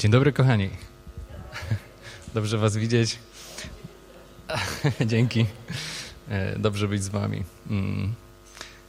Dzień 0.00 0.10
dobry, 0.10 0.32
kochani. 0.32 0.70
Dobrze 2.34 2.58
Was 2.58 2.76
widzieć. 2.76 3.18
Dzięki. 5.06 5.46
E, 6.28 6.58
dobrze 6.58 6.88
być 6.88 7.02
z 7.02 7.08
Wami. 7.08 7.44
Mm. 7.70 8.14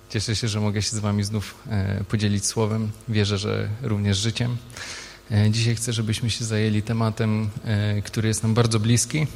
Cieszę 0.10 0.36
się, 0.36 0.48
że 0.48 0.60
mogę 0.60 0.82
się 0.82 0.90
z 0.90 1.00
Wami 1.00 1.24
znów 1.24 1.56
e, 1.70 2.04
podzielić 2.04 2.46
słowem. 2.46 2.92
Wierzę, 3.10 3.38
że 3.38 3.70
również 3.82 4.18
życiem. 4.18 4.58
E, 5.32 5.50
dzisiaj 5.50 5.76
chcę, 5.76 5.94
żebyśmy 5.94 6.30
się 6.30 6.46
zajęli 6.46 6.82
tematem, 6.82 7.50
który 8.04 8.28
jest 8.28 8.44
nam 8.44 8.54
bardzo 8.54 8.80
bliski, 8.80 9.28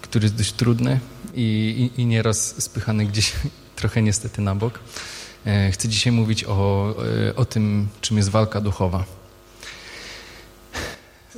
który 0.00 0.24
jest 0.24 0.34
dość 0.34 0.52
trudny 0.52 1.00
i, 1.34 1.90
i, 1.96 2.00
i 2.00 2.06
nieraz 2.06 2.62
spychany 2.62 3.06
gdzieś 3.06 3.32
trochę 3.76 4.02
niestety 4.02 4.42
na 4.42 4.54
bok. 4.54 4.80
Chcę 5.72 5.88
dzisiaj 5.88 6.12
mówić 6.12 6.44
o, 6.44 6.94
o 7.36 7.44
tym, 7.44 7.88
czym 8.00 8.16
jest 8.16 8.28
walka 8.28 8.60
duchowa. 8.60 9.17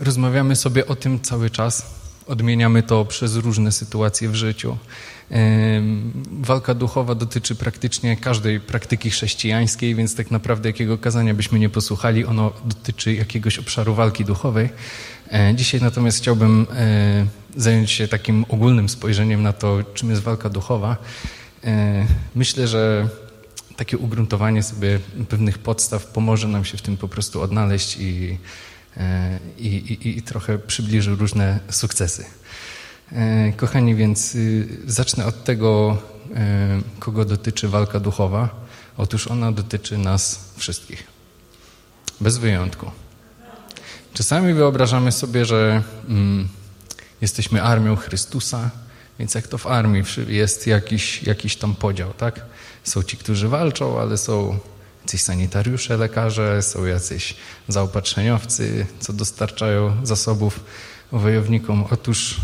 Rozmawiamy 0.00 0.56
sobie 0.56 0.86
o 0.86 0.96
tym 0.96 1.20
cały 1.20 1.50
czas. 1.50 1.86
Odmieniamy 2.26 2.82
to 2.82 3.04
przez 3.04 3.36
różne 3.36 3.72
sytuacje 3.72 4.28
w 4.28 4.34
życiu. 4.34 4.76
Walka 6.40 6.74
duchowa 6.74 7.14
dotyczy 7.14 7.54
praktycznie 7.54 8.16
każdej 8.16 8.60
praktyki 8.60 9.10
chrześcijańskiej, 9.10 9.94
więc 9.94 10.14
tak 10.14 10.30
naprawdę 10.30 10.68
jakiego 10.68 10.98
kazania 10.98 11.34
byśmy 11.34 11.58
nie 11.58 11.68
posłuchali, 11.68 12.24
ono 12.24 12.52
dotyczy 12.64 13.14
jakiegoś 13.14 13.58
obszaru 13.58 13.94
walki 13.94 14.24
duchowej. 14.24 14.68
E, 15.32 15.54
dzisiaj 15.54 15.80
natomiast 15.80 16.18
chciałbym 16.18 16.66
e, 16.72 17.26
zająć 17.56 17.90
się 17.90 18.08
takim 18.08 18.44
ogólnym 18.48 18.88
spojrzeniem 18.88 19.42
na 19.42 19.52
to, 19.52 19.78
czym 19.94 20.10
jest 20.10 20.22
walka 20.22 20.48
duchowa. 20.48 20.96
E, 21.64 22.06
myślę, 22.34 22.68
że 22.68 23.08
takie 23.76 23.98
ugruntowanie 23.98 24.62
sobie 24.62 24.98
pewnych 25.28 25.58
podstaw 25.58 26.06
pomoże 26.06 26.48
nam 26.48 26.64
się 26.64 26.78
w 26.78 26.82
tym 26.82 26.96
po 26.96 27.08
prostu 27.08 27.42
odnaleźć 27.42 27.96
i 28.00 28.38
i, 29.58 29.66
i, 29.66 30.18
i 30.18 30.22
trochę 30.22 30.58
przybliżył 30.58 31.16
różne 31.16 31.60
sukcesy. 31.70 32.24
E, 33.12 33.52
kochani, 33.56 33.94
więc 33.94 34.34
y, 34.34 34.68
zacznę 34.86 35.26
od 35.26 35.44
tego, 35.44 35.98
e, 36.34 36.80
kogo 36.98 37.24
dotyczy 37.24 37.68
walka 37.68 38.00
duchowa. 38.00 38.48
Otóż 38.96 39.26
ona 39.28 39.52
dotyczy 39.52 39.98
nas 39.98 40.52
wszystkich, 40.56 41.04
bez 42.20 42.38
wyjątku. 42.38 42.90
Czasami 44.14 44.54
wyobrażamy 44.54 45.12
sobie, 45.12 45.44
że 45.44 45.82
mm, 46.08 46.48
jesteśmy 47.20 47.62
armią 47.62 47.96
Chrystusa, 47.96 48.70
więc 49.18 49.34
jak 49.34 49.48
to 49.48 49.58
w 49.58 49.66
armii 49.66 50.02
jest 50.28 50.66
jakiś, 50.66 51.22
jakiś 51.22 51.56
tam 51.56 51.74
podział, 51.74 52.12
tak? 52.12 52.40
Są 52.84 53.02
ci, 53.02 53.16
którzy 53.16 53.48
walczą, 53.48 54.00
ale 54.00 54.18
są 54.18 54.58
jacyś 55.10 55.22
sanitariusze, 55.22 55.96
lekarze, 55.96 56.62
są 56.62 56.86
jacyś 56.86 57.34
zaopatrzeniowcy, 57.68 58.86
co 59.00 59.12
dostarczają 59.12 60.06
zasobów 60.06 60.60
wojownikom. 61.12 61.84
Otóż 61.90 62.36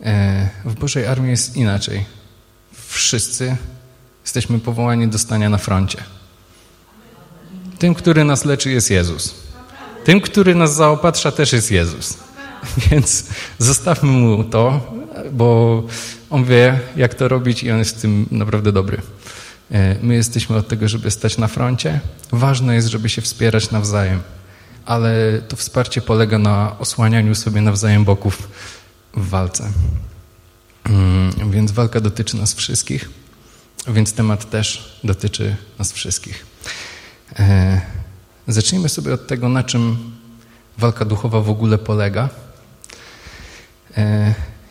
e, 0.00 0.48
w 0.64 0.74
Bożej 0.74 1.06
Armii 1.06 1.30
jest 1.30 1.56
inaczej. 1.56 2.04
Wszyscy 2.88 3.56
jesteśmy 4.24 4.58
powołani 4.58 5.08
do 5.08 5.18
stania 5.18 5.48
na 5.48 5.58
froncie. 5.58 5.98
Tym, 7.78 7.94
który 7.94 8.24
nas 8.24 8.44
leczy, 8.44 8.70
jest 8.70 8.90
Jezus. 8.90 9.34
Tym, 10.04 10.20
który 10.20 10.54
nas 10.54 10.74
zaopatrza, 10.74 11.32
też 11.32 11.52
jest 11.52 11.70
Jezus. 11.70 12.18
Więc 12.90 13.24
zostawmy 13.58 14.10
mu 14.10 14.44
to, 14.44 14.80
bo 15.32 15.82
on 16.30 16.44
wie, 16.44 16.80
jak 16.96 17.14
to 17.14 17.28
robić 17.28 17.62
i 17.62 17.70
on 17.70 17.78
jest 17.78 17.96
w 17.96 18.00
tym 18.00 18.26
naprawdę 18.30 18.72
dobry. 18.72 19.02
E, 19.70 19.96
my 20.02 20.14
jesteśmy 20.14 20.56
od 20.56 20.68
tego, 20.68 20.88
żeby 20.88 21.10
stać 21.10 21.38
na 21.38 21.48
froncie. 21.48 22.00
Ważne 22.32 22.74
jest, 22.74 22.88
żeby 22.88 23.08
się 23.08 23.22
wspierać 23.22 23.70
nawzajem, 23.70 24.22
ale 24.86 25.40
to 25.48 25.56
wsparcie 25.56 26.02
polega 26.02 26.38
na 26.38 26.78
osłanianiu 26.78 27.34
sobie 27.34 27.60
nawzajem 27.60 28.04
boków 28.04 28.48
w 29.14 29.28
walce. 29.28 29.72
Mm, 30.84 31.50
więc 31.50 31.72
walka 31.72 32.00
dotyczy 32.00 32.36
nas 32.36 32.54
wszystkich, 32.54 33.10
więc 33.88 34.12
temat 34.12 34.50
też 34.50 34.98
dotyczy 35.04 35.56
nas 35.78 35.92
wszystkich. 35.92 36.46
E, 37.38 37.80
zacznijmy 38.48 38.88
sobie 38.88 39.14
od 39.14 39.26
tego, 39.26 39.48
na 39.48 39.62
czym 39.62 40.12
walka 40.78 41.04
duchowa 41.04 41.40
w 41.40 41.50
ogóle 41.50 41.78
polega. 41.78 42.28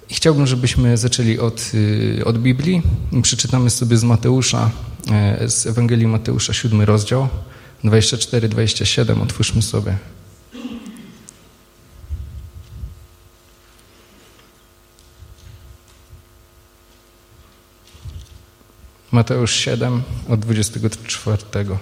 Chciałbym, 0.09 0.47
żebyśmy 0.47 0.97
zaczęli 0.97 1.39
od, 1.39 1.71
y, 1.73 2.25
od 2.25 2.37
Biblii. 2.37 2.81
Przeczytamy 3.21 3.69
sobie 3.69 3.97
z 3.97 4.03
Mateusza, 4.03 4.71
e, 5.11 5.49
z 5.49 5.65
Ewangelii 5.65 6.07
Mateusza, 6.07 6.53
siódmy 6.53 6.85
rozdział, 6.85 7.27
24-27. 7.83 9.21
Otwórzmy 9.21 9.61
sobie. 9.61 9.97
Mateusz 19.11 19.55
7 19.55 20.03
od 20.29 20.39
24. 20.39 21.77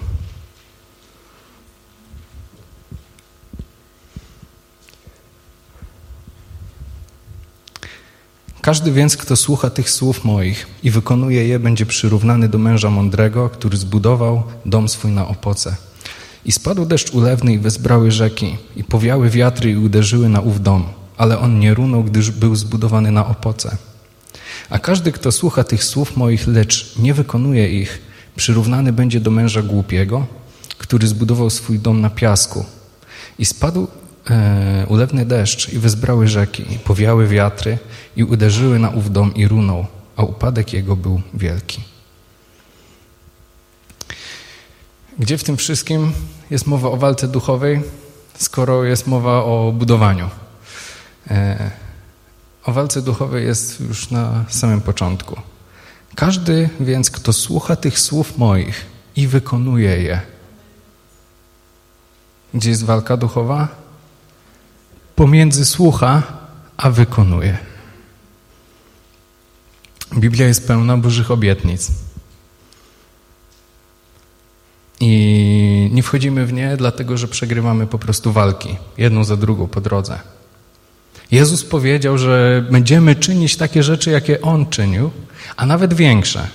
Każdy 8.64 8.92
więc, 8.92 9.16
kto 9.16 9.36
słucha 9.36 9.70
tych 9.70 9.90
słów 9.90 10.24
moich 10.24 10.66
i 10.82 10.90
wykonuje 10.90 11.48
je, 11.48 11.58
będzie 11.58 11.86
przyrównany 11.86 12.48
do 12.48 12.58
męża 12.58 12.90
mądrego, 12.90 13.50
który 13.50 13.76
zbudował 13.76 14.42
dom 14.66 14.88
swój 14.88 15.10
na 15.10 15.28
opoce. 15.28 15.76
I 16.44 16.52
spadł 16.52 16.86
deszcz 16.86 17.10
ulewny 17.10 17.52
i 17.52 17.58
wezbrały 17.58 18.10
rzeki, 18.10 18.56
i 18.76 18.84
powiały 18.84 19.30
wiatry 19.30 19.70
i 19.70 19.76
uderzyły 19.76 20.28
na 20.28 20.40
ów 20.40 20.62
dom, 20.62 20.84
ale 21.16 21.38
on 21.38 21.58
nie 21.58 21.74
runął, 21.74 22.04
gdyż 22.04 22.30
był 22.30 22.56
zbudowany 22.56 23.10
na 23.10 23.26
opoce. 23.26 23.76
A 24.70 24.78
każdy, 24.78 25.12
kto 25.12 25.32
słucha 25.32 25.64
tych 25.64 25.84
słów 25.84 26.16
moich, 26.16 26.46
lecz 26.46 26.98
nie 26.98 27.14
wykonuje 27.14 27.80
ich, 27.80 28.02
przyrównany 28.36 28.92
będzie 28.92 29.20
do 29.20 29.30
męża 29.30 29.62
głupiego, 29.62 30.26
który 30.78 31.06
zbudował 31.06 31.50
swój 31.50 31.78
dom 31.78 32.00
na 32.00 32.10
piasku. 32.10 32.64
I 33.38 33.46
spadł 33.46 33.88
e, 34.30 34.86
ulewny 34.88 35.24
deszcz 35.24 35.72
i 35.72 35.78
wezbrały 35.78 36.28
rzeki, 36.28 36.72
i 36.72 36.78
powiały 36.78 37.28
wiatry 37.28 37.78
i 38.16 38.24
uderzyły 38.24 38.78
na 38.78 38.90
ów 38.90 39.12
dom 39.12 39.34
i 39.34 39.48
runął, 39.48 39.86
a 40.16 40.22
upadek 40.22 40.72
jego 40.72 40.96
był 40.96 41.20
wielki. 41.34 41.80
Gdzie 45.18 45.38
w 45.38 45.44
tym 45.44 45.56
wszystkim 45.56 46.12
jest 46.50 46.66
mowa 46.66 46.88
o 46.88 46.96
walce 46.96 47.28
duchowej, 47.28 47.82
skoro 48.38 48.84
jest 48.84 49.06
mowa 49.06 49.44
o 49.44 49.72
budowaniu? 49.76 50.30
E, 51.30 51.70
o 52.64 52.72
walce 52.72 53.02
duchowej 53.02 53.46
jest 53.46 53.80
już 53.80 54.10
na 54.10 54.44
samym 54.48 54.80
początku. 54.80 55.40
Każdy 56.14 56.68
więc, 56.80 57.10
kto 57.10 57.32
słucha 57.32 57.76
tych 57.76 57.98
słów 57.98 58.38
moich 58.38 58.86
i 59.16 59.26
wykonuje 59.26 60.02
je, 60.02 60.20
gdzie 62.54 62.70
jest 62.70 62.84
walka 62.84 63.16
duchowa? 63.16 63.83
Pomiędzy 65.16 65.64
słucha 65.64 66.22
a 66.76 66.90
wykonuje. 66.90 67.58
Biblia 70.16 70.46
jest 70.46 70.66
pełna 70.66 70.96
Bożych 70.96 71.30
obietnic. 71.30 71.90
I 75.00 75.90
nie 75.92 76.02
wchodzimy 76.02 76.46
w 76.46 76.52
nie, 76.52 76.76
dlatego 76.76 77.16
że 77.16 77.28
przegrywamy 77.28 77.86
po 77.86 77.98
prostu 77.98 78.32
walki, 78.32 78.76
jedną 78.98 79.24
za 79.24 79.36
drugą 79.36 79.66
po 79.66 79.80
drodze. 79.80 80.18
Jezus 81.30 81.64
powiedział, 81.64 82.18
że 82.18 82.64
będziemy 82.70 83.16
czynić 83.16 83.56
takie 83.56 83.82
rzeczy, 83.82 84.10
jakie 84.10 84.40
On 84.40 84.66
czynił, 84.66 85.10
a 85.56 85.66
nawet 85.66 85.94
większe. 85.94 86.48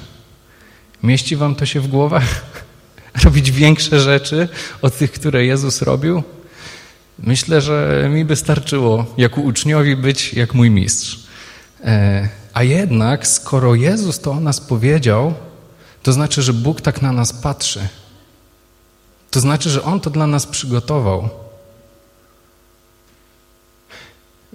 Mieści 1.03 1.35
wam 1.35 1.55
to 1.55 1.65
się 1.65 1.79
w 1.79 1.87
głowach? 1.87 2.45
Robić 3.23 3.51
większe 3.51 3.99
rzeczy 3.99 4.47
od 4.81 4.97
tych, 4.97 5.11
które 5.11 5.45
Jezus 5.45 5.81
robił? 5.81 6.23
Myślę, 7.23 7.61
że 7.61 8.09
mi 8.13 8.25
by 8.25 8.35
starczyło 8.35 9.05
jako 9.17 9.41
uczniowi 9.41 9.95
być 9.95 10.33
jak 10.33 10.53
mój 10.53 10.69
mistrz. 10.69 11.19
E, 11.83 12.29
a 12.53 12.63
jednak, 12.63 13.27
skoro 13.27 13.75
Jezus 13.75 14.19
to 14.19 14.31
o 14.31 14.39
nas 14.39 14.61
powiedział, 14.61 15.33
to 16.03 16.13
znaczy, 16.13 16.41
że 16.41 16.53
Bóg 16.53 16.81
tak 16.81 17.01
na 17.01 17.11
nas 17.11 17.33
patrzy. 17.33 17.87
To 19.31 19.39
znaczy, 19.39 19.69
że 19.69 19.83
On 19.83 19.99
to 19.99 20.09
dla 20.09 20.27
nas 20.27 20.47
przygotował. 20.47 21.29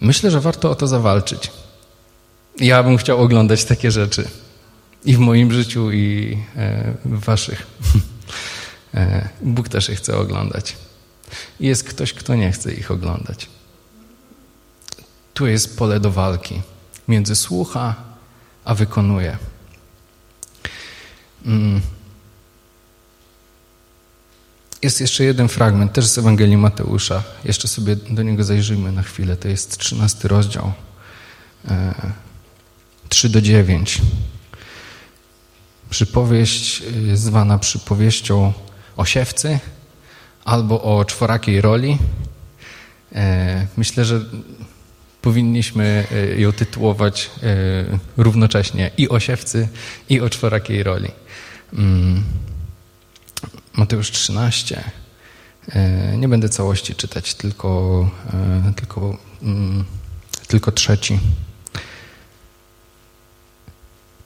Myślę, 0.00 0.30
że 0.30 0.40
warto 0.40 0.70
o 0.70 0.74
to 0.74 0.86
zawalczyć. 0.86 1.50
Ja 2.60 2.82
bym 2.82 2.96
chciał 2.96 3.22
oglądać 3.22 3.64
takie 3.64 3.90
rzeczy. 3.90 4.28
I 5.04 5.16
w 5.16 5.18
moim 5.18 5.52
życiu, 5.52 5.92
i 5.92 6.38
e, 6.56 6.94
w 7.04 7.24
waszych. 7.24 7.66
E, 8.94 9.28
Bóg 9.40 9.68
też 9.68 9.88
je 9.88 9.96
chce 9.96 10.18
oglądać. 10.18 10.76
I 11.60 11.66
jest 11.66 11.84
ktoś, 11.84 12.12
kto 12.12 12.34
nie 12.34 12.52
chce 12.52 12.74
ich 12.74 12.90
oglądać. 12.90 13.48
Tu 15.34 15.46
jest 15.46 15.78
pole 15.78 16.00
do 16.00 16.10
walki 16.10 16.62
między 17.08 17.36
słucha 17.36 17.94
a 18.64 18.74
wykonuje. 18.74 19.38
Mm. 21.46 21.80
Jest 24.82 25.00
jeszcze 25.00 25.24
jeden 25.24 25.48
fragment, 25.48 25.92
też 25.92 26.06
z 26.06 26.18
Ewangelii 26.18 26.56
Mateusza. 26.56 27.22
Jeszcze 27.44 27.68
sobie 27.68 27.96
do 27.96 28.22
niego 28.22 28.44
zajrzyjmy 28.44 28.92
na 28.92 29.02
chwilę. 29.02 29.36
To 29.36 29.48
jest 29.48 29.78
13 29.78 30.28
rozdział, 30.28 30.72
3 33.08 33.28
do 33.28 33.40
9. 33.40 34.02
Przypowieść 35.90 36.82
y, 37.12 37.16
zwana 37.16 37.58
przypowieścią 37.58 38.52
o 38.96 39.04
siewcy 39.04 39.58
albo 40.44 40.82
o 40.82 41.04
czworakiej 41.04 41.60
roli. 41.60 41.98
E, 43.14 43.66
myślę, 43.76 44.04
że 44.04 44.20
powinniśmy 45.22 46.06
e, 46.12 46.40
ją 46.40 46.52
tytułować 46.52 47.30
e, 47.42 47.98
równocześnie 48.16 48.90
i 48.98 49.08
o 49.08 49.20
siewcy, 49.20 49.68
i 50.08 50.20
o 50.20 50.30
czworakiej 50.30 50.82
roli. 50.82 51.10
Mm. 51.72 52.22
Mateusz 53.72 54.10
13. 54.10 54.84
Nie 56.16 56.28
będę 56.28 56.48
całości 56.48 56.94
czytać, 56.94 57.34
tylko, 57.34 58.10
tylko, 58.76 59.18
mm, 59.42 59.84
tylko 60.48 60.72
trzeci. 60.72 61.20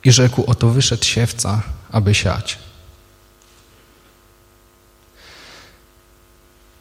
I 0.04 0.12
rzekł, 0.12 0.44
oto 0.46 0.70
wyszedł 0.70 1.04
siewca, 1.04 1.62
aby 1.90 2.14
siać. 2.14 2.58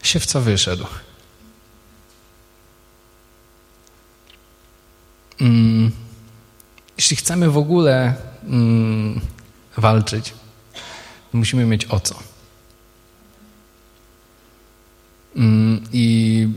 Siewca 0.03 0.39
wyszedł. 0.39 0.85
Mm, 5.41 5.91
jeśli 6.97 7.17
chcemy 7.17 7.49
w 7.49 7.57
ogóle 7.57 8.15
mm, 8.43 9.21
walczyć, 9.77 10.33
musimy 11.33 11.65
mieć 11.65 11.85
o 11.85 11.99
co. 11.99 12.15
Mm, 15.35 15.83
I 15.93 16.47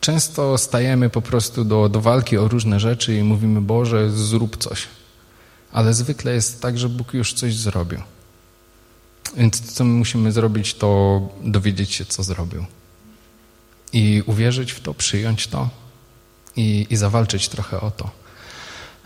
często 0.00 0.58
stajemy 0.58 1.10
po 1.10 1.22
prostu 1.22 1.64
do, 1.64 1.88
do 1.88 2.00
walki 2.00 2.38
o 2.38 2.48
różne 2.48 2.80
rzeczy 2.80 3.16
i 3.16 3.22
mówimy, 3.22 3.60
Boże, 3.60 4.10
zrób 4.10 4.56
coś. 4.56 4.88
Ale 5.72 5.94
zwykle 5.94 6.34
jest 6.34 6.62
tak, 6.62 6.78
że 6.78 6.88
Bóg 6.88 7.14
już 7.14 7.32
coś 7.32 7.56
zrobił. 7.56 8.00
Więc 9.36 9.72
co 9.72 9.84
my 9.84 9.92
musimy 9.92 10.32
zrobić, 10.32 10.74
to 10.74 11.20
dowiedzieć 11.42 11.92
się, 11.92 12.04
co 12.04 12.22
zrobił. 12.22 12.64
I 13.92 14.22
uwierzyć 14.26 14.72
w 14.72 14.80
to, 14.80 14.94
przyjąć 14.94 15.46
to 15.46 15.68
i, 16.56 16.86
i 16.90 16.96
zawalczyć 16.96 17.48
trochę 17.48 17.80
o 17.80 17.90
to. 17.90 18.10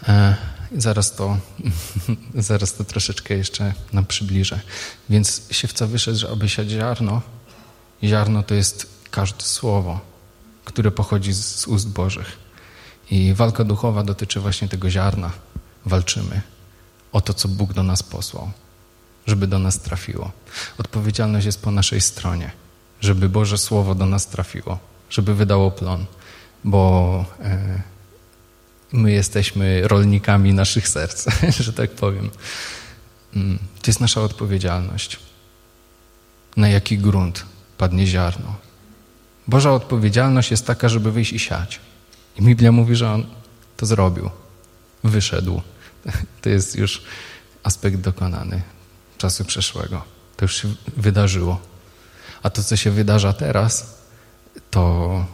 E, 0.09 0.37
zaraz 0.77 1.17
to, 1.17 1.39
zaraz 2.35 2.75
to 2.75 2.85
troszeczkę 2.85 3.35
jeszcze 3.35 3.75
nam 3.93 4.07
przybliżę. 4.07 4.61
Więc 5.11 5.43
siewca 5.51 5.87
wyszedł, 5.87 6.19
że 6.19 6.31
aby 6.31 6.49
siać 6.49 6.71
ziarno. 6.71 7.23
Ziarno 8.05 8.43
to 8.43 8.55
jest 8.55 8.87
każde 9.11 9.43
słowo, 9.45 10.01
które 10.65 10.91
pochodzi 10.91 11.33
z 11.33 11.67
ust 11.67 11.89
Bożych. 11.89 12.39
I 13.11 13.35
walka 13.35 13.65
duchowa 13.65 14.05
dotyczy 14.05 14.41
właśnie 14.41 14.69
tego 14.69 14.91
ziarna. 14.91 15.31
Walczymy 15.87 16.43
o 17.13 17.21
to, 17.21 17.35
co 17.35 17.49
Bóg 17.49 17.73
do 17.73 17.83
nas 17.83 18.03
posłał, 18.03 18.51
żeby 19.29 19.47
do 19.47 19.59
nas 19.59 19.79
trafiło. 19.79 20.33
Odpowiedzialność 20.79 21.47
jest 21.47 21.63
po 21.63 21.71
naszej 21.71 22.01
stronie, 22.01 22.51
żeby 23.01 23.29
Boże 23.29 23.59
Słowo 23.59 23.95
do 23.95 24.07
nas 24.07 24.27
trafiło, 24.27 24.79
żeby 25.11 25.35
wydało 25.35 25.71
plon, 25.71 26.07
bo 26.65 27.25
e, 27.41 27.83
my 28.93 29.13
jesteśmy 29.13 29.89
rolnikami 29.89 30.55
naszych 30.55 30.89
serc, 30.89 31.27
że 31.61 31.73
tak 31.73 31.91
powiem. 31.91 32.31
Mm, 33.37 33.59
to 33.59 33.87
jest 33.87 34.01
nasza 34.01 34.21
odpowiedzialność. 34.21 35.19
Na 36.57 36.69
jaki 36.69 36.99
grunt 36.99 37.45
padnie 37.79 38.07
ziarno? 38.07 38.55
Boża 39.49 39.73
odpowiedzialność 39.73 40.51
jest 40.51 40.67
taka, 40.67 40.89
żeby 40.89 41.13
wyjść 41.13 41.33
i 41.33 41.39
siać. 41.39 41.81
I 42.37 42.43
Biblia 42.43 42.73
mówi, 42.73 42.97
że 42.97 43.13
on 43.13 43.27
to 43.77 43.87
zrobił. 43.87 44.31
Wyszedł. 45.05 45.63
To 46.43 46.49
jest 46.49 46.77
już 46.77 47.03
aspekt 47.63 47.97
dokonany 47.97 48.63
czasu 49.19 49.45
przeszłego. 49.45 50.05
To 50.37 50.45
już 50.45 50.63
się 50.63 50.69
wydarzyło. 50.97 51.61
A 52.43 52.51
to, 52.51 52.63
co 52.63 52.77
się 52.77 52.91
wydarza 52.91 53.33
teraz, 53.33 53.99
to 54.71 55.25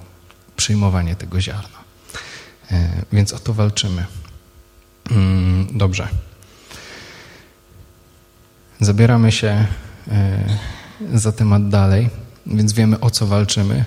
przyjmowanie 0.57 1.17
tego 1.17 1.41
ziarna. 1.41 1.85
E, 2.71 3.03
więc 3.13 3.33
o 3.33 3.39
to 3.39 3.55
walczymy. 3.55 4.07
Mm, 5.11 5.79
dobrze. 5.79 6.09
Zabieramy 8.81 9.33
się 9.33 9.67
e, 10.09 10.59
za 11.15 11.33
temat 11.33 11.69
dalej, 11.69 12.11
więc 12.47 12.73
wiemy 12.73 13.01
o 13.01 13.11
co 13.11 13.27
walczymy. 13.27 13.85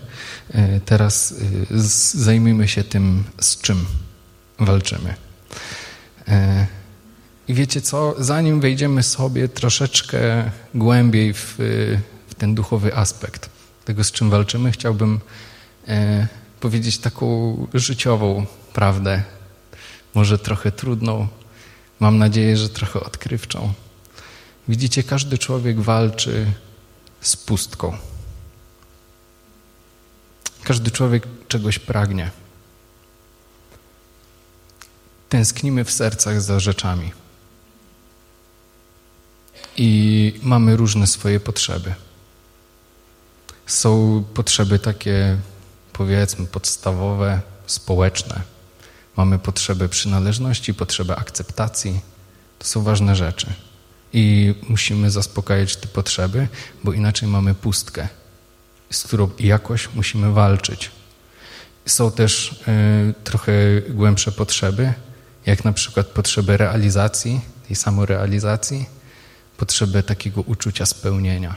E, 0.53 0.79
teraz 0.79 1.33
zajmijmy 2.13 2.67
się 2.67 2.83
tym, 2.83 3.23
z 3.41 3.61
czym 3.61 3.85
walczymy. 4.59 5.15
I 7.47 7.53
wiecie 7.53 7.81
co, 7.81 8.15
zanim 8.17 8.61
wejdziemy 8.61 9.03
sobie 9.03 9.49
troszeczkę 9.49 10.51
głębiej 10.73 11.33
w, 11.33 11.55
w 12.27 12.35
ten 12.37 12.55
duchowy 12.55 12.95
aspekt 12.95 13.49
tego, 13.85 14.03
z 14.03 14.11
czym 14.11 14.29
walczymy, 14.29 14.71
chciałbym 14.71 15.19
e, 15.87 16.27
powiedzieć 16.59 16.97
taką 16.97 17.67
życiową 17.73 18.45
prawdę, 18.73 19.23
może 20.15 20.39
trochę 20.39 20.71
trudną, 20.71 21.27
mam 21.99 22.17
nadzieję, 22.17 22.57
że 22.57 22.69
trochę 22.69 22.99
odkrywczą. 22.99 23.73
Widzicie, 24.67 25.03
każdy 25.03 25.37
człowiek 25.37 25.81
walczy 25.81 26.45
z 27.21 27.35
pustką. 27.35 27.97
Każdy 30.63 30.91
człowiek 30.91 31.27
czegoś 31.47 31.79
pragnie. 31.79 32.31
Tęsknimy 35.29 35.83
w 35.83 35.91
sercach 35.91 36.41
za 36.41 36.59
rzeczami 36.59 37.11
i 39.77 40.33
mamy 40.43 40.75
różne 40.75 41.07
swoje 41.07 41.39
potrzeby. 41.39 41.93
Są 43.65 44.23
potrzeby 44.33 44.79
takie, 44.79 45.37
powiedzmy, 45.93 46.45
podstawowe, 46.45 47.41
społeczne. 47.67 48.41
Mamy 49.17 49.39
potrzebę 49.39 49.89
przynależności, 49.89 50.73
potrzebę 50.73 51.15
akceptacji. 51.15 52.01
To 52.59 52.67
są 52.67 52.83
ważne 52.83 53.15
rzeczy. 53.15 53.53
I 54.13 54.55
musimy 54.69 55.11
zaspokajać 55.11 55.75
te 55.75 55.87
potrzeby, 55.87 56.47
bo 56.83 56.93
inaczej 56.93 57.29
mamy 57.29 57.53
pustkę, 57.55 58.07
z 58.91 59.03
którą 59.03 59.29
jakoś 59.39 59.89
musimy 59.95 60.31
walczyć. 60.31 60.91
Są 61.85 62.11
też 62.11 62.51
y, 62.51 63.13
trochę 63.23 63.53
głębsze 63.89 64.31
potrzeby, 64.31 64.93
jak 65.45 65.65
na 65.65 65.73
przykład 65.73 66.07
potrzeby 66.07 66.57
realizacji, 66.57 67.41
tej 67.67 67.75
samorealizacji, 67.75 68.96
potrzebę 69.57 70.03
takiego 70.03 70.41
uczucia 70.41 70.85
spełnienia. 70.85 71.55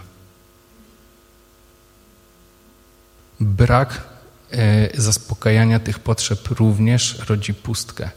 Brak 3.40 4.02
e, 4.50 5.00
zaspokajania 5.00 5.80
tych 5.80 5.99
potrzeb 5.99 6.49
również 6.49 7.19
rodzi 7.28 7.54
pustkę 7.54 8.11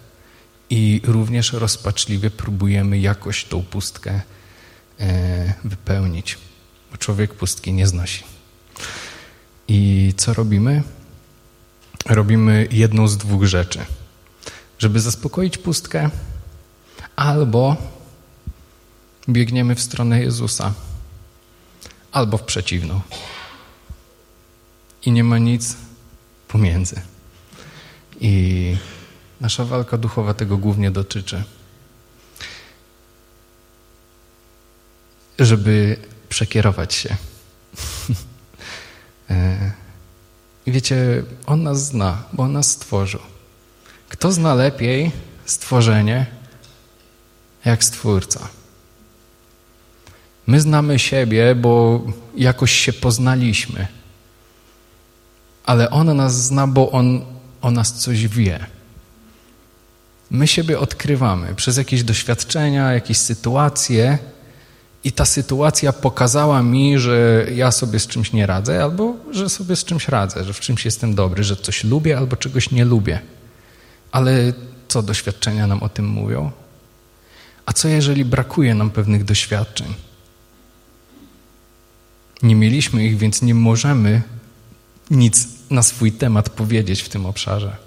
i 0.70 1.02
również 1.04 1.54
rozpaczliwie 1.54 2.32
próbujemy 2.32 3.00
jakoś 3.00 3.46
tą 3.46 3.64
pustkę 3.64 4.22
e, 5.00 5.54
wypełnić, 5.64 6.38
bo 6.92 6.98
człowiek 6.98 7.34
pustki 7.34 7.74
nie 7.74 7.88
znosi. 7.88 8.24
I 9.68 10.14
co 10.18 10.34
robimy? 10.34 10.84
Robimy 12.06 12.68
jedną 12.72 13.08
z 13.08 13.18
dwóch 13.18 13.44
rzeczy. 13.44 13.80
Żeby 14.80 15.00
zaspokoić 15.00 15.58
pustkę, 15.58 16.10
albo 17.16 17.78
biegniemy 19.30 19.76
w 19.76 19.82
stronę 19.82 20.22
Jezusa 20.22 20.74
albo 22.12 22.38
w 22.38 22.44
przeciwną. 22.44 23.02
I 25.06 25.12
nie 25.12 25.24
ma 25.24 25.38
nic 25.38 25.76
pomiędzy. 26.48 27.02
I 28.20 28.78
nasza 29.42 29.66
walka 29.66 29.98
duchowa 29.98 30.34
tego 30.34 30.58
głównie 30.58 30.92
dotyczy. 30.92 31.44
Żeby 35.40 35.98
przekierować 36.30 36.94
się. 36.94 37.16
E, 39.30 39.72
I 40.66 40.72
wiecie, 40.72 41.24
On 41.46 41.64
nas 41.64 41.86
zna, 41.86 42.24
bo 42.34 42.44
On 42.44 42.54
nas 42.54 42.72
stworzył. 42.72 43.20
Kto 44.10 44.32
zna 44.32 44.54
lepiej 44.56 45.12
stworzenie 45.46 46.26
jak 47.66 47.84
Stwórca? 47.84 48.50
My 50.48 50.62
znamy 50.62 51.00
siebie, 51.00 51.56
bo 51.56 52.02
jakoś 52.38 52.72
się 52.72 52.94
poznaliśmy. 52.94 53.88
Ale 55.66 55.90
On 55.90 56.18
nas 56.18 56.46
zna, 56.46 56.68
bo 56.68 56.92
On 56.92 57.22
o 57.62 57.72
nas 57.72 57.94
coś 57.94 58.28
wie. 58.28 58.66
My 60.32 60.48
siebie 60.48 60.80
odkrywamy 60.80 61.56
przez 61.56 61.78
jakieś 61.78 62.04
doświadczenia, 62.04 62.94
jakieś 62.94 63.18
sytuacje 63.18 64.18
I 65.04 65.12
ta 65.12 65.26
sytuacja 65.26 65.94
pokazała 65.94 66.64
mi, 66.64 67.00
że 67.00 67.48
ja 67.56 67.72
sobie 67.72 68.00
z 68.00 68.08
czymś 68.08 68.34
nie 68.34 68.46
radzę, 68.46 68.84
albo 68.84 69.16
że 69.32 69.50
sobie 69.50 69.76
z 69.76 69.84
czymś 69.84 70.08
radzę, 70.08 70.44
że 70.44 70.54
w 70.54 70.60
czymś 70.60 70.86
jestem 70.86 71.16
dobry, 71.16 71.44
że 71.44 71.56
coś 71.56 71.84
lubię 71.84 72.18
albo 72.18 72.36
czegoś 72.36 72.72
nie 72.72 72.86
lubię. 72.86 73.20
Ale 74.12 74.54
co 74.88 75.02
doświadczenia 75.04 75.68
nam 75.68 75.84
o 75.84 75.90
tym 75.90 76.08
mówią? 76.08 76.52
A 77.66 77.74
co 77.74 77.88
jeżeli 77.88 78.26
brakuje 78.26 78.76
nam 78.76 78.90
pewnych 78.90 79.24
doświadczeń? 79.24 79.94
Nie 82.44 82.56
mieliśmy 82.56 83.06
ich, 83.06 83.18
więc 83.18 83.42
nie 83.42 83.56
możemy 83.56 84.22
nic 85.12 85.48
na 85.70 85.84
swój 85.84 86.12
temat 86.12 86.50
powiedzieć 86.50 87.02
w 87.02 87.10
tym 87.10 87.26
obszarze. 87.26 87.78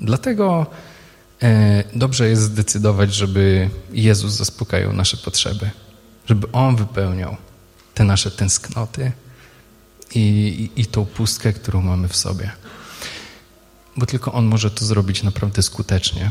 Dlatego 0.00 0.66
e, 1.42 1.84
dobrze 1.94 2.28
jest 2.28 2.42
zdecydować, 2.42 3.14
żeby 3.14 3.70
Jezus 3.92 4.32
zaspokajał 4.32 4.92
nasze 4.92 5.16
potrzeby, 5.16 5.70
żeby 6.26 6.52
On 6.52 6.76
wypełniał 6.76 7.36
te 7.94 8.04
nasze 8.04 8.30
tęsknoty 8.30 9.12
i, 10.14 10.20
i, 10.76 10.80
i 10.80 10.86
tą 10.86 11.06
pustkę, 11.06 11.52
którą 11.52 11.82
mamy 11.82 12.08
w 12.08 12.16
sobie. 12.16 12.50
Bo 13.96 14.06
tylko 14.06 14.32
On 14.32 14.46
może 14.46 14.70
to 14.70 14.84
zrobić 14.84 15.22
naprawdę 15.22 15.62
skutecznie. 15.62 16.30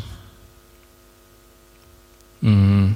Mm. 2.44 2.96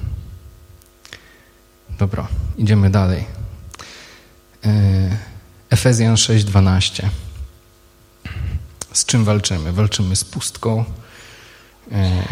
Dobra, 1.98 2.28
idziemy 2.58 2.90
dalej. 2.90 3.39
E, 4.64 5.16
Efezjan 5.70 6.14
6:12. 6.14 7.08
Z 8.92 9.04
czym 9.04 9.24
walczymy? 9.24 9.72
Walczymy 9.72 10.16
z 10.16 10.24
pustką. 10.24 10.84
E, 11.92 12.22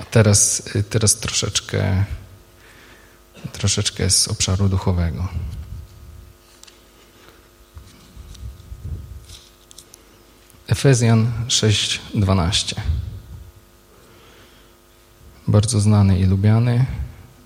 a 0.00 0.04
teraz, 0.04 0.62
teraz 0.90 1.16
troszeczkę, 1.16 2.04
troszeczkę 3.52 4.10
z 4.10 4.28
obszaru 4.28 4.68
duchowego. 4.68 5.28
Efezjan 10.66 11.32
6:12. 11.48 12.80
Bardzo 15.48 15.80
znany 15.80 16.18
i 16.18 16.24
lubiany 16.24 16.86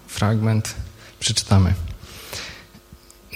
fragment. 0.07 0.75
Przeczytamy. 1.21 1.88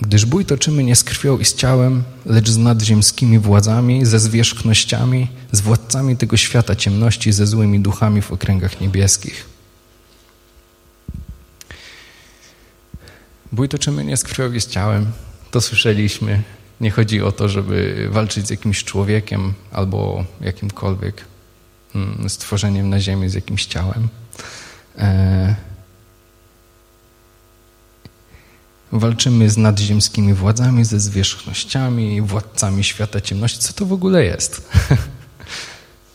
Gdyż 0.03 0.27
bój 0.27 0.45
toczymy 0.45 0.85
nie 0.85 0.97
z 0.97 1.05
krwią 1.05 1.39
i 1.39 1.45
z 1.45 1.55
ciałem, 1.55 2.03
lecz 2.27 2.51
z 2.51 2.57
nadziemskimi 2.57 3.39
władzami, 3.39 4.07
ze 4.07 4.19
zwierzchnościami, 4.19 5.29
z 5.53 5.61
władcami 5.61 6.17
tego 6.17 6.37
świata 6.37 6.77
ciemności, 6.77 7.33
ze 7.33 7.47
złymi 7.47 7.81
duchami 7.81 8.23
w 8.23 8.33
okręgach 8.33 8.81
niebieskich. 8.81 9.45
Bój 13.53 13.69
toczymy 13.69 14.05
nie 14.05 14.17
z 14.17 14.25
krwią 14.25 14.53
i 14.53 14.61
z 14.61 14.67
ciałem. 14.67 15.07
To 15.51 15.61
słyszeliśmy. 15.61 16.43
Nie 16.81 16.91
chodzi 16.91 17.23
o 17.23 17.33
to, 17.33 17.49
żeby 17.49 18.09
walczyć 18.11 18.47
z 18.47 18.51
jakimś 18.51 18.85
człowiekiem 18.85 19.55
albo 19.73 20.25
jakimkolwiek 20.41 21.25
mm, 21.95 22.31
stworzeniem 22.31 22.89
na 22.89 23.01
ziemi, 23.01 23.29
z 23.29 23.35
jakimś 23.35 23.67
ciałem. 23.67 24.09
E 24.99 25.72
Walczymy 28.93 29.51
z 29.51 29.57
nadziemskimi 29.57 30.35
władzami, 30.35 30.85
ze 30.85 31.01
zwierzchnościami, 31.01 32.23
władcami 32.23 32.85
świata 32.85 33.21
ciemności. 33.21 33.59
Co 33.59 33.73
to 33.73 33.87
w 33.87 33.93
ogóle 33.93 34.25
jest? 34.25 34.63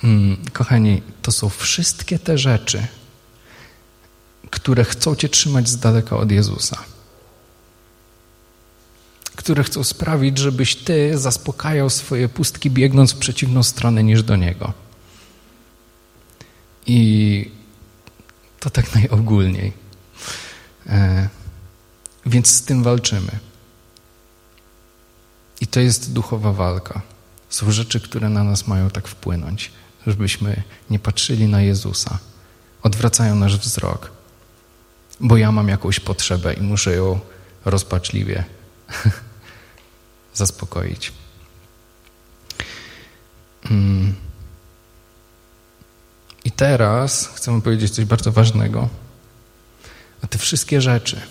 Mm, 0.04 0.38
kochani, 0.54 1.02
to 1.22 1.32
są 1.32 1.50
wszystkie 1.50 2.20
te 2.20 2.38
rzeczy, 2.38 2.88
które 4.50 4.84
chcą 4.84 5.16
Cię 5.16 5.30
trzymać 5.30 5.70
z 5.70 5.78
daleka 5.78 6.18
od 6.18 6.32
Jezusa. 6.32 6.84
Które 9.36 9.64
chcą 9.64 9.84
sprawić, 9.84 10.38
żebyś 10.38 10.76
Ty 10.76 11.18
zaspokajał 11.18 11.90
swoje 11.90 12.30
pustki, 12.30 12.72
biegnąc 12.72 13.14
w 13.14 13.18
przeciwną 13.18 13.64
stronę 13.64 14.04
niż 14.04 14.24
do 14.24 14.36
Niego. 14.36 14.74
I 16.88 17.52
to 18.60 18.70
tak 18.70 18.94
najogólniej. 18.96 19.74
Więc 22.28 22.48
z 22.48 22.62
tym 22.62 22.84
walczymy. 22.84 23.32
I 25.62 25.68
to 25.68 25.80
jest 25.80 26.14
duchowa 26.14 26.54
walka. 26.54 27.02
Są 27.50 27.72
rzeczy, 27.72 28.02
które 28.02 28.30
na 28.30 28.44
nas 28.44 28.68
mają 28.68 28.90
tak 28.90 29.08
wpłynąć, 29.08 29.72
żebyśmy 30.08 30.64
nie 30.90 31.00
patrzyli 31.00 31.48
na 31.48 31.62
Jezusa. 31.62 32.18
Odwracają 32.84 33.36
nasz 33.36 33.58
wzrok, 33.58 34.12
bo 35.20 35.38
ja 35.38 35.52
mam 35.52 35.68
jakąś 35.68 36.00
potrzebę 36.00 36.54
i 36.54 36.62
muszę 36.62 36.96
ją 36.96 37.20
rozpaczliwie 37.66 38.44
zaspokoić. 40.34 41.14
Mm. 43.72 44.16
I 46.46 46.52
teraz 46.52 47.28
chcę 47.36 47.62
powiedzieć 47.62 47.92
coś 47.92 48.06
bardzo 48.06 48.32
ważnego. 48.32 48.90
A 50.22 50.28
te 50.28 50.38
wszystkie 50.38 50.82
rzeczy, 50.82 51.22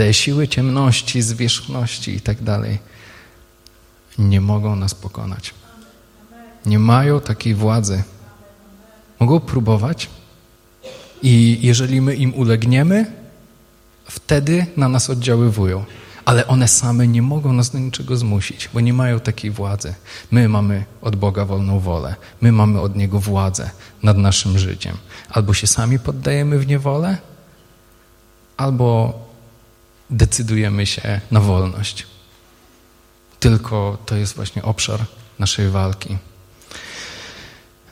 te 0.00 0.14
siły 0.14 0.48
ciemności, 0.48 1.22
zwierzchności 1.22 2.14
i 2.14 2.20
tak 2.20 2.42
dalej 2.42 2.78
nie 4.18 4.40
mogą 4.40 4.76
nas 4.76 4.94
pokonać. 4.94 5.54
Nie 6.66 6.78
mają 6.78 7.20
takiej 7.20 7.54
władzy. 7.54 8.02
Mogą 9.18 9.40
próbować 9.40 10.08
i 11.22 11.58
jeżeli 11.62 12.00
my 12.00 12.14
im 12.14 12.34
ulegniemy, 12.34 13.12
wtedy 14.04 14.66
na 14.76 14.88
nas 14.88 15.10
oddziaływują. 15.10 15.84
Ale 16.24 16.46
one 16.46 16.68
same 16.68 17.08
nie 17.08 17.22
mogą 17.22 17.52
nas 17.52 17.70
do 17.70 17.78
niczego 17.78 18.16
zmusić, 18.16 18.68
bo 18.74 18.80
nie 18.80 18.92
mają 18.92 19.20
takiej 19.20 19.50
władzy. 19.50 19.94
My 20.30 20.48
mamy 20.48 20.84
od 21.02 21.16
Boga 21.16 21.44
wolną 21.44 21.80
wolę. 21.80 22.14
My 22.40 22.52
mamy 22.52 22.80
od 22.80 22.96
Niego 22.96 23.20
władzę 23.20 23.70
nad 24.02 24.16
naszym 24.16 24.58
życiem. 24.58 24.96
Albo 25.30 25.54
się 25.54 25.66
sami 25.66 25.98
poddajemy 25.98 26.58
w 26.58 26.66
niewolę, 26.66 27.18
albo 28.56 29.29
decydujemy 30.10 30.86
się 30.86 31.20
na 31.30 31.40
wolność. 31.40 32.06
Tylko 33.40 33.98
to 34.06 34.16
jest 34.16 34.34
właśnie 34.34 34.62
obszar 34.62 35.04
naszej 35.38 35.68
walki. 35.68 36.18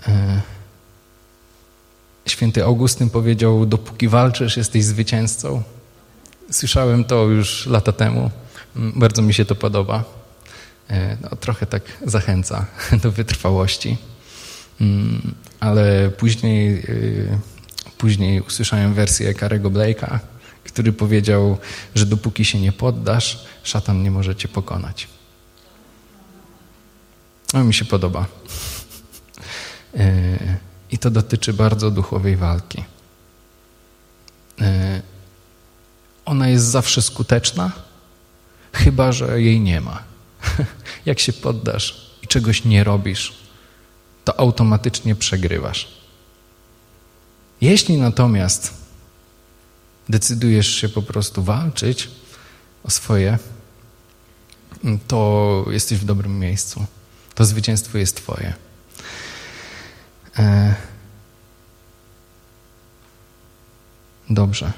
E, 0.08 0.40
święty 2.26 2.64
Augustyn 2.64 3.10
powiedział: 3.10 3.66
Dopóki 3.66 4.08
walczysz, 4.08 4.56
jesteś 4.56 4.84
zwycięzcą. 4.84 5.62
Słyszałem 6.50 7.04
to 7.04 7.24
już 7.24 7.66
lata 7.66 7.92
temu. 7.92 8.30
Bardzo 8.76 9.22
mi 9.22 9.34
się 9.34 9.44
to 9.44 9.54
podoba. 9.54 10.04
E, 10.90 11.16
no, 11.22 11.36
trochę 11.36 11.66
tak 11.66 11.82
zachęca 12.06 12.66
do 13.02 13.12
wytrwałości. 13.12 13.96
Mm, 14.80 15.34
ale 15.60 16.10
później, 16.10 16.78
e, 16.78 16.82
później 17.98 18.40
usłyszałem 18.40 18.94
wersję 18.94 19.34
Karego 19.34 19.70
Blake'a, 19.70 20.18
który 20.68 20.92
powiedział, 20.92 21.58
że 21.94 22.06
dopóki 22.06 22.44
się 22.44 22.60
nie 22.60 22.72
poddasz, 22.72 23.44
szatan 23.62 24.02
nie 24.02 24.10
może 24.10 24.36
cię 24.36 24.48
pokonać. 24.48 25.08
No 27.54 27.64
mi 27.64 27.74
się 27.74 27.84
podoba. 27.84 28.26
E, 29.96 30.38
I 30.90 30.98
to 30.98 31.10
dotyczy 31.10 31.52
bardzo 31.52 31.90
duchowej 31.90 32.36
walki. 32.36 32.84
E, 34.60 35.02
ona 36.24 36.48
jest 36.48 36.64
zawsze 36.64 37.02
skuteczna, 37.02 37.72
chyba 38.72 39.12
że 39.12 39.42
jej 39.42 39.60
nie 39.60 39.80
ma. 39.80 40.02
Jak 41.06 41.20
się 41.20 41.32
poddasz 41.32 42.10
i 42.22 42.26
czegoś 42.26 42.64
nie 42.64 42.84
robisz, 42.84 43.34
to 44.24 44.40
automatycznie 44.40 45.14
przegrywasz. 45.14 45.88
Jeśli 47.60 47.96
natomiast 47.96 48.77
decydujesz 50.08 50.74
się 50.74 50.88
po 50.88 51.02
prostu 51.02 51.42
walczyć 51.42 52.10
o 52.84 52.90
swoje, 52.90 53.38
to 55.08 55.64
jesteś 55.70 55.98
w 55.98 56.04
dobrym 56.04 56.38
miejscu. 56.38 56.86
To 57.34 57.44
zwycięstwo 57.44 57.98
jest 57.98 58.16
Twoje. 58.16 58.54
E... 60.38 60.74
Dobrze, 64.30 64.72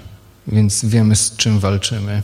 więc 0.46 0.84
wiemy, 0.84 1.16
z 1.16 1.36
czym 1.36 1.60
walczymy. 1.60 2.22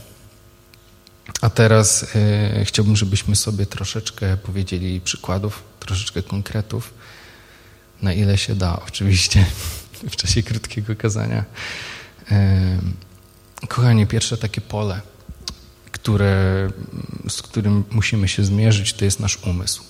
A 1.41 1.49
teraz 1.49 2.05
e, 2.15 2.65
chciałbym, 2.65 2.95
żebyśmy 2.95 3.35
sobie 3.35 3.65
troszeczkę 3.65 4.37
powiedzieli 4.37 5.01
przykładów, 5.01 5.63
troszeczkę 5.79 6.23
konkretów, 6.23 6.93
na 8.01 8.13
ile 8.13 8.37
się 8.37 8.55
da, 8.55 8.79
oczywiście, 8.87 9.45
w 10.11 10.15
czasie 10.15 10.43
krótkiego 10.43 10.95
kazania. 10.95 11.45
Kochanie, 13.67 14.07
pierwsze 14.07 14.37
takie 14.37 14.61
pole, 14.61 15.01
które, 15.91 16.69
z 17.29 17.41
którym 17.41 17.83
musimy 17.91 18.27
się 18.27 18.43
zmierzyć, 18.43 18.93
to 18.93 19.05
jest 19.05 19.19
nasz 19.19 19.37
umysł. 19.37 19.83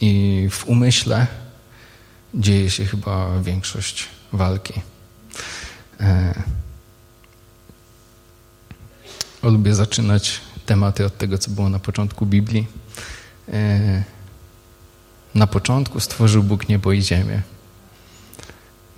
I 0.00 0.48
w 0.50 0.66
umyśle 0.66 1.26
dzieje 2.34 2.70
się 2.70 2.84
chyba 2.84 3.40
większość 3.42 4.08
walki. 4.32 4.80
lubię 9.42 9.74
zaczynać 9.74 10.40
tematy 10.66 11.04
od 11.04 11.18
tego, 11.18 11.38
co 11.38 11.50
było 11.50 11.68
na 11.68 11.78
początku 11.78 12.26
Biblii. 12.26 12.66
E, 13.52 14.04
na 15.34 15.46
początku 15.46 16.00
stworzył 16.00 16.42
Bóg 16.42 16.68
niebo 16.68 16.92
i 16.92 17.02
ziemię. 17.02 17.42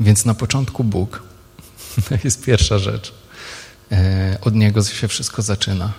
Więc 0.00 0.24
na 0.24 0.34
początku 0.34 0.84
Bóg 0.84 1.22
to 2.08 2.14
jest 2.24 2.44
pierwsza 2.44 2.78
rzecz. 2.78 3.14
E, 3.92 4.38
od 4.40 4.54
Niego 4.54 4.84
się 4.84 5.08
wszystko 5.08 5.42
zaczyna. 5.42 5.92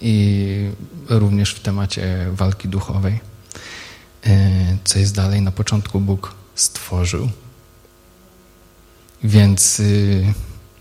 I 0.00 0.70
również 1.08 1.54
w 1.54 1.60
temacie 1.60 2.26
walki 2.32 2.68
duchowej. 2.68 3.20
E, 4.26 4.76
co 4.84 4.98
jest 4.98 5.14
dalej? 5.14 5.42
Na 5.42 5.52
początku 5.52 6.00
Bóg 6.00 6.34
stworzył. 6.54 7.28
Więc 9.24 9.80
y, 9.80 10.34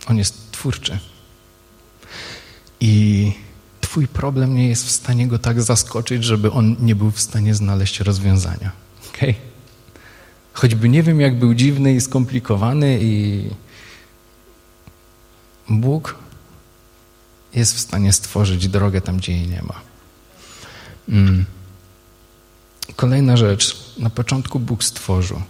On 0.07 0.17
jest 0.17 0.51
twórczy. 0.51 0.99
I 2.79 3.31
Twój 3.91 4.07
problem 4.07 4.55
nie 4.55 4.67
jest 4.67 4.85
w 4.85 4.91
stanie 4.91 5.27
go 5.27 5.39
tak 5.39 5.61
zaskoczyć, 5.61 6.23
żeby 6.23 6.51
on 6.51 6.75
nie 6.79 6.95
był 6.95 7.11
w 7.11 7.21
stanie 7.21 7.55
znaleźć 7.55 7.99
rozwiązania. 7.99 8.71
Okay? 9.09 9.35
Choćby 10.53 10.89
nie 10.89 11.03
wiem, 11.03 11.21
jak 11.21 11.39
był 11.39 11.53
dziwny 11.53 11.93
i 11.93 12.01
skomplikowany, 12.01 12.99
i 13.01 13.43
Bóg 15.69 16.15
jest 17.53 17.75
w 17.75 17.79
stanie 17.79 18.13
stworzyć 18.13 18.67
drogę 18.67 19.01
tam, 19.01 19.17
gdzie 19.17 19.31
jej 19.31 19.47
nie 19.47 19.61
ma. 19.61 19.81
Mm. 21.09 21.45
Kolejna 22.95 23.37
rzecz. 23.37 23.95
Na 23.97 24.09
początku 24.09 24.59
Bóg 24.59 24.83
stworzył. 24.83 25.41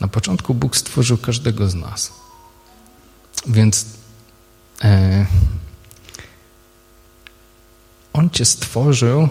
Na 0.00 0.08
początku 0.08 0.54
Bóg 0.54 0.76
stworzył 0.76 1.18
każdego 1.18 1.68
z 1.68 1.74
nas. 1.74 2.12
Więc 3.46 3.86
e, 4.84 5.26
On 8.12 8.30
Cię 8.30 8.44
stworzył 8.44 9.28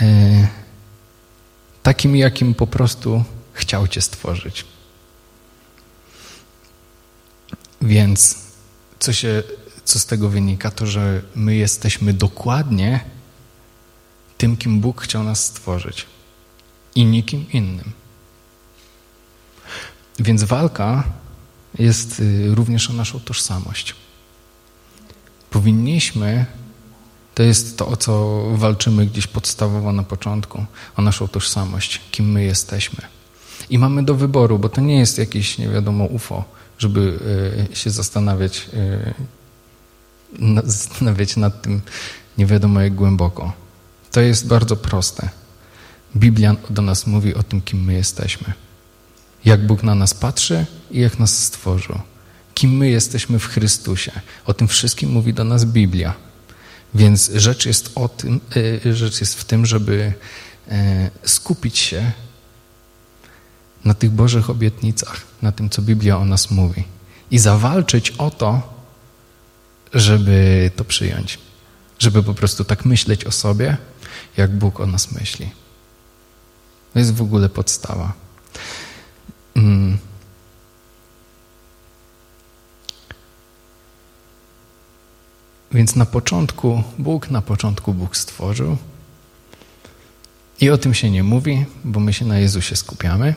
e, 0.00 0.48
takim, 1.82 2.16
jakim 2.16 2.54
po 2.54 2.66
prostu 2.66 3.24
chciał 3.52 3.88
Cię 3.88 4.00
stworzyć. 4.00 4.64
Więc 7.82 8.45
co, 8.98 9.12
się, 9.12 9.42
co 9.84 9.98
z 9.98 10.06
tego 10.06 10.28
wynika? 10.28 10.70
To, 10.70 10.86
że 10.86 11.22
my 11.34 11.54
jesteśmy 11.54 12.12
dokładnie 12.12 13.00
tym, 14.38 14.56
kim 14.56 14.80
Bóg 14.80 15.02
chciał 15.02 15.24
nas 15.24 15.44
stworzyć 15.44 16.06
i 16.94 17.04
nikim 17.04 17.46
innym. 17.52 17.92
Więc 20.18 20.44
walka 20.44 21.04
jest 21.78 22.20
y, 22.20 22.54
również 22.54 22.90
o 22.90 22.92
naszą 22.92 23.20
tożsamość. 23.20 23.94
Powinniśmy, 25.50 26.46
to 27.34 27.42
jest 27.42 27.78
to, 27.78 27.88
o 27.88 27.96
co 27.96 28.42
walczymy 28.52 29.06
gdzieś 29.06 29.26
podstawowo 29.26 29.92
na 29.92 30.02
początku, 30.02 30.64
o 30.96 31.02
naszą 31.02 31.28
tożsamość, 31.28 32.00
kim 32.10 32.32
my 32.32 32.44
jesteśmy. 32.44 33.00
I 33.70 33.78
mamy 33.78 34.02
do 34.02 34.14
wyboru, 34.14 34.58
bo 34.58 34.68
to 34.68 34.80
nie 34.80 34.98
jest 34.98 35.18
jakieś, 35.18 35.58
nie 35.58 35.68
wiadomo, 35.68 36.04
UFO, 36.04 36.44
żeby 36.78 37.18
y, 37.72 37.76
się 37.76 37.90
zastanawiać, 37.90 38.68
y, 38.74 39.14
zastanawiać 40.64 41.36
nad 41.36 41.62
tym 41.62 41.80
nie 42.38 42.46
wiadomo 42.46 42.80
jak 42.80 42.94
głęboko. 42.94 43.52
To 44.12 44.20
jest 44.20 44.46
bardzo 44.46 44.76
proste. 44.76 45.28
Biblia 46.16 46.56
do 46.70 46.82
nas 46.82 47.06
mówi 47.06 47.34
o 47.34 47.42
tym, 47.42 47.60
kim 47.60 47.84
my 47.84 47.92
jesteśmy. 47.92 48.52
Jak 49.44 49.66
Bóg 49.66 49.82
na 49.82 49.94
nas 49.94 50.14
patrzy 50.14 50.66
i 50.90 51.00
jak 51.00 51.18
nas 51.18 51.38
stworzył. 51.44 51.98
Kim 52.54 52.76
my 52.76 52.90
jesteśmy 52.90 53.38
w 53.38 53.46
Chrystusie. 53.46 54.12
O 54.44 54.54
tym 54.54 54.68
wszystkim 54.68 55.10
mówi 55.10 55.34
do 55.34 55.44
nas 55.44 55.64
Biblia. 55.64 56.14
Więc 56.94 57.30
rzecz 57.34 57.66
jest, 57.66 57.90
o 57.94 58.08
tym, 58.08 58.40
y, 58.86 58.94
rzecz 58.94 59.20
jest 59.20 59.34
w 59.34 59.44
tym, 59.44 59.66
żeby 59.66 60.12
e, 60.68 61.10
skupić 61.22 61.78
się 61.78 62.12
na 63.86 63.94
tych 63.94 64.10
Bożych 64.10 64.50
obietnicach, 64.50 65.20
na 65.42 65.52
tym, 65.52 65.70
co 65.70 65.82
Biblia 65.82 66.18
o 66.18 66.24
nas 66.24 66.50
mówi. 66.50 66.84
I 67.30 67.38
zawalczyć 67.38 68.10
o 68.10 68.30
to, 68.30 68.76
żeby 69.94 70.70
to 70.76 70.84
przyjąć. 70.84 71.38
Żeby 71.98 72.22
po 72.22 72.34
prostu 72.34 72.64
tak 72.64 72.84
myśleć 72.84 73.24
o 73.24 73.30
sobie, 73.30 73.76
jak 74.36 74.58
Bóg 74.58 74.80
o 74.80 74.86
nas 74.86 75.12
myśli. 75.12 75.50
To 76.92 76.98
jest 76.98 77.14
w 77.14 77.22
ogóle 77.22 77.48
podstawa. 77.48 78.12
Mm. 79.54 79.98
Więc 85.72 85.96
na 85.96 86.06
początku 86.06 86.82
Bóg, 86.98 87.30
na 87.30 87.42
początku 87.42 87.94
Bóg 87.94 88.16
stworzył. 88.16 88.76
I 90.60 90.70
o 90.70 90.78
tym 90.78 90.94
się 90.94 91.10
nie 91.10 91.22
mówi, 91.22 91.64
bo 91.84 92.00
my 92.00 92.12
się 92.12 92.24
na 92.24 92.38
Jezusie 92.38 92.76
skupiamy, 92.76 93.34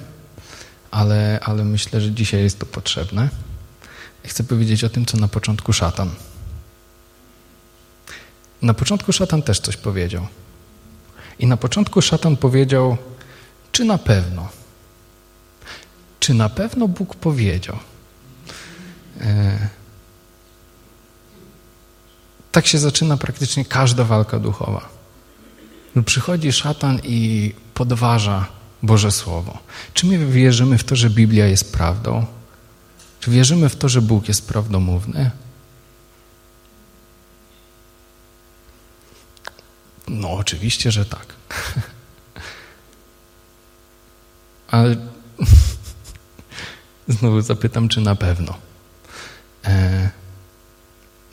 ale, 0.91 1.39
ale 1.43 1.63
myślę, 1.63 2.01
że 2.01 2.11
dzisiaj 2.11 2.43
jest 2.43 2.59
to 2.59 2.65
potrzebne. 2.65 3.29
Chcę 4.25 4.43
powiedzieć 4.43 4.83
o 4.83 4.89
tym, 4.89 5.05
co 5.05 5.17
na 5.17 5.27
początku 5.27 5.73
szatan. 5.73 6.09
Na 8.61 8.73
początku 8.73 9.13
szatan 9.13 9.41
też 9.41 9.59
coś 9.59 9.77
powiedział. 9.77 10.27
I 11.39 11.47
na 11.47 11.57
początku 11.57 12.01
szatan 12.01 12.37
powiedział, 12.37 12.97
czy 13.71 13.83
na 13.85 13.97
pewno? 13.97 14.49
Czy 16.19 16.33
na 16.33 16.49
pewno 16.49 16.87
Bóg 16.87 17.15
powiedział? 17.15 17.77
E... 19.21 19.69
Tak 22.51 22.67
się 22.67 22.77
zaczyna 22.77 23.17
praktycznie 23.17 23.65
każda 23.65 24.03
walka 24.03 24.39
duchowa. 24.39 24.89
Przychodzi 26.05 26.51
szatan 26.51 26.99
i 27.03 27.53
podważa 27.73 28.58
Boże 28.83 29.11
Słowo. 29.11 29.57
Czy 29.93 30.05
my 30.05 30.25
wierzymy 30.25 30.77
w 30.77 30.83
to, 30.83 30.95
że 30.95 31.09
Biblia 31.09 31.45
jest 31.45 31.73
prawdą? 31.73 32.25
Czy 33.19 33.31
wierzymy 33.31 33.69
w 33.69 33.75
to, 33.75 33.89
że 33.89 34.01
Bóg 34.01 34.27
jest 34.27 34.47
prawdomówny? 34.47 35.31
No, 40.07 40.31
oczywiście, 40.31 40.91
że 40.91 41.05
tak. 41.05 41.25
Ale 44.71 44.95
znowu 47.07 47.41
zapytam, 47.41 47.89
czy 47.89 48.01
na 48.01 48.15
pewno. 48.15 48.57
E, 49.65 50.09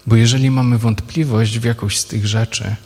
bo 0.06 0.16
jeżeli 0.16 0.50
mamy 0.50 0.78
wątpliwość 0.78 1.58
w 1.58 1.64
jakąś 1.64 1.98
z 1.98 2.04
tych 2.04 2.26
rzeczy, 2.26 2.76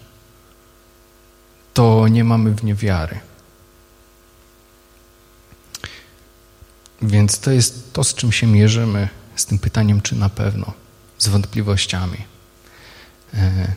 to 1.75 2.09
nie 2.09 2.25
mamy 2.25 2.55
w 2.55 2.65
nie 2.65 2.75
wiary. 2.75 3.21
Więc 7.03 7.39
to 7.39 7.51
jest 7.51 7.93
to, 7.93 8.05
z 8.05 8.15
czym 8.15 8.33
się 8.33 8.47
mierzymy, 8.47 9.09
z 9.37 9.47
tym 9.47 9.59
pytaniem, 9.59 10.01
czy 10.01 10.17
na 10.17 10.29
pewno, 10.29 10.73
z 11.19 11.29
wątpliwościami. 11.29 12.25
E, 13.35 13.73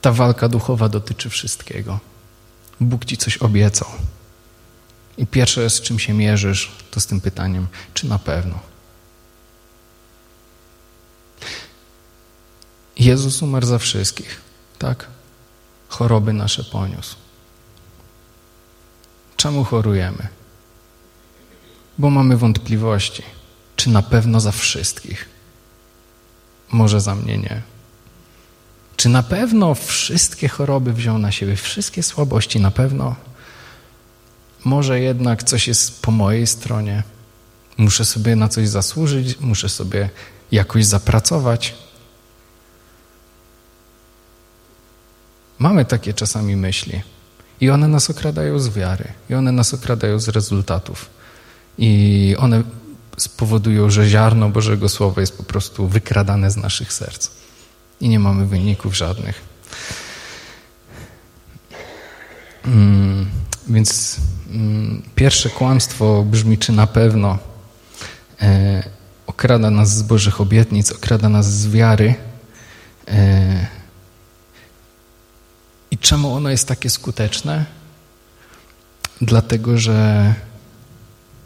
ta 0.00 0.12
walka 0.12 0.48
duchowa 0.48 0.88
dotyczy 0.88 1.30
wszystkiego. 1.30 2.00
Bóg 2.80 3.04
ci 3.04 3.16
coś 3.16 3.36
obiecał. 3.36 3.88
I 5.18 5.26
pierwsze, 5.26 5.70
z 5.70 5.80
czym 5.80 5.98
się 5.98 6.12
mierzysz, 6.12 6.72
to 6.90 7.00
z 7.00 7.06
tym 7.06 7.20
pytaniem, 7.20 7.66
czy 7.94 8.06
na 8.06 8.18
pewno. 8.18 8.58
Jezus 12.96 13.42
umarł 13.42 13.66
za 13.66 13.78
wszystkich, 13.78 14.40
tak? 14.78 15.06
Choroby 15.88 16.32
nasze 16.32 16.64
poniósł. 16.64 17.23
Czemu 19.36 19.64
chorujemy? 19.64 20.28
Bo 21.98 22.10
mamy 22.10 22.36
wątpliwości, 22.36 23.22
czy 23.76 23.90
na 23.90 24.02
pewno 24.02 24.40
za 24.40 24.52
wszystkich. 24.52 25.28
Może 26.72 27.00
za 27.00 27.14
mnie 27.14 27.38
nie. 27.38 27.62
Czy 28.96 29.08
na 29.08 29.22
pewno 29.22 29.74
wszystkie 29.74 30.48
choroby 30.48 30.92
wziął 30.92 31.18
na 31.18 31.32
siebie, 31.32 31.56
wszystkie 31.56 32.02
słabości 32.02 32.60
na 32.60 32.70
pewno? 32.70 33.16
Może 34.64 35.00
jednak 35.00 35.44
coś 35.44 35.68
jest 35.68 36.02
po 36.02 36.10
mojej 36.10 36.46
stronie. 36.46 37.02
Muszę 37.76 38.04
sobie 38.04 38.36
na 38.36 38.48
coś 38.48 38.68
zasłużyć, 38.68 39.40
muszę 39.40 39.68
sobie 39.68 40.10
jakoś 40.52 40.86
zapracować. 40.86 41.74
Mamy 45.58 45.84
takie 45.84 46.14
czasami 46.14 46.56
myśli 46.56 47.13
i 47.60 47.70
one 47.70 47.88
nas 47.88 48.10
okradają 48.10 48.58
z 48.58 48.68
wiary, 48.68 49.04
i 49.30 49.34
one 49.34 49.52
nas 49.52 49.74
okradają 49.74 50.18
z 50.18 50.28
rezultatów. 50.28 51.10
I 51.78 52.34
one 52.38 52.62
spowodują, 53.16 53.90
że 53.90 54.08
ziarno 54.08 54.48
Bożego 54.48 54.88
Słowa 54.88 55.20
jest 55.20 55.36
po 55.36 55.42
prostu 55.42 55.88
wykradane 55.88 56.50
z 56.50 56.56
naszych 56.56 56.92
serc 56.92 57.30
i 58.00 58.08
nie 58.08 58.18
mamy 58.18 58.46
wyników 58.46 58.96
żadnych. 58.96 59.42
Mm, 62.64 63.26
więc 63.68 64.16
mm, 64.50 65.02
pierwsze 65.14 65.50
kłamstwo 65.50 66.22
brzmi, 66.22 66.58
czy 66.58 66.72
na 66.72 66.86
pewno. 66.86 67.38
E, 68.42 68.82
ok, 69.26 69.34
okrada 69.34 69.70
nas 69.70 69.96
z 69.96 70.02
Bożych 70.02 70.40
obietnic, 70.40 70.92
okrada 70.92 71.28
nas 71.28 71.52
z 71.52 71.68
wiary. 71.68 72.14
E, 73.08 73.66
czemu 76.04 76.34
ono 76.34 76.50
jest 76.50 76.68
takie 76.68 76.90
skuteczne? 76.90 77.64
Dlatego, 79.20 79.78
że 79.78 80.34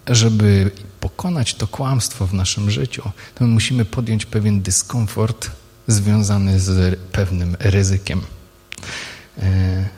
żeby 0.06 0.70
pokonać 1.00 1.54
to 1.54 1.66
kłamstwo 1.66 2.26
w 2.26 2.34
naszym 2.34 2.70
życiu, 2.70 3.02
to 3.34 3.44
my 3.44 3.50
musimy 3.50 3.84
podjąć 3.84 4.26
pewien 4.26 4.62
dyskomfort 4.62 5.50
związany 5.86 6.60
z 6.60 6.98
pewnym 7.12 7.56
ryzykiem. 7.60 8.22
E, 9.38 9.88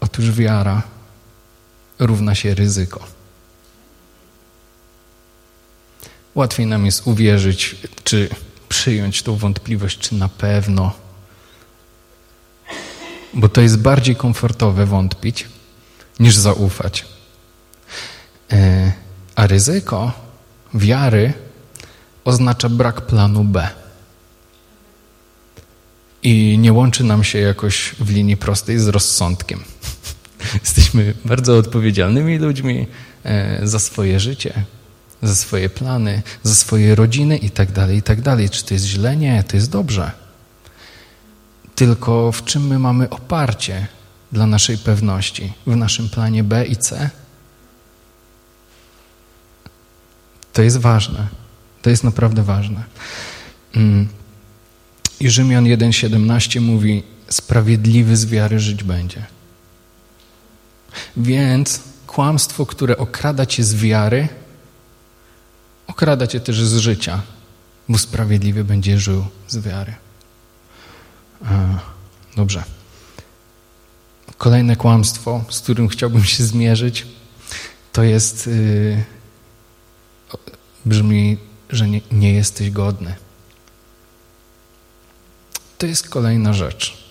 otóż 0.00 0.30
wiara 0.30 0.82
równa 1.98 2.34
się 2.34 2.54
ryzyko. 2.54 3.06
Łatwiej 6.34 6.66
nam 6.66 6.86
jest 6.86 7.06
uwierzyć, 7.06 7.76
czy 8.04 8.28
przyjąć 8.68 9.22
tą 9.22 9.36
wątpliwość, 9.36 9.98
czy 9.98 10.14
na 10.14 10.28
pewno, 10.28 10.92
bo 13.34 13.48
to 13.48 13.60
jest 13.60 13.78
bardziej 13.78 14.16
komfortowe 14.16 14.86
wątpić, 14.86 15.48
niż 16.20 16.36
zaufać. 16.36 17.04
E, 18.52 18.92
a 19.34 19.46
ryzyko 19.46 20.12
wiary 20.74 21.32
oznacza 22.24 22.68
brak 22.68 23.00
planu 23.00 23.44
B. 23.44 23.68
I 26.22 26.58
nie 26.58 26.72
łączy 26.72 27.04
nam 27.04 27.24
się 27.24 27.38
jakoś 27.38 27.94
w 28.00 28.10
linii 28.10 28.36
prostej 28.36 28.78
z 28.78 28.88
rozsądkiem. 28.88 29.64
Jesteśmy 30.64 31.14
bardzo 31.24 31.56
odpowiedzialnymi 31.56 32.38
ludźmi 32.38 32.86
e, 33.24 33.60
za 33.66 33.78
swoje 33.78 34.20
życie, 34.20 34.64
za 35.22 35.34
swoje 35.34 35.68
plany, 35.68 36.22
za 36.42 36.54
swoje 36.54 36.94
rodziny 36.94 37.36
i 37.36 37.50
tak 37.50 37.72
dalej, 37.72 37.98
i 37.98 38.02
tak. 38.02 38.18
Czy 38.50 38.64
to 38.64 38.74
jest 38.74 38.86
źle? 38.86 39.16
Nie, 39.16 39.44
to 39.44 39.56
jest 39.56 39.70
dobrze. 39.70 40.19
Tylko 41.80 42.32
w 42.32 42.44
czym 42.44 42.66
my 42.66 42.78
mamy 42.78 43.10
oparcie 43.10 43.86
dla 44.32 44.46
naszej 44.46 44.78
pewności? 44.78 45.52
W 45.66 45.76
naszym 45.76 46.08
planie 46.08 46.44
B 46.44 46.66
i 46.66 46.76
C? 46.76 47.10
To 50.52 50.62
jest 50.62 50.76
ważne. 50.76 51.28
To 51.82 51.90
jest 51.90 52.04
naprawdę 52.04 52.42
ważne. 52.42 52.84
Mm. 53.74 54.08
I 55.20 55.30
Rzymian 55.30 55.64
1,17 55.64 56.60
mówi: 56.60 57.02
Sprawiedliwy 57.28 58.16
z 58.16 58.26
wiary 58.26 58.60
żyć 58.60 58.84
będzie. 58.84 59.26
Więc 61.16 61.80
kłamstwo, 62.06 62.66
które 62.66 62.96
okrada 62.96 63.46
cię 63.46 63.64
z 63.64 63.74
wiary, 63.74 64.28
okrada 65.86 66.26
cię 66.26 66.40
też 66.40 66.62
z 66.62 66.76
życia, 66.76 67.22
bo 67.88 67.98
sprawiedliwy 67.98 68.64
będzie 68.64 68.98
żył 68.98 69.24
z 69.48 69.58
wiary. 69.58 69.94
Dobrze. 72.36 72.64
Kolejne 74.38 74.76
kłamstwo, 74.76 75.44
z 75.50 75.60
którym 75.60 75.88
chciałbym 75.88 76.24
się 76.24 76.44
zmierzyć, 76.44 77.06
to 77.92 78.02
jest. 78.02 78.46
Yy, 78.46 79.04
brzmi, 80.84 81.38
że 81.70 81.88
nie, 81.88 82.00
nie 82.12 82.32
jesteś 82.32 82.70
godny. 82.70 83.14
To 85.78 85.86
jest 85.86 86.08
kolejna 86.08 86.52
rzecz, 86.52 87.04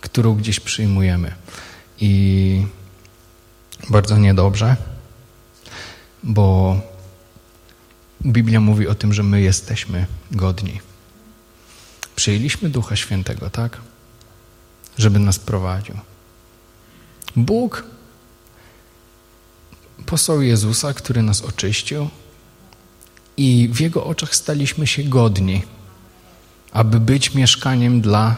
którą 0.00 0.34
gdzieś 0.34 0.60
przyjmujemy. 0.60 1.34
I 2.00 2.66
bardzo 3.90 4.18
niedobrze, 4.18 4.76
bo 6.22 6.76
Biblia 8.26 8.60
mówi 8.60 8.88
o 8.88 8.94
tym, 8.94 9.12
że 9.12 9.22
my 9.22 9.40
jesteśmy 9.40 10.06
godni. 10.30 10.80
Przyjęliśmy 12.22 12.70
Ducha 12.70 12.96
Świętego, 12.96 13.50
tak? 13.50 13.80
Żeby 14.98 15.18
nas 15.18 15.38
prowadził. 15.38 15.94
Bóg 17.36 17.84
posłał 20.06 20.42
Jezusa, 20.42 20.94
który 20.94 21.22
nas 21.22 21.42
oczyścił, 21.42 22.08
i 23.36 23.68
w 23.72 23.80
Jego 23.80 24.04
oczach 24.04 24.34
staliśmy 24.34 24.86
się 24.86 25.02
godni, 25.02 25.62
aby 26.72 27.00
być 27.00 27.34
mieszkaniem 27.34 28.00
dla 28.00 28.36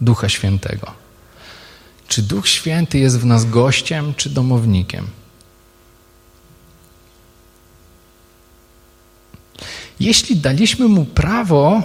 Ducha 0.00 0.28
Świętego. 0.28 0.92
Czy 2.08 2.22
Duch 2.22 2.48
Święty 2.48 2.98
jest 2.98 3.18
w 3.18 3.24
nas 3.26 3.50
gościem, 3.50 4.14
czy 4.16 4.30
domownikiem? 4.30 5.06
Jeśli 10.00 10.36
daliśmy 10.36 10.88
mu 10.88 11.04
prawo 11.04 11.82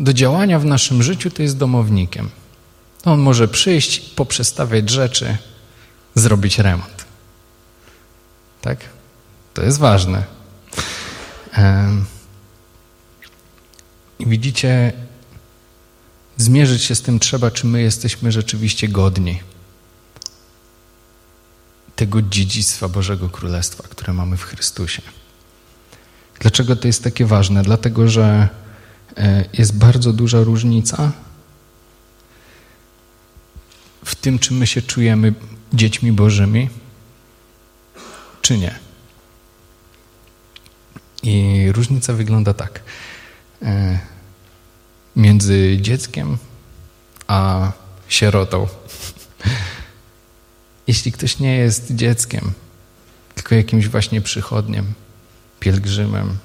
do 0.00 0.12
działania 0.12 0.58
w 0.58 0.64
naszym 0.64 1.02
życiu, 1.02 1.30
to 1.30 1.42
jest 1.42 1.56
domownikiem. 1.56 2.30
On 3.04 3.20
może 3.20 3.48
przyjść, 3.48 4.00
poprzestawiać 4.00 4.90
rzeczy, 4.90 5.36
zrobić 6.14 6.58
remont. 6.58 7.04
Tak? 8.60 8.78
To 9.54 9.62
jest 9.62 9.78
ważne. 9.78 10.24
Widzicie, 14.20 14.92
zmierzyć 16.36 16.82
się 16.82 16.94
z 16.94 17.02
tym 17.02 17.18
trzeba, 17.18 17.50
czy 17.50 17.66
my 17.66 17.82
jesteśmy 17.82 18.32
rzeczywiście 18.32 18.88
godni 18.88 19.40
tego 21.96 22.22
dziedzictwa 22.22 22.88
Bożego 22.88 23.28
Królestwa, 23.28 23.82
które 23.88 24.12
mamy 24.12 24.36
w 24.36 24.42
Chrystusie. 24.42 25.02
Dlaczego 26.40 26.76
to 26.76 26.86
jest 26.86 27.04
takie 27.04 27.26
ważne? 27.26 27.62
Dlatego, 27.62 28.08
że 28.08 28.48
jest 29.52 29.78
bardzo 29.78 30.12
duża 30.12 30.42
różnica 30.42 31.12
w 34.04 34.14
tym, 34.14 34.38
czy 34.38 34.54
my 34.54 34.66
się 34.66 34.82
czujemy 34.82 35.34
dziećmi 35.72 36.12
Bożymi, 36.12 36.68
czy 38.42 38.58
nie. 38.58 38.78
I 41.22 41.66
różnica 41.72 42.12
wygląda 42.12 42.54
tak. 42.54 42.80
E, 43.62 43.98
między 45.16 45.78
dzieckiem 45.80 46.38
a 47.26 47.72
sierotą. 48.08 48.68
Jeśli 50.86 51.12
ktoś 51.12 51.38
nie 51.38 51.56
jest 51.56 51.94
dzieckiem, 51.94 52.52
tylko 53.34 53.54
jakimś 53.54 53.88
właśnie 53.88 54.20
przychodniem, 54.20 54.94
pielgrzymem, 55.60 56.38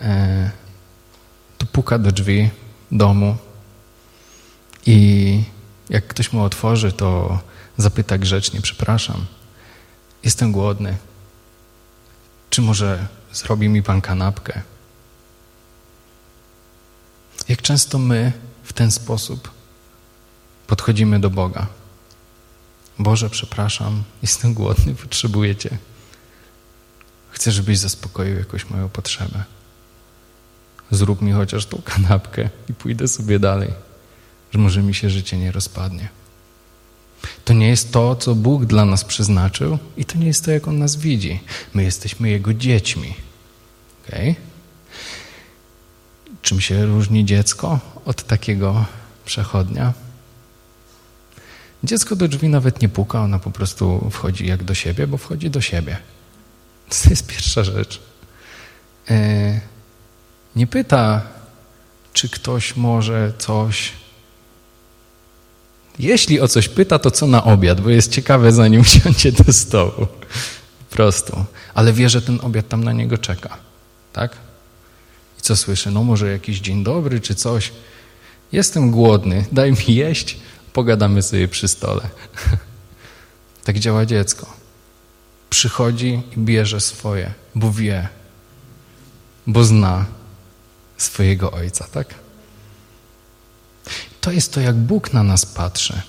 e, 0.00 0.50
puka 1.72 1.98
do 1.98 2.12
drzwi 2.12 2.50
domu 2.92 3.36
i 4.86 5.42
jak 5.90 6.06
ktoś 6.06 6.32
mu 6.32 6.42
otworzy, 6.42 6.92
to 6.92 7.38
zapyta 7.76 8.18
grzecznie, 8.18 8.60
przepraszam, 8.60 9.26
jestem 10.24 10.52
głodny, 10.52 10.96
czy 12.50 12.62
może 12.62 13.06
zrobi 13.32 13.68
mi 13.68 13.82
Pan 13.82 14.00
kanapkę? 14.00 14.62
Jak 17.48 17.62
często 17.62 17.98
my 17.98 18.32
w 18.62 18.72
ten 18.72 18.90
sposób 18.90 19.50
podchodzimy 20.66 21.20
do 21.20 21.30
Boga? 21.30 21.66
Boże, 22.98 23.30
przepraszam, 23.30 24.02
jestem 24.22 24.54
głodny, 24.54 24.94
potrzebuję 24.94 25.56
Cię. 25.56 25.78
Chcę, 27.30 27.52
żebyś 27.52 27.78
zaspokoił 27.78 28.38
jakąś 28.38 28.70
moją 28.70 28.88
potrzebę. 28.88 29.44
Zrób 30.94 31.22
mi 31.22 31.32
chociaż 31.32 31.66
tą 31.66 31.82
kanapkę 31.84 32.48
i 32.70 32.74
pójdę 32.74 33.08
sobie 33.08 33.38
dalej, 33.38 33.70
że 34.52 34.58
może 34.58 34.82
mi 34.82 34.94
się 34.94 35.10
życie 35.10 35.38
nie 35.38 35.52
rozpadnie. 35.52 36.08
To 37.44 37.52
nie 37.52 37.68
jest 37.68 37.92
to, 37.92 38.16
co 38.16 38.34
Bóg 38.34 38.64
dla 38.64 38.84
nas 38.84 39.04
przeznaczył 39.04 39.78
i 39.96 40.04
to 40.04 40.18
nie 40.18 40.26
jest 40.26 40.44
to, 40.44 40.50
jak 40.50 40.68
On 40.68 40.78
nas 40.78 40.96
widzi. 40.96 41.40
My 41.74 41.82
jesteśmy 41.82 42.30
Jego 42.30 42.54
dziećmi. 42.54 43.14
Okay? 44.08 44.34
Czym 46.42 46.60
się 46.60 46.86
różni 46.86 47.24
dziecko 47.24 47.80
od 48.04 48.22
takiego 48.22 48.84
przechodnia? 49.24 49.92
Dziecko 51.84 52.16
do 52.16 52.28
drzwi 52.28 52.48
nawet 52.48 52.82
nie 52.82 52.88
puka, 52.88 53.20
ona 53.20 53.38
po 53.38 53.50
prostu 53.50 54.10
wchodzi 54.10 54.46
jak 54.46 54.64
do 54.64 54.74
siebie, 54.74 55.06
bo 55.06 55.16
wchodzi 55.16 55.50
do 55.50 55.60
siebie. 55.60 55.96
To 57.02 57.10
jest 57.10 57.26
pierwsza 57.26 57.64
rzecz. 57.64 58.00
E, 59.10 59.60
nie 60.56 60.66
pyta, 60.66 61.22
czy 62.12 62.28
ktoś 62.28 62.76
może 62.76 63.32
coś 63.38 63.92
jeśli 65.98 66.40
o 66.40 66.48
coś 66.48 66.68
pyta, 66.68 66.98
to 66.98 67.10
co 67.10 67.26
na 67.26 67.44
obiad, 67.44 67.80
bo 67.80 67.90
jest 67.90 68.12
ciekawe, 68.12 68.52
zanim 68.52 68.84
siądzie 68.94 69.32
do 69.32 69.52
stołu. 69.52 70.06
Prostu. 70.90 71.44
Ale 71.74 71.92
wie, 71.92 72.08
że 72.08 72.22
ten 72.22 72.38
obiad 72.42 72.68
tam 72.68 72.84
na 72.84 72.92
niego 72.92 73.18
czeka. 73.18 73.56
Tak? 74.12 74.36
I 75.38 75.42
co 75.42 75.56
słyszy? 75.56 75.90
No 75.90 76.04
może 76.04 76.30
jakiś 76.30 76.60
dzień 76.60 76.84
dobry 76.84 77.20
czy 77.20 77.34
coś. 77.34 77.72
Jestem 78.52 78.90
głodny, 78.90 79.44
daj 79.52 79.72
mi 79.72 79.94
jeść, 79.94 80.38
pogadamy 80.72 81.22
sobie 81.22 81.48
przy 81.48 81.68
stole. 81.68 82.02
tak 83.64 83.78
działa 83.78 84.06
dziecko. 84.06 84.52
Przychodzi 85.50 86.22
i 86.36 86.40
bierze 86.40 86.80
swoje, 86.80 87.32
bo 87.54 87.72
wie. 87.72 88.08
bo 89.46 89.64
zna 89.64 90.06
swojego 91.04 91.52
Ojca, 91.52 91.86
tak? 91.92 92.14
To 94.20 94.30
jest 94.30 94.52
to, 94.52 94.60
jak 94.60 94.76
Bóg 94.76 95.12
na 95.12 95.22
nas 95.22 95.46
patrzy. 95.46 96.02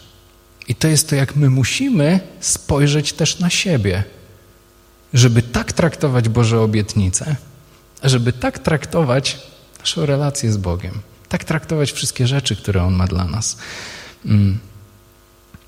I 0.67 0.75
to 0.75 0.87
jest 0.87 1.09
to, 1.09 1.15
jak 1.15 1.35
my 1.35 1.49
musimy 1.49 2.19
spojrzeć 2.39 3.13
też 3.13 3.39
na 3.39 3.49
siebie, 3.49 4.03
żeby 5.13 5.41
tak 5.41 5.73
traktować 5.73 6.29
Boże 6.29 6.61
obietnice, 6.61 7.35
żeby 8.03 8.33
tak 8.33 8.59
traktować 8.59 9.37
naszą 9.79 10.05
relację 10.05 10.51
z 10.51 10.57
Bogiem, 10.57 11.01
tak 11.29 11.43
traktować 11.43 11.91
wszystkie 11.91 12.27
rzeczy, 12.27 12.55
które 12.55 12.83
On 12.83 12.93
ma 12.93 13.07
dla 13.07 13.25
nas. 13.25 13.57
Mm. 14.25 14.59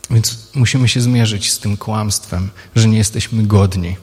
Więc 0.10 0.48
musimy 0.56 0.88
się 0.88 1.02
zmierzyć 1.02 1.52
z 1.52 1.60
tym 1.60 1.78
kłamstwem, 1.78 2.50
że 2.76 2.88
nie 2.88 2.98
jesteśmy 2.98 3.44
godni, 3.44 3.98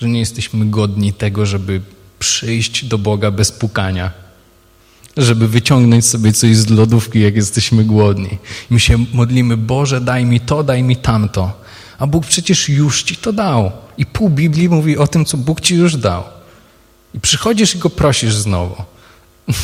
że 0.00 0.08
nie 0.08 0.20
jesteśmy 0.20 0.66
godni 0.66 1.12
tego, 1.12 1.46
żeby 1.46 1.80
przyjść 2.18 2.84
do 2.84 2.98
Boga 2.98 3.30
bez 3.30 3.52
pukania, 3.52 4.12
żeby 5.16 5.48
wyciągnąć 5.48 6.06
sobie 6.06 6.32
coś 6.32 6.56
z 6.56 6.70
lodówki, 6.70 7.20
jak 7.20 7.36
jesteśmy 7.36 7.84
głodni. 7.84 8.38
My 8.70 8.80
się 8.80 8.98
modlimy, 9.12 9.56
Boże, 9.56 10.00
daj 10.00 10.24
mi 10.24 10.40
to, 10.40 10.62
daj 10.62 10.82
mi 10.82 10.96
tamto. 10.96 11.52
A 11.98 12.06
Bóg 12.06 12.26
przecież 12.26 12.68
już 12.68 13.02
ci 13.02 13.16
to 13.16 13.32
dał. 13.32 13.72
I 13.98 14.06
pół 14.06 14.30
Biblii 14.30 14.68
mówi 14.68 14.98
o 14.98 15.06
tym, 15.06 15.24
co 15.24 15.36
Bóg 15.36 15.60
ci 15.60 15.74
już 15.74 15.96
dał. 15.96 16.24
I 17.14 17.20
przychodzisz 17.20 17.74
i 17.74 17.78
go 17.78 17.90
prosisz 17.90 18.34
znowu. 18.34 18.82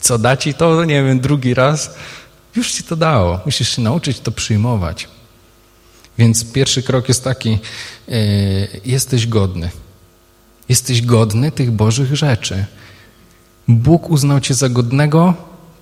Co, 0.00 0.18
da 0.18 0.36
ci 0.36 0.54
to, 0.54 0.84
nie 0.84 1.04
wiem, 1.04 1.20
drugi 1.20 1.54
raz? 1.54 1.94
Już 2.56 2.72
ci 2.72 2.82
to 2.82 2.96
dało. 2.96 3.40
Musisz 3.46 3.76
się 3.76 3.82
nauczyć 3.82 4.20
to 4.20 4.32
przyjmować. 4.32 5.08
Więc 6.18 6.52
pierwszy 6.52 6.82
krok 6.82 7.08
jest 7.08 7.24
taki: 7.24 7.58
yy, 8.08 8.80
jesteś 8.84 9.26
godny. 9.26 9.70
Jesteś 10.68 11.02
godny 11.02 11.52
tych 11.52 11.70
Bożych 11.70 12.16
rzeczy. 12.16 12.64
Bóg 13.68 14.10
uznał 14.10 14.40
cię 14.40 14.54
za 14.54 14.68
godnego 14.68 15.34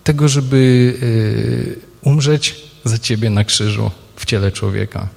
tego, 0.05 0.29
żeby 0.29 0.59
yy, 1.01 2.11
umrzeć 2.11 2.65
za 2.85 2.99
ciebie 2.99 3.31
na 3.31 3.45
krzyżu 3.45 3.91
w 4.17 4.25
ciele 4.25 4.53
człowieka. 4.53 5.09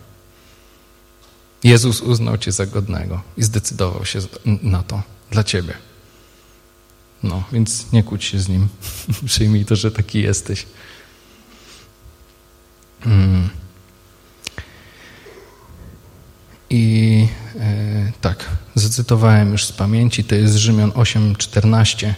Jezus 1.64 2.02
uznał 2.02 2.38
cię 2.38 2.52
za 2.52 2.66
godnego 2.66 3.22
i 3.38 3.44
zdecydował 3.44 4.06
się 4.06 4.20
na 4.46 4.84
to 4.84 5.02
dla 5.32 5.44
ciebie. 5.44 5.74
No, 7.24 7.44
więc 7.52 7.92
nie 7.92 8.04
kłóć 8.04 8.24
się 8.24 8.40
z 8.40 8.50
nim. 8.50 8.68
Przyjmij 9.26 9.66
to, 9.66 9.76
że 9.76 9.92
taki 9.92 10.22
jesteś. 10.22 10.66
Hmm. 13.04 13.50
I 16.70 17.28
e, 17.60 18.12
tak, 18.22 18.50
zacytowałem 18.76 19.52
już 19.52 19.66
z 19.66 19.72
pamięci, 19.72 20.24
to 20.24 20.36
jest 20.36 20.56
Rzymian 20.56 20.90
8:14. 20.90 22.14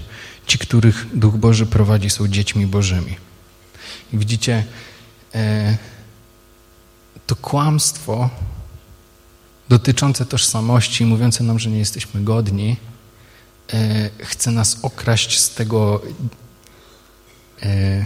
Ci, 0.48 0.58
których 0.58 1.06
Duch 1.14 1.36
Boży 1.36 1.66
prowadzi, 1.66 2.10
są 2.10 2.28
dziećmi 2.28 2.68
Bożymi. 2.68 3.16
I 4.14 4.18
widzicie, 4.18 4.64
e, 5.36 5.78
to 7.28 7.36
kłamstwo 7.36 8.30
dotyczące 9.70 10.26
tożsamości, 10.26 11.06
mówiące 11.06 11.44
nam, 11.44 11.60
że 11.60 11.70
nie 11.70 11.80
jesteśmy 11.80 12.24
godni, 12.24 12.78
e, 13.74 14.10
chce 14.20 14.52
nas 14.52 14.78
okraść 14.82 15.40
z 15.40 15.50
tego, 15.50 16.02
e, 17.62 18.06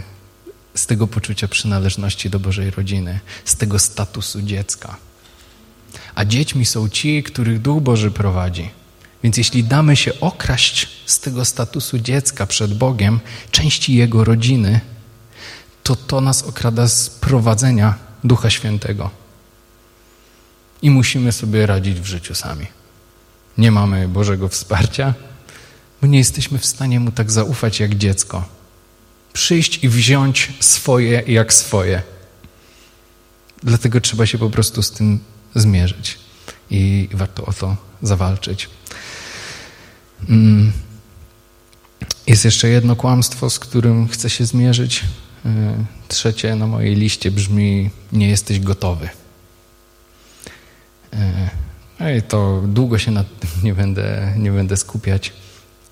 z 0.74 0.86
tego 0.86 1.06
poczucia 1.06 1.48
przynależności 1.48 2.30
do 2.30 2.40
Bożej 2.40 2.70
rodziny, 2.70 3.20
z 3.44 3.56
tego 3.56 3.78
statusu 3.78 4.42
dziecka. 4.42 4.96
A 6.14 6.24
dziećmi 6.24 6.66
są 6.66 6.88
ci, 6.88 7.22
których 7.22 7.62
Duch 7.62 7.82
Boży 7.82 8.10
prowadzi. 8.10 8.81
Więc 9.22 9.36
jeśli 9.36 9.64
damy 9.64 9.96
się 9.96 10.20
okraść 10.20 10.88
z 11.06 11.20
tego 11.20 11.44
statusu 11.44 11.98
dziecka 11.98 12.46
przed 12.46 12.74
Bogiem, 12.74 13.20
części 13.50 13.94
Jego 13.94 14.24
rodziny, 14.24 14.80
to 15.82 15.96
to 15.96 16.20
nas 16.20 16.42
okrada 16.42 16.88
z 16.88 17.10
prowadzenia 17.10 17.94
Ducha 18.24 18.50
Świętego. 18.50 19.10
I 20.82 20.90
musimy 20.90 21.32
sobie 21.32 21.66
radzić 21.66 22.00
w 22.00 22.06
życiu 22.06 22.34
sami. 22.34 22.66
Nie 23.58 23.70
mamy 23.70 24.08
Bożego 24.08 24.48
wsparcia, 24.48 25.14
bo 26.00 26.06
nie 26.06 26.18
jesteśmy 26.18 26.58
w 26.58 26.66
stanie 26.66 27.00
Mu 27.00 27.12
tak 27.12 27.30
zaufać 27.30 27.80
jak 27.80 27.94
dziecko. 27.94 28.44
Przyjść 29.32 29.84
i 29.84 29.88
wziąć 29.88 30.52
swoje 30.60 31.22
jak 31.26 31.52
swoje. 31.52 32.02
Dlatego 33.62 34.00
trzeba 34.00 34.26
się 34.26 34.38
po 34.38 34.50
prostu 34.50 34.82
z 34.82 34.90
tym 34.90 35.18
zmierzyć 35.54 36.18
i 36.70 37.08
warto 37.12 37.44
o 37.44 37.52
to 37.52 37.76
zawalczyć. 38.02 38.68
Mm. 40.28 40.72
Jest 42.26 42.44
jeszcze 42.44 42.68
jedno 42.68 42.96
kłamstwo, 42.96 43.50
z 43.50 43.58
którym 43.58 44.08
chcę 44.08 44.30
się 44.30 44.44
zmierzyć. 44.44 45.04
E, 45.46 45.84
trzecie 46.08 46.56
na 46.56 46.66
mojej 46.66 46.94
liście 46.96 47.30
brzmi: 47.30 47.90
Nie 48.12 48.28
jesteś 48.28 48.60
gotowy. 48.60 49.08
E, 52.00 52.18
I 52.18 52.22
to 52.22 52.62
długo 52.66 52.98
się 52.98 53.10
nad 53.10 53.38
tym 53.40 53.50
nie 53.62 53.74
będę, 53.74 54.34
nie 54.36 54.52
będę 54.52 54.76
skupiać. 54.76 55.32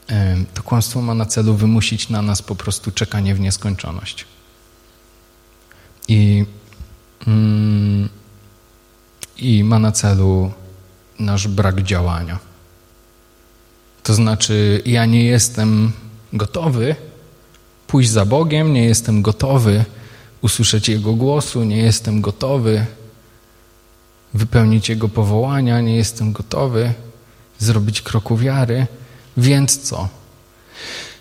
E, 0.09 0.37
to 0.55 0.63
kłamstwo 0.63 1.03
ma 1.03 1.15
na 1.15 1.27
celu 1.27 1.55
wymusić 1.55 2.09
na 2.09 2.23
nas 2.23 2.43
po 2.43 2.57
prostu 2.57 2.91
czekanie 2.91 3.35
w 3.35 3.41
nieskończoność. 3.41 4.25
I, 6.09 6.45
mm, 7.27 8.09
i 9.39 9.65
ma 9.65 9.79
na 9.79 9.93
celu 9.93 10.53
nasz 11.19 11.49
brak 11.49 11.83
działania. 11.83 12.50
To 14.11 14.15
znaczy, 14.15 14.83
ja 14.87 15.07
nie 15.07 15.25
jestem 15.25 15.93
gotowy 16.33 16.97
pójść 17.87 18.11
za 18.11 18.25
Bogiem, 18.25 18.73
nie 18.73 18.85
jestem 18.85 19.23
gotowy 19.23 19.85
usłyszeć 20.41 20.89
Jego 20.89 21.13
głosu, 21.13 21.65
nie 21.65 21.77
jestem 21.77 22.21
gotowy 22.21 22.87
wypełnić 24.35 24.89
Jego 24.89 25.09
powołania, 25.09 25.81
nie 25.81 25.97
jestem 25.97 26.33
gotowy 26.33 26.93
zrobić 27.59 28.03
kroku 28.03 28.37
wiary, 28.37 28.87
więc 29.37 29.79
co? 29.79 30.09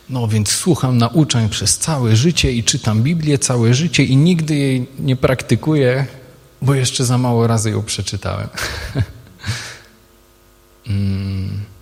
No 0.09 0.27
więc 0.27 0.51
słucham 0.51 0.97
nauczań 0.97 1.49
przez 1.49 1.77
całe 1.77 2.15
życie 2.15 2.51
i 2.51 2.63
czytam 2.63 3.03
Biblię 3.03 3.37
całe 3.37 3.73
życie 3.73 4.03
i 4.03 4.17
nigdy 4.17 4.55
jej 4.55 4.87
nie 4.99 5.15
praktykuję, 5.15 6.05
bo 6.61 6.73
jeszcze 6.73 7.05
za 7.05 7.17
mało 7.17 7.47
razy 7.47 7.71
ją 7.71 7.83
przeczytałem. 7.83 8.47
mm. 10.87 11.78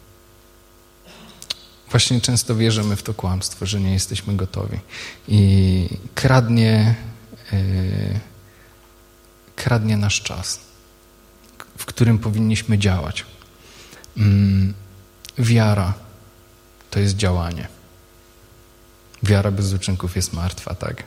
Właśnie 1.91 2.21
często 2.21 2.55
wierzymy 2.55 2.95
w 2.95 3.03
to 3.03 3.13
kłamstwo, 3.13 3.65
że 3.65 3.79
nie 3.79 3.93
jesteśmy 3.93 4.35
gotowi. 4.35 4.79
I 5.27 5.89
kradnie, 6.15 6.95
yy, 7.51 8.19
kradnie 9.55 9.97
nasz 9.97 10.21
czas, 10.21 10.59
w 11.77 11.85
którym 11.85 12.19
powinniśmy 12.19 12.77
działać. 12.77 13.25
Yy, 14.17 14.23
wiara 15.37 15.93
to 16.91 16.99
jest 16.99 17.15
działanie. 17.15 17.67
Wiara 19.23 19.51
bez 19.51 19.73
uczynków 19.73 20.15
jest 20.15 20.33
martwa, 20.33 20.75
tak? 20.75 21.03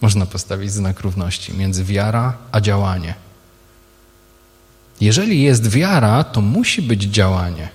Można 0.00 0.26
postawić 0.26 0.72
znak 0.72 1.00
równości 1.00 1.54
między 1.54 1.84
wiara 1.84 2.36
a 2.52 2.60
działanie. 2.60 3.14
Jeżeli 5.00 5.42
jest 5.42 5.68
wiara, 5.68 6.24
to 6.24 6.40
musi 6.40 6.82
być 6.82 7.02
działanie. 7.02 7.68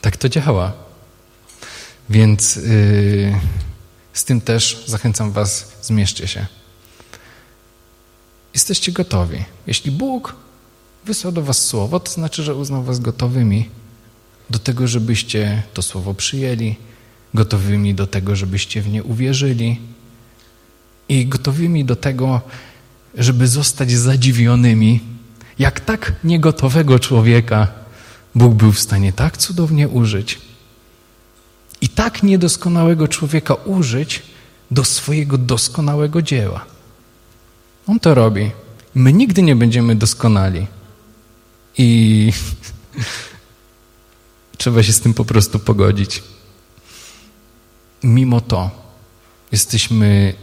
Tak 0.00 0.16
to 0.16 0.28
działa. 0.28 0.83
Więc 2.10 2.56
yy, 2.56 3.40
z 4.12 4.24
tym 4.24 4.40
też 4.40 4.84
zachęcam 4.86 5.32
Was, 5.32 5.72
zmierzcie 5.82 6.28
się. 6.28 6.46
Jesteście 8.54 8.92
gotowi. 8.92 9.44
Jeśli 9.66 9.90
Bóg 9.90 10.36
wysłał 11.04 11.32
do 11.32 11.42
Was 11.42 11.58
słowo, 11.58 12.00
to 12.00 12.12
znaczy, 12.12 12.42
że 12.42 12.54
uznał 12.54 12.82
Was 12.82 13.00
gotowymi 13.00 13.68
do 14.50 14.58
tego, 14.58 14.88
żebyście 14.88 15.62
to 15.74 15.82
słowo 15.82 16.14
przyjęli, 16.14 16.76
gotowymi 17.34 17.94
do 17.94 18.06
tego, 18.06 18.36
żebyście 18.36 18.82
w 18.82 18.88
nie 18.88 19.04
uwierzyli 19.04 19.80
i 21.08 21.26
gotowymi 21.26 21.84
do 21.84 21.96
tego, 21.96 22.40
żeby 23.14 23.48
zostać 23.48 23.92
zadziwionymi, 23.92 25.00
jak 25.58 25.80
tak 25.80 26.12
niegotowego 26.24 26.98
człowieka 26.98 27.68
Bóg 28.34 28.54
był 28.54 28.72
w 28.72 28.80
stanie 28.80 29.12
tak 29.12 29.36
cudownie 29.36 29.88
użyć 29.88 30.40
i 31.80 31.88
tak 31.88 32.22
niedoskonałego 32.22 33.08
człowieka 33.08 33.54
użyć 33.54 34.22
do 34.70 34.84
swojego 34.84 35.38
doskonałego 35.38 36.22
dzieła. 36.22 36.64
On 37.86 38.00
to 38.00 38.14
robi. 38.14 38.50
My 38.94 39.12
nigdy 39.12 39.42
nie 39.42 39.56
będziemy 39.56 39.96
doskonali. 39.96 40.66
I 41.78 42.32
trzeba 44.58 44.82
się 44.82 44.92
z 44.92 45.00
tym 45.00 45.14
po 45.14 45.24
prostu 45.24 45.58
pogodzić. 45.58 46.22
Mimo 48.02 48.40
to 48.40 48.70
jesteśmy 49.52 50.34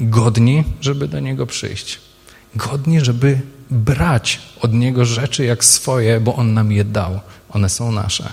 godni, 0.00 0.64
żeby 0.80 1.08
do 1.08 1.20
Niego 1.20 1.46
przyjść. 1.46 2.00
Godni, 2.54 3.00
żeby 3.00 3.40
brać 3.70 4.40
od 4.60 4.72
Niego 4.72 5.04
rzeczy 5.04 5.44
jak 5.44 5.64
swoje, 5.64 6.20
bo 6.20 6.36
On 6.36 6.54
nam 6.54 6.72
je 6.72 6.84
dał. 6.84 7.20
One 7.48 7.68
są 7.68 7.92
nasze. 7.92 8.32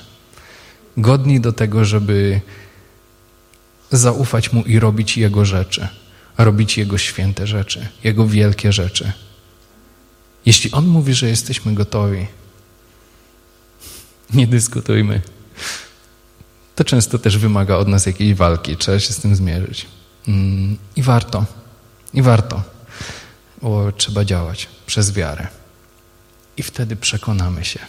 Godni 0.97 1.39
do 1.39 1.53
tego, 1.53 1.85
żeby 1.85 2.41
zaufać 3.91 4.53
Mu 4.53 4.63
i 4.63 4.79
robić 4.79 5.17
Jego 5.17 5.45
rzeczy, 5.45 5.87
robić 6.37 6.77
Jego 6.77 6.97
święte 6.97 7.47
rzeczy, 7.47 7.87
Jego 8.03 8.27
wielkie 8.27 8.73
rzeczy. 8.73 9.11
Jeśli 10.45 10.71
On 10.71 10.87
mówi, 10.87 11.13
że 11.13 11.29
jesteśmy 11.29 11.73
gotowi, 11.73 12.27
nie 14.33 14.47
dyskutujmy. 14.47 15.21
To 16.75 16.83
często 16.83 17.19
też 17.19 17.37
wymaga 17.37 17.75
od 17.75 17.87
nas 17.87 18.05
jakiejś 18.05 18.33
walki, 18.33 18.77
trzeba 18.77 18.99
się 18.99 19.13
z 19.13 19.19
tym 19.19 19.35
zmierzyć. 19.35 19.85
Mm, 20.27 20.77
I 20.95 21.03
warto, 21.03 21.45
i 22.13 22.21
warto, 22.21 22.63
bo 23.61 23.91
trzeba 23.91 24.25
działać 24.25 24.67
przez 24.85 25.11
wiarę. 25.11 25.47
I 26.57 26.63
wtedy 26.63 26.95
przekonamy 26.95 27.65
się, 27.65 27.79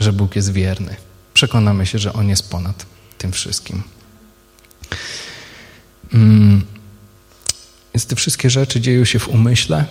że 0.00 0.12
Bóg 0.12 0.36
jest 0.36 0.52
wierny. 0.52 0.96
Przekonamy 1.34 1.86
się, 1.86 1.98
że 1.98 2.12
On 2.12 2.28
jest 2.28 2.50
ponad 2.50 2.86
tym 3.18 3.32
wszystkim. 3.32 3.82
Mm, 6.14 6.62
więc 7.94 8.06
te 8.06 8.16
wszystkie 8.16 8.50
rzeczy 8.50 8.80
dzieją 8.80 9.04
się 9.04 9.18
w 9.18 9.28
umyśle. 9.28 9.84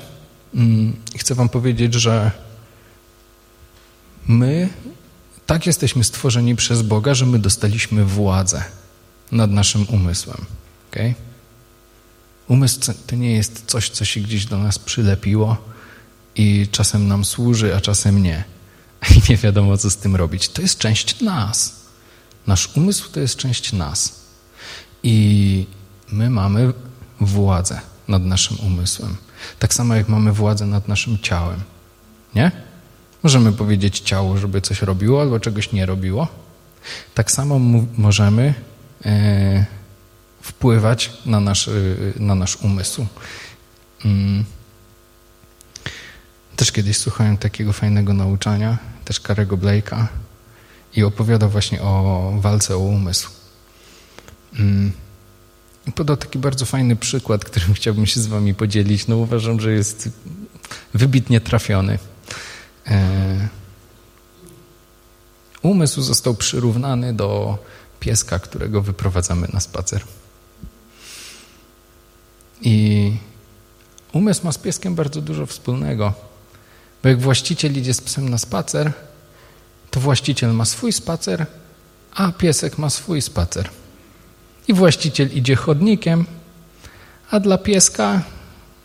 Mm, 0.55 0.95
I 1.15 1.17
chcę 1.17 1.35
Wam 1.35 1.49
powiedzieć, 1.49 1.93
że 1.93 2.31
my 4.27 4.69
tak 5.45 5.65
jesteśmy 5.65 6.03
stworzeni 6.03 6.55
przez 6.55 6.81
Boga, 6.81 7.13
że 7.13 7.25
my 7.25 7.39
dostaliśmy 7.39 8.05
władzę 8.05 8.63
nad 9.31 9.51
naszym 9.51 9.85
umysłem. 9.89 10.45
Okay? 10.91 11.13
Umysł 12.47 12.79
to 13.07 13.15
nie 13.15 13.33
jest 13.33 13.63
coś, 13.67 13.89
co 13.89 14.05
się 14.05 14.19
gdzieś 14.21 14.45
do 14.45 14.57
nas 14.57 14.79
przylepiło 14.79 15.57
i 16.35 16.67
czasem 16.71 17.07
nam 17.07 17.25
służy, 17.25 17.75
a 17.75 17.81
czasem 17.81 18.23
nie. 18.23 18.52
I 19.15 19.31
nie 19.31 19.37
wiadomo, 19.37 19.77
co 19.77 19.89
z 19.89 19.97
tym 19.97 20.15
robić. 20.15 20.49
To 20.49 20.61
jest 20.61 20.77
część 20.77 21.21
nas. 21.21 21.83
Nasz 22.47 22.77
umysł 22.77 23.11
to 23.11 23.19
jest 23.19 23.35
część 23.35 23.73
nas. 23.73 24.23
I 25.03 25.67
my 26.11 26.29
mamy 26.29 26.73
władzę 27.19 27.81
nad 28.07 28.23
naszym 28.23 28.57
umysłem. 28.59 29.17
Tak 29.59 29.73
samo 29.73 29.95
jak 29.95 30.09
mamy 30.09 30.31
władzę 30.31 30.65
nad 30.65 30.87
naszym 30.87 31.17
ciałem. 31.19 31.59
Nie? 32.35 32.51
Możemy 33.23 33.51
powiedzieć 33.51 33.99
ciało, 33.99 34.37
żeby 34.37 34.61
coś 34.61 34.81
robiło 34.81 35.21
albo 35.21 35.39
czegoś 35.39 35.71
nie 35.71 35.85
robiło. 35.85 36.27
Tak 37.13 37.31
samo 37.31 37.59
możemy 37.97 38.53
e, 39.05 39.65
wpływać 40.41 41.11
na 41.25 41.39
nasz, 41.39 41.67
e, 41.67 41.71
na 42.19 42.35
nasz 42.35 42.55
umysł. 42.55 43.05
Mm. 44.05 44.45
Też 46.55 46.71
kiedyś 46.71 46.97
słuchałem 46.97 47.37
takiego 47.37 47.73
fajnego 47.73 48.13
nauczania, 48.13 48.77
też 49.05 49.19
Karego 49.19 49.57
Blake'a 49.57 50.05
i 50.95 51.03
opowiadał 51.03 51.49
właśnie 51.49 51.81
o 51.81 52.33
walce 52.37 52.75
o 52.75 52.79
umysł. 52.79 53.29
Mm. 54.59 54.91
Podał 55.95 56.17
taki 56.17 56.39
bardzo 56.39 56.65
fajny 56.65 56.95
przykład, 56.95 57.45
którym 57.49 57.73
chciałbym 57.73 58.05
się 58.05 58.21
z 58.21 58.27
wami 58.27 58.53
podzielić. 58.53 59.07
No 59.07 59.17
uważam, 59.17 59.59
że 59.59 59.71
jest 59.71 60.09
wybitnie 60.93 61.41
trafiony. 61.41 61.99
E, 62.87 63.47
umysł 65.61 66.01
został 66.01 66.35
przyrównany 66.35 67.13
do 67.13 67.57
pieska, 67.99 68.39
którego 68.39 68.81
wyprowadzamy 68.81 69.47
na 69.53 69.59
spacer. 69.59 70.03
I 72.61 73.17
umysł 74.13 74.45
ma 74.45 74.51
z 74.51 74.57
pieskiem 74.57 74.95
bardzo 74.95 75.21
dużo 75.21 75.45
wspólnego. 75.45 76.13
Bo 77.03 77.09
jak 77.09 77.21
właściciel 77.21 77.77
idzie 77.77 77.93
z 77.93 78.01
psem 78.01 78.29
na 78.29 78.37
spacer, 78.37 78.91
to 79.91 79.99
właściciel 79.99 80.53
ma 80.53 80.65
swój 80.65 80.93
spacer, 80.93 81.45
a 82.15 82.31
piesek 82.31 82.77
ma 82.77 82.89
swój 82.89 83.21
spacer. 83.21 83.69
I 84.67 84.73
właściciel 84.73 85.29
idzie 85.33 85.55
chodnikiem, 85.55 86.25
a 87.31 87.39
dla 87.39 87.57
pieska 87.57 88.21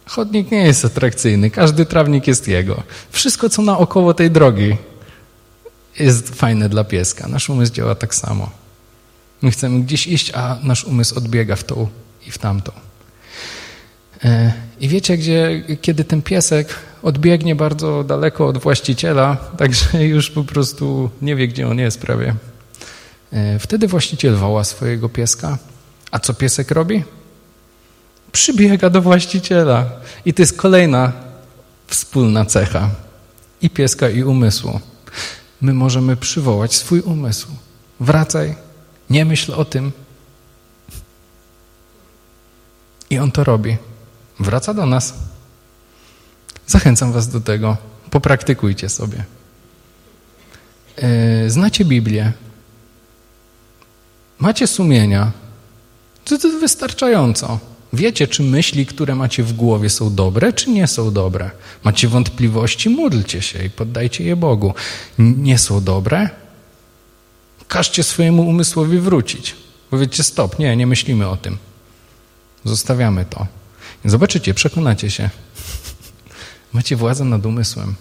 chodnik 0.07 0.50
nie 0.50 0.62
jest 0.62 0.85
atrakcyjny. 0.85 1.50
Każdy 1.50 1.87
trawnik 1.87 2.26
jest 2.26 2.48
jego. 2.48 2.83
Wszystko, 3.11 3.48
co 3.48 3.62
naokoło 3.62 4.14
tej 4.14 4.31
drogi, 4.31 4.76
jest 5.98 6.35
fajne 6.35 6.68
dla 6.68 6.85
pieska. 6.85 7.28
Nasz 7.28 7.50
umysł 7.50 7.72
działa 7.72 7.94
tak 7.94 8.14
samo. 8.14 8.50
My 9.42 9.50
chcemy 9.50 9.81
gdzieś 9.81 10.07
iść, 10.07 10.33
a 10.35 10.59
nasz 10.62 10.85
umysł 10.85 11.18
odbiega 11.18 11.57
w 11.57 11.64
tą 11.64 11.88
i 12.26 12.31
w 12.31 12.38
tamtą. 12.38 12.72
E, 14.24 14.52
I 14.81 14.88
wiecie, 14.88 15.16
gdzie, 15.18 15.62
kiedy 15.83 16.04
ten 16.04 16.22
piesek 16.22 16.74
odbiegnie 17.03 17.55
bardzo 17.55 18.05
daleko 18.05 18.47
od 18.47 18.59
właściciela, 18.59 19.37
także 19.37 20.05
już 20.15 20.31
po 20.31 20.45
prostu 20.45 21.11
nie 21.23 21.37
wie, 21.37 21.49
gdzie 21.49 21.69
on 21.69 21.79
jest 21.79 22.01
prawie. 22.01 22.35
E, 23.33 23.59
wtedy 23.59 23.89
właściciel 23.89 24.37
woła 24.37 24.65
swojego 24.65 25.09
pieska. 25.09 25.59
A 26.11 26.19
co 26.19 26.35
piesek 26.35 26.71
robi? 26.71 27.05
Przybiega 28.33 28.91
do 28.91 29.03
właściciela. 29.03 29.91
I 30.25 30.35
to 30.35 30.43
jest 30.43 30.57
kolejna 30.57 31.13
wspólna 31.87 32.45
cecha 32.45 32.91
i 33.63 33.71
pieska, 33.71 34.09
i 34.09 34.23
umysłu. 34.23 34.81
My 35.61 35.75
możemy 35.75 36.17
przywołać 36.17 36.75
swój 36.75 37.01
umysł. 37.01 37.49
Wracaj, 38.01 38.55
nie 39.11 39.25
myśl 39.25 39.53
o 39.53 39.65
tym. 39.65 39.93
I 43.11 43.19
on 43.19 43.33
to 43.33 43.45
robi. 43.45 43.77
Wraca 44.41 44.75
do 44.75 44.87
nas. 44.87 45.15
Zachęcam 46.68 47.12
Was 47.12 47.28
do 47.28 47.40
tego. 47.40 47.76
Popraktykujcie 48.11 48.88
sobie. 48.88 49.24
E, 50.96 51.50
znacie 51.50 51.85
Biblię. 51.85 52.33
Macie 54.38 54.66
sumienia. 54.66 55.33
To, 56.24 56.38
to 56.38 56.48
wystarczająco. 56.48 57.59
Wiecie, 57.92 58.28
czy 58.28 58.42
myśli, 58.42 58.87
które 58.87 59.14
macie 59.14 59.42
w 59.42 59.52
głowie 59.52 59.90
są 59.90 60.14
dobre, 60.14 60.52
czy 60.52 60.70
nie 60.70 60.87
są 60.87 61.12
dobre. 61.12 61.50
Macie 61.85 62.09
wątpliwości, 62.09 62.88
módlcie 62.88 63.42
się 63.42 63.64
i 63.64 63.70
poddajcie 63.70 64.24
je 64.24 64.37
Bogu. 64.37 64.74
Nie 65.18 65.59
są 65.59 65.85
dobre? 65.85 66.31
Każcie 67.68 68.02
swojemu 68.02 68.48
umysłowi 68.48 68.98
wrócić. 68.98 69.57
Powiedzcie 69.90 70.22
stop, 70.22 70.59
nie, 70.59 70.76
nie 70.76 70.87
myślimy 70.87 71.28
o 71.28 71.37
tym. 71.37 71.59
Zostawiamy 72.64 73.24
to. 73.24 73.46
Zobaczycie, 74.04 74.54
przekonacie 74.54 75.11
się. 75.11 75.31
Macie 76.72 76.96
władzę 76.96 77.24
nad 77.24 77.46
umysłem. 77.46 77.94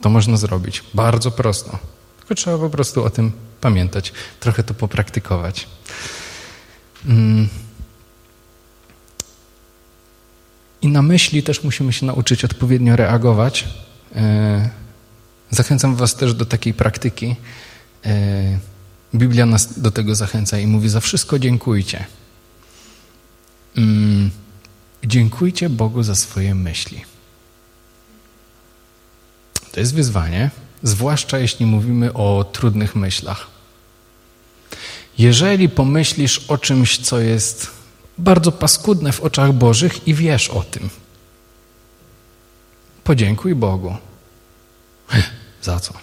To 0.00 0.10
można 0.10 0.36
zrobić. 0.36 0.84
Bardzo 0.94 1.30
prosto. 1.30 1.78
Tylko 2.18 2.34
trzeba 2.34 2.58
po 2.58 2.70
prostu 2.70 3.04
o 3.04 3.10
tym 3.10 3.32
pamiętać. 3.60 4.12
Trochę 4.40 4.62
to 4.62 4.74
popraktykować. 4.74 5.66
Mm. 7.06 7.48
I 10.82 10.88
na 10.88 11.02
myśli 11.02 11.42
też 11.42 11.64
musimy 11.64 11.92
się 11.92 12.06
nauczyć 12.06 12.44
odpowiednio 12.44 12.96
reagować. 12.96 13.68
E, 14.16 14.70
zachęcam 15.50 15.96
Was 15.96 16.14
też 16.14 16.34
do 16.34 16.46
takiej 16.46 16.74
praktyki. 16.74 17.36
E, 18.04 18.58
Biblia 19.14 19.46
nas 19.46 19.80
do 19.80 19.90
tego 19.90 20.14
zachęca 20.14 20.58
i 20.58 20.66
mówi: 20.66 20.88
Za 20.88 21.00
wszystko 21.00 21.38
dziękujcie. 21.38 22.06
Dziękujcie 25.04 25.68
Bogu 25.70 26.02
za 26.02 26.14
swoje 26.14 26.54
myśli. 26.54 27.04
To 29.72 29.80
jest 29.80 29.94
wyzwanie, 29.94 30.50
zwłaszcza 30.82 31.38
jeśli 31.38 31.66
mówimy 31.66 32.12
o 32.12 32.44
trudnych 32.52 32.96
myślach. 32.96 33.46
Jeżeli 35.18 35.68
pomyślisz 35.68 36.38
o 36.48 36.58
czymś, 36.58 36.98
co 36.98 37.20
jest 37.20 37.70
bardzo 38.18 38.52
paskudne 38.52 39.12
w 39.12 39.20
oczach 39.20 39.52
Bożych 39.52 40.08
i 40.08 40.14
wiesz 40.14 40.48
o 40.48 40.62
tym, 40.62 40.90
podziękuj 43.04 43.54
Bogu. 43.54 43.96
Za 45.62 45.80
co? 45.80 45.94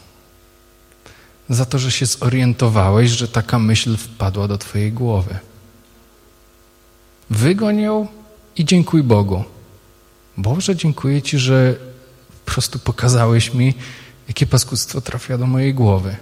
Za 1.49 1.65
to, 1.65 1.79
że 1.79 1.91
się 1.91 2.05
zorientowałeś, 2.05 3.11
że 3.11 3.27
taka 3.27 3.59
myśl 3.59 3.97
wpadła 3.97 4.47
do 4.47 4.57
Twojej 4.57 4.91
głowy. 4.91 5.39
Wygoń 7.29 7.81
ją 7.81 8.07
i 8.55 8.65
dziękuj 8.65 9.03
Bogu. 9.03 9.43
Boże, 10.37 10.75
dziękuję 10.75 11.21
Ci, 11.21 11.39
że 11.39 11.75
po 12.45 12.51
prostu 12.51 12.79
pokazałeś 12.79 13.53
mi, 13.53 13.73
jakie 14.27 14.45
paskudztwo 14.45 15.01
trafia 15.01 15.37
do 15.37 15.47
mojej 15.47 15.73
głowy. 15.73 16.15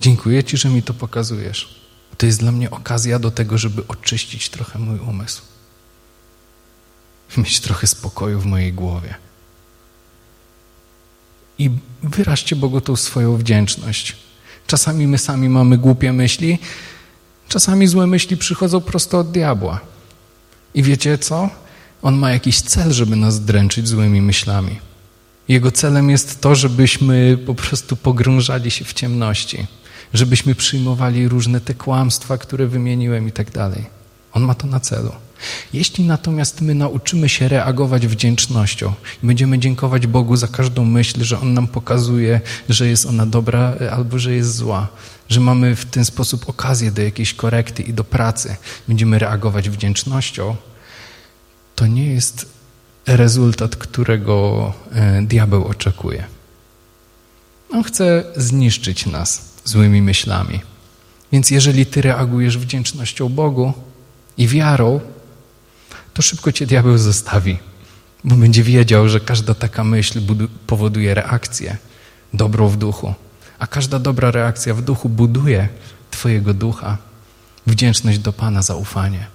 Dziękuję 0.00 0.44
Ci, 0.44 0.56
że 0.56 0.68
mi 0.68 0.82
to 0.82 0.94
pokazujesz. 0.94 1.80
To 2.18 2.26
jest 2.26 2.40
dla 2.40 2.52
mnie 2.52 2.70
okazja 2.70 3.18
do 3.18 3.30
tego, 3.30 3.58
żeby 3.58 3.86
oczyścić 3.88 4.48
trochę 4.48 4.78
mój 4.78 4.98
umysł. 4.98 5.42
Mieć 7.36 7.60
trochę 7.60 7.86
spokoju 7.86 8.40
w 8.40 8.46
mojej 8.46 8.72
głowie. 8.72 9.14
I 11.58 11.70
wyraźcie 12.02 12.56
Bogu 12.56 12.80
tą 12.80 12.96
swoją 12.96 13.36
wdzięczność. 13.36 14.16
Czasami 14.66 15.06
my 15.06 15.18
sami 15.18 15.48
mamy 15.48 15.78
głupie 15.78 16.12
myśli, 16.12 16.58
czasami 17.48 17.86
złe 17.86 18.06
myśli 18.06 18.36
przychodzą 18.36 18.80
prosto 18.80 19.18
od 19.18 19.30
diabła. 19.30 19.80
I 20.78 20.82
wiecie 20.82 21.18
co? 21.18 21.50
On 22.02 22.14
ma 22.16 22.30
jakiś 22.30 22.60
cel, 22.60 22.92
żeby 22.92 23.16
nas 23.16 23.44
dręczyć 23.44 23.88
złymi 23.88 24.22
myślami. 24.22 24.78
Jego 25.48 25.72
celem 25.72 26.10
jest 26.10 26.40
to, 26.40 26.54
żebyśmy 26.54 27.38
po 27.46 27.54
prostu 27.54 27.96
pogrążali 27.96 28.70
się 28.70 28.84
w 28.84 28.92
ciemności, 28.92 29.66
żebyśmy 30.14 30.54
przyjmowali 30.54 31.28
różne 31.28 31.60
te 31.60 31.74
kłamstwa, 31.74 32.38
które 32.38 32.66
wymieniłem 32.66 33.28
i 33.28 33.32
tak 33.32 33.50
dalej. 33.50 33.86
On 34.32 34.42
ma 34.42 34.54
to 34.54 34.66
na 34.66 34.80
celu. 34.80 35.12
Jeśli 35.72 36.04
natomiast 36.04 36.60
my 36.60 36.74
nauczymy 36.74 37.28
się 37.28 37.48
reagować 37.48 38.06
wdzięcznością 38.06 38.92
i 39.22 39.26
będziemy 39.26 39.58
dziękować 39.58 40.06
Bogu 40.06 40.36
za 40.36 40.48
każdą 40.48 40.84
myśl, 40.84 41.24
że 41.24 41.40
On 41.40 41.54
nam 41.54 41.68
pokazuje, 41.68 42.40
że 42.68 42.88
jest 42.88 43.06
ona 43.06 43.26
dobra 43.26 43.74
albo 43.92 44.18
że 44.18 44.34
jest 44.34 44.56
zła, 44.56 44.88
że 45.28 45.40
mamy 45.40 45.76
w 45.76 45.84
ten 45.84 46.04
sposób 46.04 46.48
okazję 46.48 46.90
do 46.90 47.02
jakiejś 47.02 47.34
korekty 47.34 47.82
i 47.82 47.92
do 47.92 48.04
pracy, 48.04 48.56
będziemy 48.88 49.18
reagować 49.18 49.70
wdzięcznością, 49.70 50.56
to 51.74 51.86
nie 51.86 52.06
jest 52.06 52.46
rezultat, 53.06 53.76
którego 53.76 54.72
e, 54.92 55.22
diabeł 55.22 55.64
oczekuje. 55.64 56.24
On 57.70 57.82
chce 57.82 58.24
zniszczyć 58.36 59.06
nas 59.06 59.48
złymi 59.64 60.02
myślami. 60.02 60.60
Więc 61.32 61.50
jeżeli 61.50 61.86
ty 61.86 62.02
reagujesz 62.02 62.58
wdzięcznością 62.58 63.28
Bogu 63.28 63.72
i 64.38 64.48
wiarą, 64.48 65.00
to 66.18 66.22
szybko 66.22 66.52
cię 66.52 66.66
diabeł 66.66 66.98
zostawi, 66.98 67.58
bo 68.24 68.36
będzie 68.36 68.62
wiedział, 68.62 69.08
że 69.08 69.20
każda 69.20 69.54
taka 69.54 69.84
myśl 69.84 70.20
powoduje 70.66 71.14
reakcję 71.14 71.76
dobrą 72.34 72.68
w 72.68 72.76
duchu, 72.76 73.14
a 73.58 73.66
każda 73.66 73.98
dobra 73.98 74.30
reakcja 74.30 74.74
w 74.74 74.82
duchu 74.82 75.08
buduje 75.08 75.68
twojego 76.10 76.54
ducha, 76.54 76.98
wdzięczność 77.66 78.18
do 78.18 78.32
Pana, 78.32 78.62
zaufanie. 78.62 79.26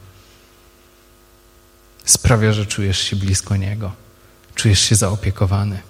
Sprawia, 2.05 2.53
że 2.53 2.65
czujesz 2.65 2.99
się 2.99 3.15
blisko 3.15 3.55
Niego, 3.55 3.91
czujesz 4.55 4.79
się 4.79 4.95
zaopiekowany. 4.95 5.81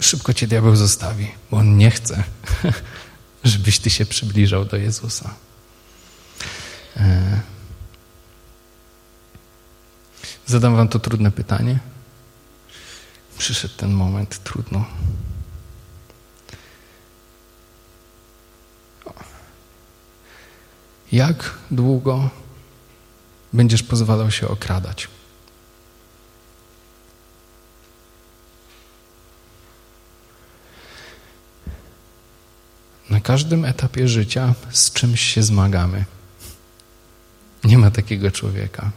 Szybko 0.00 0.34
cię 0.34 0.46
diabeł 0.46 0.76
zostawi, 0.76 1.28
bo 1.50 1.56
on 1.56 1.76
nie 1.76 1.90
chce, 1.90 2.24
żebyś 3.44 3.78
ty 3.78 3.90
się 3.90 4.06
przybliżał 4.06 4.64
do 4.64 4.76
Jezusa. 4.76 5.34
Zadam 10.46 10.76
wam 10.76 10.88
to 10.88 10.98
trudne 10.98 11.30
pytanie. 11.30 11.78
Przyszedł 13.38 13.74
ten 13.76 13.92
moment, 13.92 14.42
trudno. 14.44 14.84
Jak 21.12 21.58
długo 21.70 22.30
będziesz 23.52 23.82
pozwalał 23.82 24.30
się 24.30 24.48
okradać? 24.48 25.08
Na 33.10 33.20
każdym 33.20 33.64
etapie 33.64 34.08
życia 34.08 34.54
z 34.70 34.92
czymś 34.92 35.20
się 35.20 35.42
zmagamy. 35.42 36.04
Nie 37.64 37.78
ma 37.78 37.90
takiego 37.90 38.30
człowieka. 38.30 38.90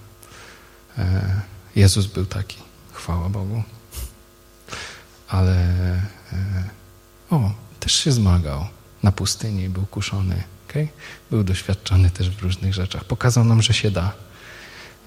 E, 0.98 1.42
Jezus 1.76 2.06
był 2.06 2.26
taki, 2.26 2.58
chwała 2.94 3.30
Bogu. 3.30 3.64
Ale 5.28 5.56
e, 6.34 6.64
o, 7.30 7.52
też 7.80 7.94
się 7.94 8.12
zmagał 8.12 8.68
na 9.04 9.12
pustyni, 9.12 9.70
był 9.70 9.86
kuszony. 9.86 10.44
Okay? 10.70 10.88
Był 11.32 11.44
doświadczony 11.44 12.10
też 12.10 12.30
w 12.30 12.42
różnych 12.42 12.74
rzeczach. 12.74 13.04
Pokazał 13.04 13.44
nam, 13.44 13.62
że 13.62 13.74
się 13.74 13.92
da. 13.92 14.12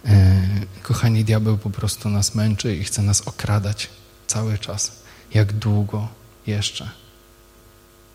E, 0.04 0.40
kochani, 0.82 1.24
diabeł 1.24 1.58
po 1.58 1.70
prostu 1.70 2.08
nas 2.08 2.34
męczy 2.34 2.76
i 2.76 2.84
chce 2.84 3.02
nas 3.02 3.20
okradać 3.20 3.88
cały 4.26 4.58
czas. 4.58 4.92
Jak 5.34 5.52
długo 5.52 6.08
jeszcze 6.46 6.90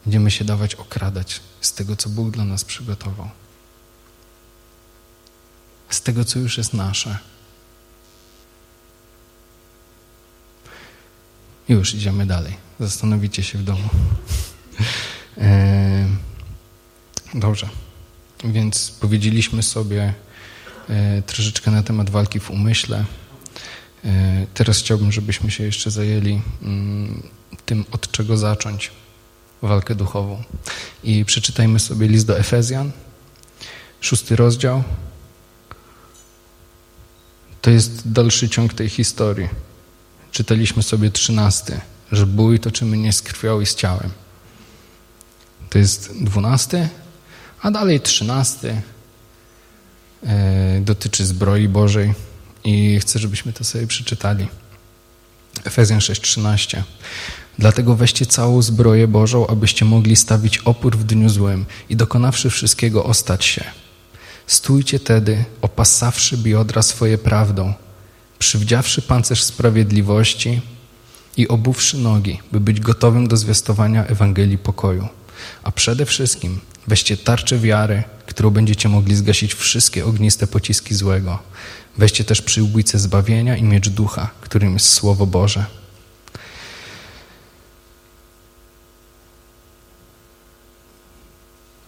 będziemy 0.06 0.32
się 0.32 0.46
dawać 0.46 0.76
okradać 0.76 1.42
z 1.62 1.74
tego, 1.74 1.96
co 1.96 2.10
Bóg 2.10 2.32
dla 2.32 2.46
nas 2.46 2.64
przygotował? 2.64 3.30
Z 5.90 6.02
tego, 6.02 6.26
co 6.26 6.40
już 6.40 6.58
jest 6.58 6.74
nasze. 6.74 7.18
Już 11.70 11.94
idziemy 11.94 12.26
dalej. 12.26 12.54
Zastanowicie 12.80 13.44
się 13.44 13.58
w 13.58 13.64
domu. 13.64 13.90
E, 15.38 16.08
dobrze. 17.34 17.70
Więc 18.44 18.92
powiedzieliśmy 18.92 19.64
sobie 19.64 20.14
e, 20.90 21.22
troszeczkę 21.22 21.72
na 21.72 21.84
temat 21.84 22.10
walki 22.10 22.40
w 22.40 22.52
umyśle. 22.52 23.06
E, 24.06 24.46
teraz 24.54 24.80
chciałbym, 24.80 25.12
żebyśmy 25.12 25.52
się 25.52 25.64
jeszcze 25.64 25.92
zajęli 25.92 26.42
mm, 26.62 27.24
tym, 27.66 27.86
od 27.92 28.12
czego 28.12 28.38
zacząć 28.38 28.92
walkę 29.62 29.96
duchową. 29.96 30.44
I 31.04 31.26
przeczytajmy 31.26 31.80
sobie 31.80 32.08
list 32.08 32.28
do 32.28 32.40
Efezjan, 32.40 32.92
szósty 34.02 34.36
rozdział. 34.36 34.84
To 37.62 37.70
jest 37.70 38.12
dalszy 38.12 38.50
ciąg 38.50 38.74
tej 38.74 38.90
historii 38.90 39.73
czytaliśmy 40.34 40.84
sobie 40.84 41.12
trzynasty, 41.12 41.80
że 42.12 42.26
bój 42.26 42.60
toczymy 42.60 42.98
nie 42.98 43.14
z 43.14 43.22
krwią 43.22 43.62
i 43.62 43.66
z 43.66 43.76
ciałem. 43.76 44.10
To 45.70 45.78
jest 45.78 46.24
dwunasty, 46.24 46.90
a 47.62 47.72
dalej 47.72 48.02
trzynasty 48.02 48.82
e, 50.24 50.82
dotyczy 50.82 51.26
zbroi 51.26 51.68
Bożej 51.68 52.14
i 52.64 53.00
chcę, 53.00 53.20
żebyśmy 53.20 53.54
to 53.54 53.64
sobie 53.64 53.88
przeczytali. 53.88 54.48
Efezjan 55.64 56.00
6:13. 56.00 56.84
Dlatego 57.60 57.96
weźcie 57.96 58.26
całą 58.26 58.62
zbroję 58.62 59.08
Bożą, 59.08 59.48
abyście 59.48 59.86
mogli 59.86 60.16
stawić 60.16 60.58
opór 60.58 60.98
w 60.98 61.04
dniu 61.04 61.30
złym 61.30 61.66
i 61.90 61.96
dokonawszy 61.96 62.50
wszystkiego 62.50 63.04
ostać 63.04 63.46
się. 63.46 63.64
Stójcie 64.48 65.00
tedy, 65.00 65.46
opasawszy 65.62 66.38
biodra 66.38 66.82
swoje 66.82 67.18
prawdą, 67.18 67.74
przywdziawszy 68.44 69.02
pancerz 69.02 69.44
sprawiedliwości 69.44 70.62
i 71.38 71.48
obuwszy 71.48 71.98
nogi, 71.98 72.40
by 72.52 72.60
być 72.60 72.80
gotowym 72.80 73.28
do 73.28 73.38
zwiastowania 73.38 74.06
Ewangelii 74.06 74.58
pokoju. 74.58 75.08
A 75.64 75.72
przede 75.72 76.06
wszystkim 76.06 76.60
weźcie 76.88 77.18
tarczę 77.18 77.60
wiary, 77.60 78.04
którą 78.26 78.50
będziecie 78.50 78.90
mogli 78.90 79.16
zgasić 79.16 79.54
wszystkie 79.54 80.06
ogniste 80.06 80.48
pociski 80.48 80.96
złego. 80.96 81.40
Weźcie 81.98 82.24
też 82.24 82.42
przyłbójce 82.42 83.00
zbawienia 83.00 83.58
i 83.58 83.64
miecz 83.64 83.90
ducha, 83.90 84.30
którym 84.42 84.74
jest 84.74 84.90
Słowo 84.90 85.26
Boże. 85.26 85.66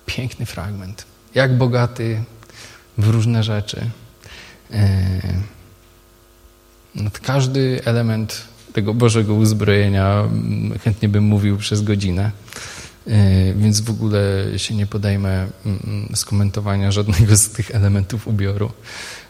Piękny 0.06 0.46
fragment. 0.46 1.06
Jak 1.34 1.58
bogaty 1.58 2.24
w 2.98 3.08
różne 3.08 3.44
rzeczy. 3.44 3.90
Yy 4.70 5.55
każdy 7.22 7.82
element 7.86 8.42
tego 8.74 8.94
Bożego 8.94 9.34
uzbrojenia 9.34 10.20
mm, 10.22 10.80
chętnie 10.80 11.10
bym 11.10 11.24
mówił 11.24 11.58
przez 11.58 11.82
godzinę, 11.82 12.32
e, 13.08 13.54
więc 13.54 13.82
w 13.82 13.90
ogóle 13.90 14.46
się 14.58 14.76
nie 14.76 14.88
podejmę 14.88 15.48
mm, 15.66 16.10
skomentowania 16.16 16.92
żadnego 16.92 17.38
z 17.38 17.50
tych 17.50 17.76
elementów 17.76 18.28
ubioru. 18.28 18.72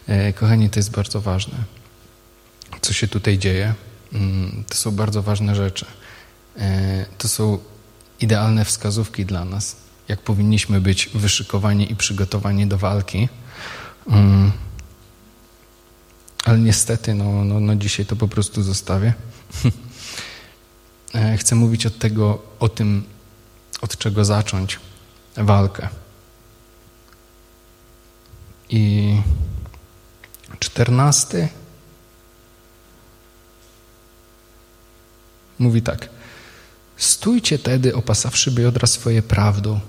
E, 0.06 0.32
kochani, 0.32 0.70
to 0.70 0.78
jest 0.78 0.90
bardzo 0.90 1.20
ważne. 1.20 1.54
Co 2.80 2.92
się 2.92 3.08
tutaj 3.08 3.38
dzieje? 3.38 3.74
Mm, 4.12 4.64
to 4.68 4.74
są 4.74 4.90
bardzo 4.90 5.22
ważne 5.22 5.54
rzeczy. 5.54 5.86
E, 6.58 7.04
to 7.18 7.28
są 7.28 7.58
idealne 8.20 8.64
wskazówki 8.64 9.24
dla 9.24 9.44
nas, 9.44 9.76
jak 10.08 10.20
powinniśmy 10.20 10.80
być 10.80 11.10
wyszykowani 11.14 11.92
i 11.92 11.96
przygotowani 11.96 12.66
do 12.66 12.78
walki. 12.78 13.28
Ale 16.46 16.58
niestety, 16.58 17.14
no, 17.14 17.44
no, 17.44 17.60
no 17.60 17.76
dzisiaj 17.76 18.06
to 18.06 18.16
po 18.16 18.28
prostu 18.28 18.62
zostawię. 18.62 19.12
E, 21.14 21.36
chcę 21.36 21.54
mówić 21.54 21.86
od 21.86 21.98
tego, 21.98 22.42
o 22.58 22.68
tym, 22.68 23.04
od 23.80 23.98
czego 23.98 24.24
zacząć 24.24 24.80
walkę. 25.36 25.88
I 28.68 29.16
czternasty 30.58 31.48
mówi 35.58 35.82
tak. 35.82 36.08
Stójcie 36.96 37.58
tedy, 37.58 37.94
opasawszy 37.94 38.50
biodra 38.50 38.86
swoje 38.86 39.22
prawdą. 39.22 39.80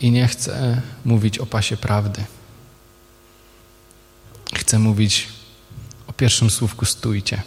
I 0.00 0.10
nie 0.10 0.28
chcę 0.28 0.82
mówić 1.04 1.38
o 1.38 1.46
pasie 1.46 1.76
prawdy 1.76 2.24
chcę 4.58 4.78
mówić 4.78 5.28
o 6.06 6.12
pierwszym 6.12 6.50
słówku 6.50 6.84
stójcie. 6.84 7.42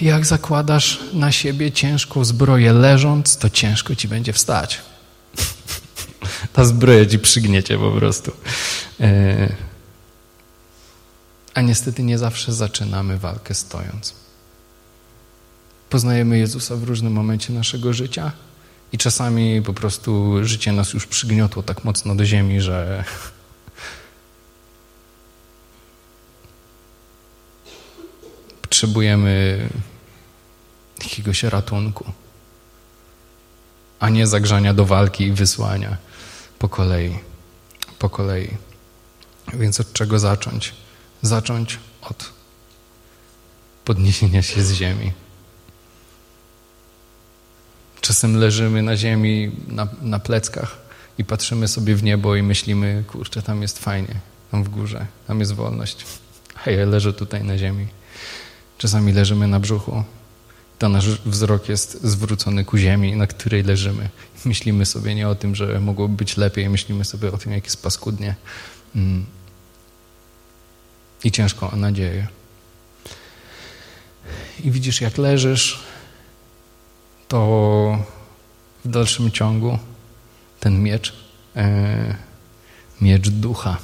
Jak 0.00 0.26
zakładasz 0.26 1.00
na 1.12 1.32
siebie 1.32 1.72
ciężką 1.72 2.24
zbroję 2.24 2.72
leżąc, 2.72 3.36
to 3.36 3.50
ciężko 3.50 3.94
ci 3.94 4.08
będzie 4.08 4.32
wstać. 4.32 4.80
Ta 6.52 6.64
zbroja 6.64 7.06
ci 7.06 7.18
przygniecie 7.18 7.78
po 7.78 7.90
prostu. 7.90 8.32
E, 9.00 9.52
a 11.54 11.60
niestety 11.60 12.02
nie 12.02 12.18
zawsze 12.18 12.52
zaczynamy 12.52 13.18
walkę 13.18 13.54
stojąc. 13.54 14.14
Poznajemy 15.90 16.38
Jezusa 16.38 16.76
w 16.76 16.82
różnym 16.82 17.12
momencie 17.12 17.52
naszego 17.52 17.92
życia 17.92 18.32
i 18.92 18.98
czasami 18.98 19.62
po 19.62 19.74
prostu 19.74 20.38
życie 20.42 20.72
nas 20.72 20.92
już 20.92 21.06
przygniotło 21.06 21.62
tak 21.62 21.84
mocno 21.84 22.14
do 22.14 22.24
ziemi, 22.24 22.60
że 22.60 23.04
potrzebujemy 28.62 29.68
jakiegoś 31.02 31.42
ratunku, 31.42 32.04
a 34.00 34.08
nie 34.08 34.26
zagrzania 34.26 34.74
do 34.74 34.84
walki 34.84 35.24
i 35.24 35.32
wysłania 35.32 35.96
po 36.58 36.68
kolei. 36.68 37.18
Po 37.98 38.10
kolei. 38.10 38.48
Więc 39.54 39.80
od 39.80 39.92
czego 39.92 40.18
zacząć? 40.18 40.74
Zacząć 41.22 41.78
od 42.02 42.32
podniesienia 43.84 44.42
się 44.42 44.62
z 44.62 44.72
ziemi. 44.72 45.12
Czasem 48.02 48.36
leżymy 48.36 48.82
na 48.82 48.96
ziemi, 48.96 49.50
na, 49.68 49.88
na 50.02 50.18
pleckach 50.18 50.78
i 51.18 51.24
patrzymy 51.24 51.68
sobie 51.68 51.96
w 51.96 52.02
niebo 52.02 52.36
i 52.36 52.42
myślimy, 52.42 53.04
kurczę, 53.08 53.42
tam 53.42 53.62
jest 53.62 53.78
fajnie, 53.78 54.14
tam 54.50 54.64
w 54.64 54.68
górze, 54.68 55.06
tam 55.26 55.40
jest 55.40 55.52
wolność. 55.52 56.04
A 56.64 56.70
ja 56.70 56.86
leżę 56.86 57.12
tutaj 57.12 57.44
na 57.44 57.58
ziemi. 57.58 57.86
Czasami 58.78 59.12
leżymy 59.12 59.48
na 59.48 59.60
brzuchu. 59.60 60.04
To 60.78 60.88
nasz 60.88 61.08
wzrok 61.08 61.68
jest 61.68 62.02
zwrócony 62.04 62.64
ku 62.64 62.76
ziemi, 62.78 63.16
na 63.16 63.26
której 63.26 63.62
leżymy. 63.62 64.08
Myślimy 64.44 64.86
sobie 64.86 65.14
nie 65.14 65.28
o 65.28 65.34
tym, 65.34 65.54
że 65.54 65.80
mogłoby 65.80 66.16
być 66.16 66.36
lepiej, 66.36 66.68
myślimy 66.68 67.04
sobie 67.04 67.32
o 67.32 67.38
tym, 67.38 67.52
jak 67.52 67.64
jest 67.64 67.82
paskudnie. 67.82 68.34
Mm. 68.96 69.26
I 71.24 71.32
ciężko 71.32 71.70
o 71.70 71.76
nadzieję. 71.76 72.26
I 74.64 74.70
widzisz, 74.70 75.00
jak 75.00 75.18
leżysz, 75.18 75.91
to 77.32 77.98
w 78.84 78.88
dalszym 78.88 79.30
ciągu 79.30 79.78
ten 80.60 80.82
miecz, 80.82 81.12
e, 81.56 82.16
miecz 83.00 83.28
ducha, 83.28 83.76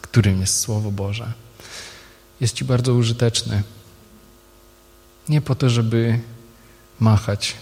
którym 0.00 0.40
jest 0.40 0.58
Słowo 0.60 0.90
Boże, 0.90 1.32
jest 2.40 2.54
Ci 2.54 2.64
bardzo 2.64 2.94
użyteczny. 2.94 3.62
Nie 5.28 5.40
po 5.40 5.54
to, 5.54 5.70
żeby 5.70 6.18
machać 7.00 7.54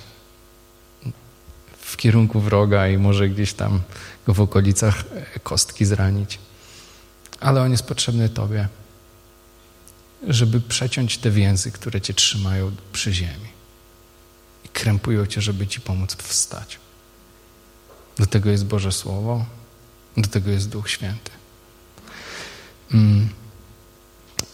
w 1.78 1.96
kierunku 1.96 2.40
wroga 2.40 2.88
i 2.88 2.98
może 2.98 3.28
gdzieś 3.28 3.52
tam 3.52 3.80
go 4.26 4.34
w 4.34 4.40
okolicach 4.40 5.04
kostki 5.42 5.84
zranić, 5.84 6.38
ale 7.40 7.62
on 7.62 7.70
jest 7.70 7.86
potrzebny 7.86 8.28
Tobie, 8.28 8.68
żeby 10.28 10.60
przeciąć 10.60 11.18
te 11.18 11.30
więzy, 11.30 11.72
które 11.72 12.00
Cię 12.00 12.14
trzymają 12.14 12.72
przy 12.92 13.12
ziemi 13.12 13.55
krępują 14.76 15.26
Cię, 15.26 15.40
żeby 15.40 15.66
Ci 15.66 15.80
pomóc 15.80 16.16
wstać. 16.16 16.78
Do 18.18 18.26
tego 18.26 18.50
jest 18.50 18.64
Boże 18.64 18.92
Słowo, 18.92 19.44
do 20.16 20.28
tego 20.28 20.50
jest 20.50 20.68
Duch 20.68 20.90
Święty. 20.90 21.30
Mm. 22.92 23.28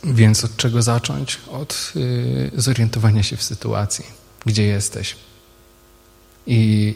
Więc 0.05 0.45
od 0.45 0.57
czego 0.57 0.83
zacząć? 0.83 1.39
Od 1.51 1.93
y, 1.97 2.51
zorientowania 2.57 3.23
się 3.23 3.37
w 3.37 3.43
sytuacji, 3.43 4.05
gdzie 4.47 4.63
jesteś. 4.63 5.17
I 6.47 6.95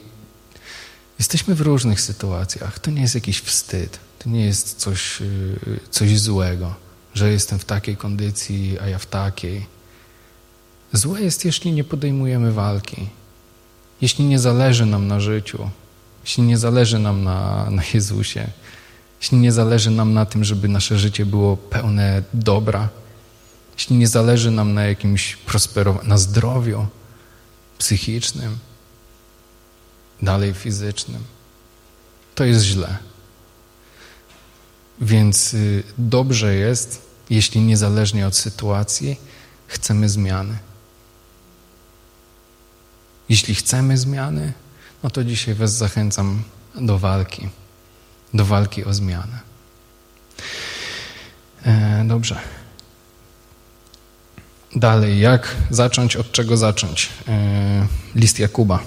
jesteśmy 1.19 1.55
w 1.55 1.61
różnych 1.61 2.01
sytuacjach. 2.01 2.79
To 2.79 2.91
nie 2.91 3.03
jest 3.03 3.15
jakiś 3.15 3.41
wstyd, 3.41 3.99
to 4.19 4.31
nie 4.31 4.45
jest 4.45 4.79
coś, 4.79 5.21
y, 5.21 5.81
coś 5.91 6.21
złego, 6.21 6.75
że 7.15 7.33
jestem 7.33 7.59
w 7.59 7.65
takiej 7.65 7.97
kondycji, 7.97 8.79
a 8.83 8.89
ja 8.89 8.99
w 8.99 9.07
takiej. 9.07 9.76
Złe 10.93 11.21
jest, 11.21 11.45
jeśli 11.45 11.73
nie 11.73 11.85
podejmujemy 11.85 12.53
walki, 12.53 13.09
jeśli 14.01 14.25
nie 14.25 14.39
zależy 14.39 14.87
nam 14.87 15.07
na 15.07 15.21
życiu, 15.21 15.71
jeśli 16.25 16.43
nie 16.43 16.59
zależy 16.59 16.99
nam 16.99 17.25
na, 17.25 17.71
na 17.71 17.83
Jezusie, 17.95 18.51
jeśli 19.21 19.39
nie 19.39 19.53
zależy 19.53 19.91
nam 19.91 20.15
na 20.15 20.27
tym, 20.27 20.45
żeby 20.45 20.69
nasze 20.69 20.99
życie 20.99 21.27
było 21.27 21.57
pełne 21.57 22.23
dobra, 22.35 22.89
jeśli 23.75 23.97
nie 23.97 24.09
zależy 24.09 24.51
nam 24.51 24.75
na 24.75 24.85
jakimś 24.85 25.37
prosperowaniu, 25.37 26.09
na 26.09 26.19
zdrowiu 26.19 26.87
psychicznym, 27.79 28.59
dalej 30.23 30.55
fizycznym, 30.55 31.25
to 32.35 32.45
jest 32.45 32.65
źle. 32.65 32.99
Więc 35.01 35.55
y, 35.55 35.83
dobrze 35.99 36.55
jest, 36.55 37.03
jeśli 37.31 37.61
niezależnie 37.61 38.27
od 38.27 38.37
sytuacji 38.37 39.17
chcemy 39.67 40.09
zmiany. 40.09 40.59
Jeśli 43.29 43.55
chcemy 43.55 43.99
zmiany, 43.99 44.53
no 45.03 45.11
to 45.11 45.25
dzisiaj 45.25 45.55
Was 45.55 45.73
zachęcam 45.73 46.43
do 46.75 46.99
walki 46.99 47.49
do 48.35 48.45
walki 48.45 48.85
o 48.85 48.95
zmianę. 48.95 49.41
E, 51.65 52.05
dobrze. 52.09 52.41
Dalej, 54.77 55.21
jak 55.21 55.57
zacząć, 55.71 56.17
od 56.17 56.33
czego 56.33 56.57
zacząć? 56.57 57.11
E, 57.29 57.87
list 58.15 58.39
Jakuba, 58.39 58.83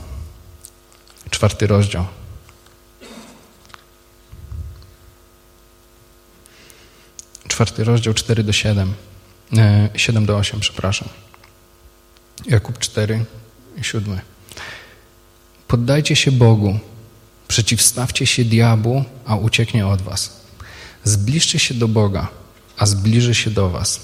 czwarty 1.29 1.67
rozdział. 1.67 2.05
Czwarty 7.47 7.83
rozdział, 7.83 8.13
4 8.13 8.43
do 8.43 8.53
7. 8.53 8.93
7 9.95 10.23
e, 10.23 10.25
do 10.25 10.37
8, 10.37 10.59
przepraszam. 10.59 11.09
Jakub 12.45 12.79
4, 12.79 13.25
7. 13.83 14.19
Poddajcie 15.67 16.15
się 16.15 16.31
Bogu, 16.31 16.79
Przeciwstawcie 17.49 18.25
się 18.25 18.45
diabłu, 18.45 19.03
a 19.25 19.35
ucieknie 19.35 19.87
od 19.87 20.01
was. 20.01 20.39
Zbliżcie 21.03 21.59
się 21.59 21.73
do 21.73 21.87
Boga, 21.87 22.27
a 22.77 22.85
zbliży 22.85 23.35
się 23.35 23.51
do 23.51 23.69
was. 23.69 23.99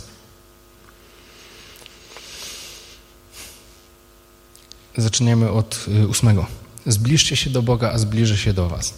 Zaczniemy 4.97 5.51
od 5.51 5.85
y, 5.87 6.07
ósmego. 6.07 6.45
Zbliżcie 6.85 7.35
się 7.35 7.49
do 7.49 7.61
Boga, 7.61 7.91
a 7.91 7.97
zbliży 7.97 8.37
się 8.37 8.53
do 8.53 8.69
was. 8.69 8.93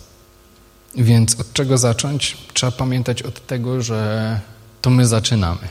Więc 0.96 1.40
od 1.40 1.54
czego 1.54 1.78
zacząć? 1.78 2.38
Trzeba 2.54 2.72
pamiętać 2.72 3.22
od 3.22 3.48
tego, 3.48 3.82
że 3.82 4.40
to 4.82 4.90
my 4.90 5.08
zaczynamy. 5.08 5.68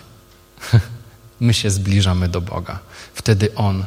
My 1.41 1.55
się 1.55 1.71
zbliżamy 1.71 2.29
do 2.29 2.41
Boga. 2.41 2.79
Wtedy 3.15 3.55
On 3.55 3.85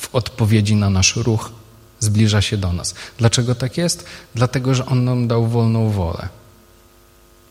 w 0.00 0.14
odpowiedzi 0.14 0.76
na 0.76 0.90
nasz 0.90 1.16
ruch 1.16 1.52
zbliża 2.00 2.42
się 2.42 2.56
do 2.56 2.72
nas. 2.72 2.94
Dlaczego 3.18 3.54
tak 3.54 3.76
jest? 3.76 4.04
Dlatego, 4.34 4.74
że 4.74 4.86
On 4.86 5.04
nam 5.04 5.28
dał 5.28 5.46
wolną 5.46 5.90
wolę. 5.90 6.28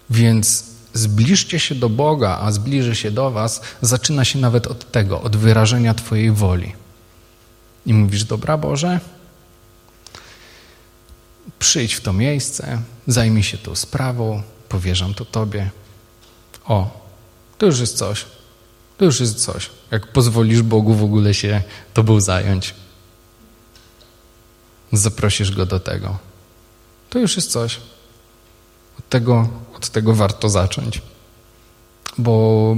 Więc 0.09 0.63
zbliżcie 0.93 1.59
się 1.59 1.75
do 1.75 1.89
Boga, 1.89 2.39
a 2.41 2.51
zbliży 2.51 2.95
się 2.95 3.11
do 3.11 3.31
Was, 3.31 3.61
zaczyna 3.81 4.25
się 4.25 4.39
nawet 4.39 4.67
od 4.67 4.91
tego, 4.91 5.21
od 5.21 5.35
wyrażenia 5.35 5.93
Twojej 5.93 6.31
woli. 6.31 6.73
I 7.85 7.93
mówisz, 7.93 8.23
dobra 8.23 8.57
Boże, 8.57 8.99
przyjdź 11.59 11.93
w 11.93 12.01
to 12.01 12.13
miejsce, 12.13 12.81
zajmij 13.07 13.43
się 13.43 13.57
tą 13.57 13.75
sprawą, 13.75 14.43
powierzam 14.69 15.13
to 15.13 15.25
Tobie. 15.25 15.69
O, 16.65 17.07
to 17.57 17.65
już 17.65 17.79
jest 17.79 17.97
coś. 17.97 18.25
To 18.97 19.05
już 19.05 19.19
jest 19.19 19.45
coś. 19.45 19.69
Jak 19.91 20.07
pozwolisz 20.07 20.61
Bogu 20.61 20.93
w 20.93 21.03
ogóle 21.03 21.33
się 21.33 21.63
Tobą 21.93 22.21
zająć 22.21 22.73
zaprosisz 24.91 25.51
go 25.51 25.65
do 25.65 25.79
tego. 25.79 26.17
To 27.09 27.19
już 27.19 27.35
jest 27.35 27.51
coś. 27.51 27.79
Od 28.99 29.09
tego, 29.09 29.49
od 29.75 29.89
tego 29.89 30.13
warto 30.13 30.49
zacząć. 30.49 31.01
Bo 32.17 32.75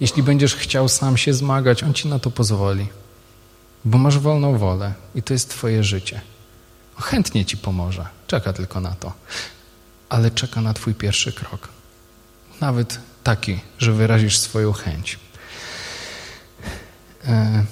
jeśli 0.00 0.22
będziesz 0.22 0.54
chciał 0.54 0.88
sam 0.88 1.16
się 1.16 1.34
zmagać, 1.34 1.82
on 1.82 1.94
ci 1.94 2.08
na 2.08 2.18
to 2.18 2.30
pozwoli. 2.30 2.86
Bo 3.84 3.98
masz 3.98 4.18
wolną 4.18 4.58
wolę 4.58 4.94
i 5.14 5.22
to 5.22 5.32
jest 5.32 5.50
twoje 5.50 5.84
życie. 5.84 6.20
Chętnie 6.98 7.44
ci 7.44 7.56
pomoże. 7.56 8.06
Czeka 8.26 8.52
tylko 8.52 8.80
na 8.80 8.94
to. 8.94 9.12
Ale 10.08 10.30
czeka 10.30 10.60
na 10.60 10.74
twój 10.74 10.94
pierwszy 10.94 11.32
krok. 11.32 11.68
Nawet 12.60 13.00
taki, 13.24 13.60
że 13.78 13.92
wyrazisz 13.92 14.38
swoją 14.38 14.72
chęć. 14.72 15.18
E 17.26 17.64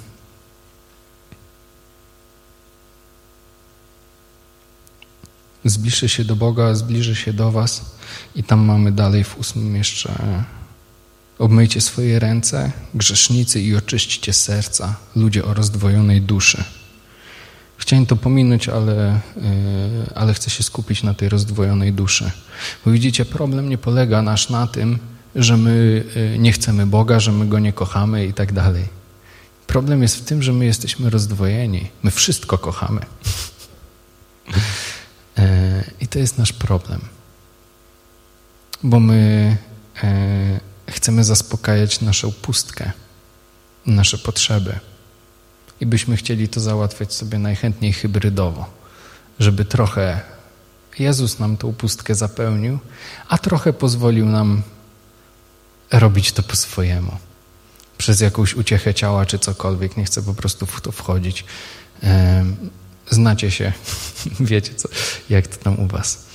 zbliży 5.64 6.08
się 6.08 6.24
do 6.24 6.36
Boga, 6.36 6.74
zbliży 6.74 7.16
się 7.16 7.32
do 7.32 7.52
Was. 7.52 7.84
I 8.34 8.44
tam 8.44 8.64
mamy 8.64 8.92
dalej 8.92 9.24
w 9.24 9.38
ósmym 9.38 9.76
jeszcze 9.76 10.44
obmyjcie 11.38 11.80
swoje 11.80 12.18
ręce, 12.18 12.72
grzesznicy 12.94 13.60
i 13.60 13.76
oczyśćcie 13.76 14.32
serca, 14.32 14.96
ludzie 15.16 15.44
o 15.44 15.54
rozdwojonej 15.54 16.22
duszy. 16.22 16.64
Chciałem 17.76 18.06
to 18.06 18.16
pominąć, 18.16 18.68
ale, 18.68 19.20
ale 20.14 20.34
chcę 20.34 20.50
się 20.50 20.62
skupić 20.62 21.02
na 21.02 21.14
tej 21.14 21.28
rozdwojonej 21.28 21.92
duszy. 21.92 22.30
Bo 22.84 22.90
widzicie, 22.90 23.24
problem 23.24 23.68
nie 23.68 23.78
polega 23.78 24.22
nasz 24.22 24.50
na 24.50 24.66
tym, 24.66 24.98
że 25.36 25.56
my 25.56 26.04
nie 26.38 26.52
chcemy 26.52 26.86
Boga, 26.86 27.20
że 27.20 27.32
my 27.32 27.46
Go 27.46 27.58
nie 27.58 27.72
kochamy 27.72 28.26
i 28.26 28.32
tak 28.32 28.52
dalej. 28.52 28.84
Problem 29.74 30.02
jest 30.02 30.16
w 30.16 30.24
tym, 30.24 30.42
że 30.42 30.52
my 30.52 30.64
jesteśmy 30.64 31.10
rozdwojeni. 31.10 31.90
My 32.02 32.10
wszystko 32.10 32.58
kochamy. 32.58 33.00
E, 35.38 35.84
I 36.00 36.08
to 36.08 36.18
jest 36.18 36.38
nasz 36.38 36.52
problem. 36.52 37.00
Bo 38.82 39.00
my 39.00 39.56
e, 40.02 40.60
chcemy 40.90 41.24
zaspokajać 41.24 42.00
naszą 42.00 42.32
pustkę, 42.32 42.92
nasze 43.86 44.18
potrzeby. 44.18 44.78
I 45.80 45.86
byśmy 45.86 46.16
chcieli 46.16 46.48
to 46.48 46.60
załatwiać 46.60 47.14
sobie 47.14 47.38
najchętniej 47.38 47.92
hybrydowo, 47.92 48.66
żeby 49.38 49.64
trochę 49.64 50.20
Jezus 50.98 51.38
nam 51.38 51.56
tą 51.56 51.72
pustkę 51.72 52.14
zapełnił, 52.14 52.78
a 53.28 53.38
trochę 53.38 53.72
pozwolił 53.72 54.26
nam 54.26 54.62
robić 55.90 56.32
to 56.32 56.42
po 56.42 56.56
swojemu 56.56 57.18
przez 57.98 58.20
jakąś 58.20 58.54
uciechę 58.54 58.94
ciała 58.94 59.26
czy 59.26 59.38
cokolwiek. 59.38 59.96
Nie 59.96 60.04
chcę 60.04 60.22
po 60.22 60.34
prostu 60.34 60.66
w 60.66 60.80
to 60.80 60.92
wchodzić. 60.92 61.44
Znacie 63.10 63.50
się, 63.50 63.72
wiecie, 64.40 64.74
co, 64.74 64.88
jak 65.30 65.46
to 65.46 65.56
tam 65.64 65.78
u 65.80 65.86
Was. 65.86 66.26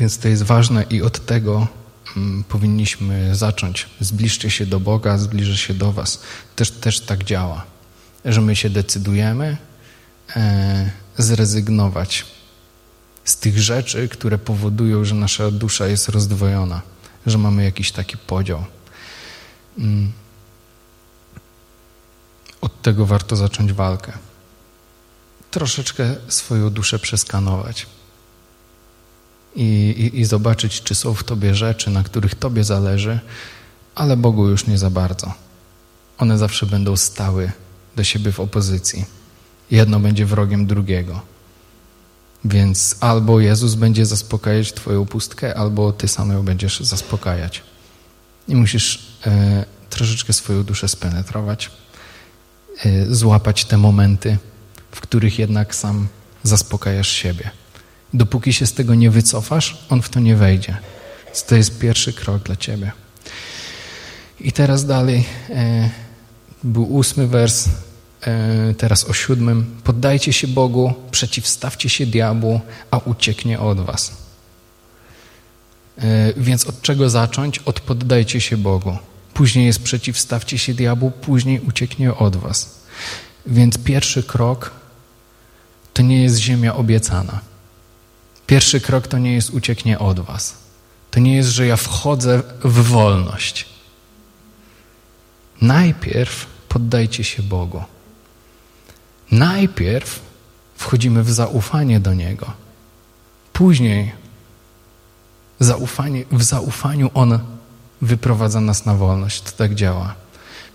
Więc 0.00 0.18
to 0.18 0.28
jest 0.28 0.42
ważne 0.42 0.84
i 0.90 1.02
od 1.02 1.26
tego 1.26 1.68
mm, 2.16 2.44
powinniśmy 2.44 3.36
zacząć. 3.36 3.86
Zbliżcie 4.00 4.50
się 4.50 4.66
do 4.66 4.80
Boga, 4.80 5.18
zbliżę 5.18 5.56
się 5.56 5.74
do 5.74 5.92
Was. 5.92 6.20
Też, 6.56 6.70
też 6.70 7.00
tak 7.00 7.24
działa, 7.24 7.64
że 8.24 8.40
my 8.40 8.56
się 8.56 8.70
decydujemy 8.70 9.56
e, 10.36 10.90
zrezygnować 11.18 12.26
z 13.24 13.36
tych 13.36 13.58
rzeczy, 13.58 14.08
które 14.08 14.38
powodują, 14.38 15.04
że 15.04 15.14
nasza 15.14 15.50
dusza 15.50 15.86
jest 15.86 16.08
rozdwojona 16.08 16.93
że 17.26 17.38
mamy 17.38 17.64
jakiś 17.64 17.92
taki 17.92 18.16
podział. 18.16 18.64
Mm. 19.78 20.12
Od 22.60 22.82
tego 22.82 23.06
warto 23.06 23.36
zacząć 23.36 23.72
walkę. 23.72 24.12
Troszeczkę 25.50 26.16
swoją 26.28 26.70
duszę 26.70 26.98
przeskanować 26.98 27.86
i, 29.54 29.94
i, 29.98 30.20
i 30.20 30.24
zobaczyć, 30.24 30.82
czy 30.82 30.94
są 30.94 31.14
w 31.14 31.24
tobie 31.24 31.54
rzeczy, 31.54 31.90
na 31.90 32.02
których 32.02 32.34
tobie 32.34 32.64
zależy, 32.64 33.20
ale 33.94 34.16
Bogu 34.16 34.48
już 34.48 34.66
nie 34.66 34.78
za 34.78 34.90
bardzo. 34.90 35.34
One 36.18 36.38
zawsze 36.38 36.66
będą 36.66 36.96
stały 36.96 37.52
do 37.96 38.04
siebie 38.04 38.32
w 38.32 38.40
opozycji. 38.40 39.04
Jedno 39.70 40.00
będzie 40.00 40.26
wrogiem 40.26 40.66
drugiego. 40.66 41.33
Więc 42.44 42.96
albo 43.00 43.40
Jezus 43.40 43.74
będzie 43.74 44.06
zaspokajać 44.06 44.72
Twoją 44.72 45.06
pustkę, 45.06 45.58
albo 45.58 45.92
Ty 45.92 46.08
sam 46.08 46.32
ją 46.32 46.42
będziesz 46.42 46.80
zaspokajać. 46.80 47.62
I 48.48 48.56
musisz 48.56 49.16
e, 49.26 49.64
troszeczkę 49.90 50.32
swoją 50.32 50.62
duszę 50.62 50.88
spenetrować, 50.88 51.70
e, 52.84 53.14
złapać 53.14 53.64
te 53.64 53.78
momenty, 53.78 54.38
w 54.90 55.00
których 55.00 55.38
jednak 55.38 55.74
sam 55.74 56.08
zaspokajasz 56.42 57.08
siebie. 57.08 57.50
Dopóki 58.14 58.52
się 58.52 58.66
z 58.66 58.72
tego 58.72 58.94
nie 58.94 59.10
wycofasz, 59.10 59.86
on 59.90 60.02
w 60.02 60.08
to 60.08 60.20
nie 60.20 60.36
wejdzie. 60.36 60.76
Więc 61.24 61.44
to 61.44 61.56
jest 61.56 61.78
pierwszy 61.78 62.12
krok 62.12 62.42
dla 62.42 62.56
Ciebie. 62.56 62.92
I 64.40 64.52
teraz 64.52 64.86
dalej 64.86 65.24
e, 65.50 65.90
był 66.64 66.96
ósmy 66.96 67.26
wers 67.26 67.68
teraz 68.78 69.04
o 69.04 69.12
siódmym. 69.12 69.80
Poddajcie 69.84 70.32
się 70.32 70.48
Bogu, 70.48 70.94
przeciwstawcie 71.10 71.88
się 71.88 72.06
diabłu, 72.06 72.60
a 72.90 72.98
ucieknie 72.98 73.60
od 73.60 73.80
was. 73.80 74.12
E, 75.98 76.32
więc 76.36 76.66
od 76.66 76.82
czego 76.82 77.10
zacząć? 77.10 77.58
Od 77.58 77.80
poddajcie 77.80 78.40
się 78.40 78.56
Bogu. 78.56 78.98
Później 79.34 79.66
jest 79.66 79.82
przeciwstawcie 79.82 80.58
się 80.58 80.74
diabłu, 80.74 81.10
później 81.10 81.60
ucieknie 81.60 82.14
od 82.14 82.36
was. 82.36 82.78
Więc 83.46 83.78
pierwszy 83.78 84.22
krok 84.22 84.70
to 85.94 86.02
nie 86.02 86.22
jest 86.22 86.36
ziemia 86.36 86.74
obiecana. 86.74 87.40
Pierwszy 88.46 88.80
krok 88.80 89.06
to 89.06 89.18
nie 89.18 89.32
jest 89.32 89.50
ucieknie 89.50 89.98
od 89.98 90.20
was. 90.20 90.54
To 91.10 91.20
nie 91.20 91.36
jest, 91.36 91.48
że 91.48 91.66
ja 91.66 91.76
wchodzę 91.76 92.42
w 92.64 92.82
wolność. 92.82 93.66
Najpierw 95.60 96.46
poddajcie 96.68 97.24
się 97.24 97.42
Bogu. 97.42 97.82
Najpierw 99.30 100.22
wchodzimy 100.76 101.22
w 101.22 101.32
zaufanie 101.32 102.00
do 102.00 102.14
Niego. 102.14 102.52
Później 103.52 104.12
zaufanie, 105.60 106.24
w 106.32 106.42
zaufaniu 106.42 107.10
On 107.14 107.38
wyprowadza 108.02 108.60
nas 108.60 108.86
na 108.86 108.94
wolność. 108.94 109.40
To 109.40 109.52
tak 109.52 109.74
działa. 109.74 110.14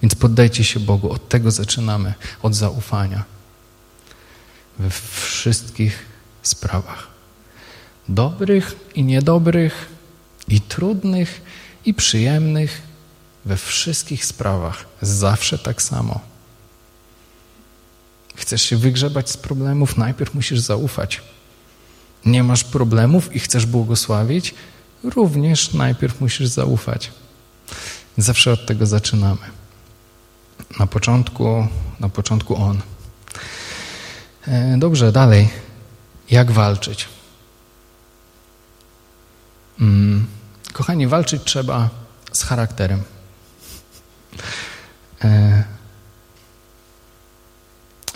Więc 0.02 0.16
poddajcie 0.16 0.64
się 0.64 0.80
Bogu. 0.80 1.12
Od 1.12 1.30
tego 1.30 1.52
zaczynamy, 1.52 2.14
od 2.41 2.56
zaufania. 2.56 3.24
We 4.80 4.89
wszystkich 4.89 6.06
sprawach. 6.41 7.08
Dobrych 8.10 8.76
i 8.95 9.04
niedobrych, 9.04 9.89
i 10.47 10.62
trudnych, 10.62 11.41
i 11.86 11.93
przyjemnych, 11.93 12.82
we 13.45 13.58
wszystkich 13.58 14.26
sprawach. 14.26 14.86
Zawsze 15.02 15.58
tak 15.58 15.82
samo. 15.82 16.28
Chcesz 18.39 18.61
się 18.61 18.77
wygrzebać 18.77 19.29
z 19.29 19.37
problemów, 19.37 19.97
najpierw 19.97 20.33
musisz 20.33 20.59
zaufać. 20.59 21.21
Nie 22.25 22.43
masz 22.43 22.63
problemów 22.63 23.35
i 23.35 23.39
chcesz 23.39 23.65
błogosławić, 23.65 24.53
również 25.03 25.73
najpierw 25.73 26.21
musisz 26.21 26.47
zaufać. 26.47 27.11
Zawsze 28.17 28.51
od 28.51 28.65
tego 28.65 28.85
zaczynamy. 28.85 29.41
Na 30.79 30.87
początku, 30.87 31.67
na 31.99 32.09
początku 32.09 32.55
On. 32.55 32.81
E, 34.47 34.77
dobrze, 34.77 35.11
dalej. 35.11 35.49
Jak 36.31 36.51
walczyć? 36.51 37.07
Hmm. 39.79 40.27
Kochani, 40.73 41.07
walczyć 41.07 41.43
trzeba 41.43 41.89
z 42.31 42.43
charakterem. 42.43 43.03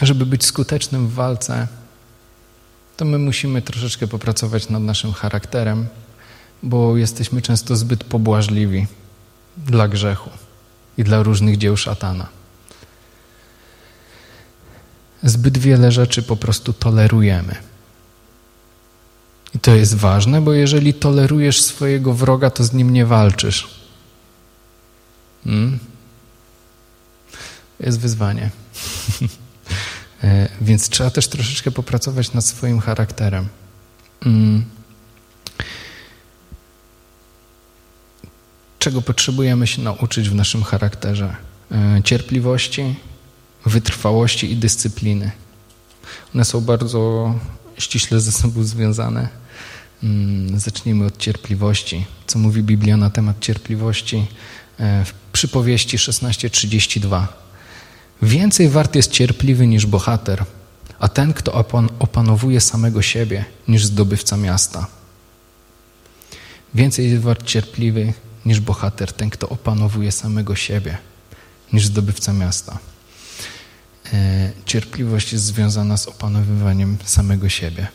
Żeby 0.04 0.26
być 0.26 0.46
skutecznym 0.46 1.08
w 1.08 1.14
walce, 1.14 1.68
to 2.98 3.06
my 3.06 3.18
musimy 3.18 3.62
troszeczkę 3.62 4.08
popracować 4.08 4.70
nad 4.70 4.84
naszym 4.84 5.14
charakterem, 5.14 5.88
bo 6.64 6.98
jesteśmy 6.98 7.42
często 7.42 7.76
zbyt 7.76 8.04
pobłażliwi 8.04 8.88
dla 9.58 9.88
grzechu 9.88 10.30
i 10.98 11.04
dla 11.04 11.24
różnych 11.24 11.58
dzieł 11.58 11.78
szatana. 11.78 12.28
Zbyt 15.24 15.58
wiele 15.58 15.92
rzeczy 15.92 16.24
po 16.24 16.36
prostu 16.36 16.74
tolerujemy. 16.74 17.56
I 19.56 19.60
to 19.60 19.76
jest 19.76 19.96
ważne, 19.96 20.42
bo 20.42 20.54
jeżeli 20.54 20.94
tolerujesz 20.94 21.62
swojego 21.62 22.14
wroga, 22.14 22.50
to 22.50 22.64
z 22.64 22.74
nim 22.74 22.94
nie 22.94 23.06
walczysz. 23.06 23.68
Hmm? 25.44 25.80
Jest 27.80 28.00
wyzwanie. 28.00 28.50
E, 30.24 30.50
więc 30.62 30.90
trzeba 30.90 31.10
też 31.10 31.28
troszeczkę 31.28 31.72
popracować 31.72 32.34
nad 32.34 32.46
swoim 32.46 32.80
charakterem. 32.80 33.48
Mm. 34.26 34.64
Czego 38.80 39.02
potrzebujemy 39.02 39.68
się 39.68 39.82
nauczyć 39.82 40.30
w 40.30 40.36
naszym 40.36 40.64
charakterze? 40.64 41.36
E, 41.72 42.02
cierpliwości, 42.04 42.96
wytrwałości 43.66 44.52
i 44.52 44.56
dyscypliny. 44.56 45.32
One 46.36 46.46
są 46.46 46.62
bardzo 46.62 47.34
ściśle 47.78 48.20
ze 48.20 48.32
sobą 48.32 48.64
związane. 48.64 49.28
Mm, 50.04 50.60
zacznijmy 50.60 51.06
od 51.06 51.18
cierpliwości. 51.18 52.06
Co 52.28 52.40
mówi 52.40 52.64
Biblia 52.64 52.98
na 52.98 53.10
temat 53.10 53.40
cierpliwości? 53.40 54.28
E, 54.80 55.06
w 55.06 55.14
przypowieści 55.32 55.98
16:32. 55.98 57.43
Więcej 58.24 58.70
wart 58.70 58.96
jest 58.96 59.12
cierpliwy 59.12 59.68
niż 59.68 59.86
bohater, 59.86 60.46
a 61.00 61.08
ten, 61.08 61.34
kto 61.34 61.66
opanowuje 62.00 62.62
samego 62.62 63.02
siebie, 63.02 63.46
niż 63.68 63.86
zdobywca 63.86 64.38
miasta. 64.38 64.88
Więcej 66.74 67.12
jest 67.12 67.24
wart 67.24 67.46
cierpliwy 67.46 68.14
niż 68.46 68.60
bohater, 68.60 69.14
ten, 69.14 69.30
kto 69.30 69.50
opanowuje 69.50 70.12
samego 70.12 70.56
siebie, 70.56 70.98
niż 71.74 71.86
zdobywca 71.86 72.34
miasta. 72.34 72.80
E, 74.14 74.52
cierpliwość 74.66 75.34
jest 75.34 75.46
związana 75.46 75.98
z 75.98 76.08
opanowywaniem 76.08 76.98
samego 77.06 77.50
siebie. 77.50 77.88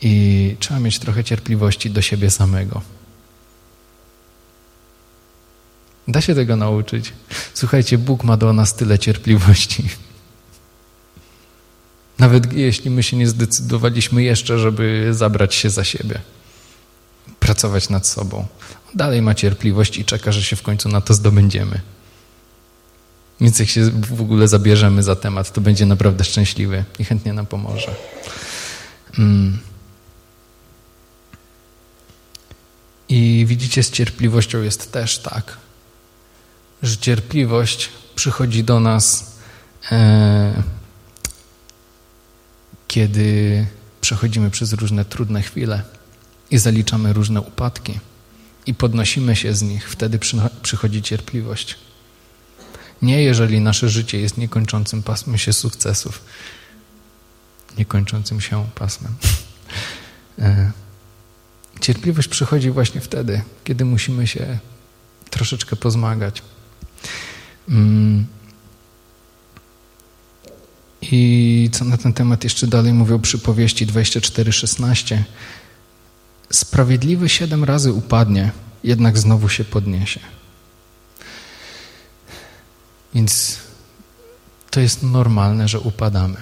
I 0.00 0.56
trzeba 0.60 0.80
mieć 0.80 0.98
trochę 0.98 1.24
cierpliwości 1.24 1.90
do 1.90 2.02
siebie 2.02 2.30
samego. 2.30 2.82
Da 6.08 6.20
się 6.20 6.34
tego 6.34 6.56
nauczyć. 6.56 7.12
Słuchajcie, 7.54 7.98
Bóg 7.98 8.24
ma 8.24 8.36
do 8.36 8.52
nas 8.52 8.74
tyle 8.74 8.98
cierpliwości. 8.98 9.88
Nawet 12.18 12.52
jeśli 12.52 12.90
my 12.90 13.02
się 13.02 13.16
nie 13.16 13.28
zdecydowaliśmy 13.28 14.22
jeszcze, 14.22 14.58
żeby 14.58 15.08
zabrać 15.14 15.54
się 15.54 15.70
za 15.70 15.84
siebie, 15.84 16.20
pracować 17.40 17.88
nad 17.88 18.06
sobą. 18.06 18.46
Dalej 18.94 19.22
ma 19.22 19.34
cierpliwość 19.34 19.98
i 19.98 20.04
czeka, 20.04 20.32
że 20.32 20.42
się 20.42 20.56
w 20.56 20.62
końcu 20.62 20.88
na 20.88 21.00
to 21.00 21.14
zdobędziemy. 21.14 21.80
Więc 23.40 23.58
jak 23.58 23.68
się 23.68 23.90
w 23.90 24.20
ogóle 24.20 24.48
zabierzemy 24.48 25.02
za 25.02 25.16
temat, 25.16 25.52
to 25.52 25.60
będzie 25.60 25.86
naprawdę 25.86 26.24
szczęśliwy 26.24 26.84
i 26.98 27.04
chętnie 27.04 27.32
nam 27.32 27.46
pomoże. 27.46 27.94
Mm. 29.18 29.58
I 33.08 33.44
widzicie, 33.48 33.82
z 33.82 33.90
cierpliwością 33.90 34.62
jest 34.62 34.92
też 34.92 35.18
tak, 35.18 35.56
że 36.82 36.96
cierpliwość 36.96 37.88
przychodzi 38.14 38.64
do 38.64 38.80
nas, 38.80 39.36
e, 39.92 40.62
kiedy 42.88 43.66
przechodzimy 44.00 44.50
przez 44.50 44.72
różne 44.72 45.04
trudne 45.04 45.42
chwile 45.42 45.82
i 46.50 46.58
zaliczamy 46.58 47.12
różne 47.12 47.40
upadki 47.40 47.98
i 48.66 48.74
podnosimy 48.74 49.36
się 49.36 49.54
z 49.54 49.62
nich, 49.62 49.90
wtedy 49.90 50.18
przychodzi 50.62 51.02
cierpliwość. 51.02 51.76
Nie 53.02 53.22
jeżeli 53.22 53.60
nasze 53.60 53.88
życie 53.88 54.20
jest 54.20 54.38
niekończącym 54.38 55.02
pasmem 55.02 55.38
się 55.38 55.52
sukcesów, 55.52 56.24
niekończącym 57.78 58.40
się 58.40 58.66
pasmem. 58.74 59.14
E, 60.38 60.72
cierpliwość 61.80 62.28
przychodzi 62.28 62.70
właśnie 62.70 63.00
wtedy, 63.00 63.42
kiedy 63.64 63.84
musimy 63.84 64.26
się 64.26 64.58
troszeczkę 65.30 65.76
pozmagać. 65.76 66.42
Mm. 67.68 68.26
I 71.02 71.70
co 71.72 71.84
na 71.84 71.96
ten 71.96 72.12
temat 72.12 72.44
jeszcze 72.44 72.66
dalej 72.66 72.92
mówią 72.92 73.20
przypowieści 73.20 73.86
24:16. 73.86 75.22
Sprawiedliwy 76.52 77.28
siedem 77.28 77.64
razy 77.64 77.92
upadnie, 77.92 78.50
jednak 78.84 79.18
znowu 79.18 79.48
się 79.48 79.64
podniesie. 79.64 80.20
Więc 83.14 83.58
to 84.70 84.80
jest 84.80 85.02
normalne, 85.02 85.68
że 85.68 85.80
upadamy. 85.80 86.36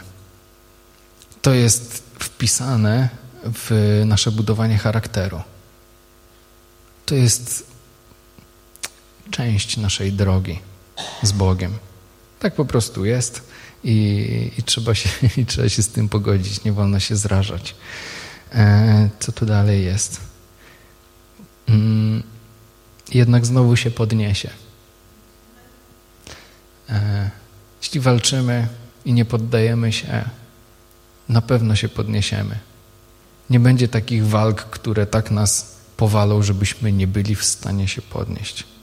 To 1.43 1.55
jest 1.55 2.03
wpisane 2.19 3.09
w 3.45 4.03
nasze 4.07 4.31
budowanie 4.33 4.79
charakteru. 4.79 5.43
To 7.07 7.15
jest 7.15 7.76
część 9.31 9.77
naszej 9.77 10.13
drogi 10.13 10.59
z 11.23 11.33
Bogiem. 11.33 11.79
Tak 12.39 12.55
po 12.55 12.65
prostu 12.65 13.05
jest 13.05 13.43
i, 13.85 14.51
i, 14.59 14.63
trzeba, 14.63 14.95
się, 14.95 15.09
i 15.41 15.47
trzeba 15.47 15.69
się 15.69 15.83
z 15.83 15.89
tym 15.89 16.09
pogodzić, 16.09 16.65
nie 16.65 16.73
wolno 16.73 17.01
się 17.01 17.17
zrażać. 17.17 17.75
E, 18.53 19.09
co 19.21 19.33
tu 19.33 19.47
dalej 19.47 19.85
jest? 19.85 20.21
Mm, 21.69 22.23
jednak 23.13 23.47
znowu 23.47 23.77
się 23.77 23.91
podniesie. 23.91 24.51
E, 26.89 27.31
jeśli 27.83 28.01
walczymy 28.01 28.69
i 29.05 29.13
nie 29.13 29.25
poddajemy 29.25 29.93
się, 29.93 30.25
na 31.29 31.43
pewno 31.43 31.77
się 31.77 31.89
podniesiemy. 31.89 32.59
Nie 33.51 33.61
będzie 33.61 33.89
takich 33.89 34.27
walk, 34.27 34.63
które 34.63 35.07
tak 35.07 35.31
nas 35.31 35.77
powalą, 35.97 36.43
żebyśmy 36.43 36.93
nie 36.93 37.07
byli 37.07 37.35
w 37.35 37.45
stanie 37.45 37.89
się 37.89 38.03
podnieść. 38.03 38.76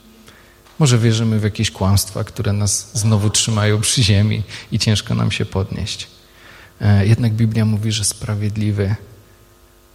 Może 0.83 0.97
wierzymy 0.97 1.39
w 1.39 1.43
jakieś 1.43 1.71
kłamstwa, 1.71 2.23
które 2.23 2.53
nas 2.53 2.91
znowu 2.93 3.29
trzymają 3.29 3.81
przy 3.81 4.03
ziemi 4.03 4.43
i 4.71 4.79
ciężko 4.79 5.15
nam 5.15 5.31
się 5.31 5.45
podnieść. 5.45 6.07
E, 6.81 7.07
jednak 7.07 7.33
Biblia 7.33 7.65
mówi, 7.65 7.91
że 7.91 8.03
sprawiedliwy 8.03 8.95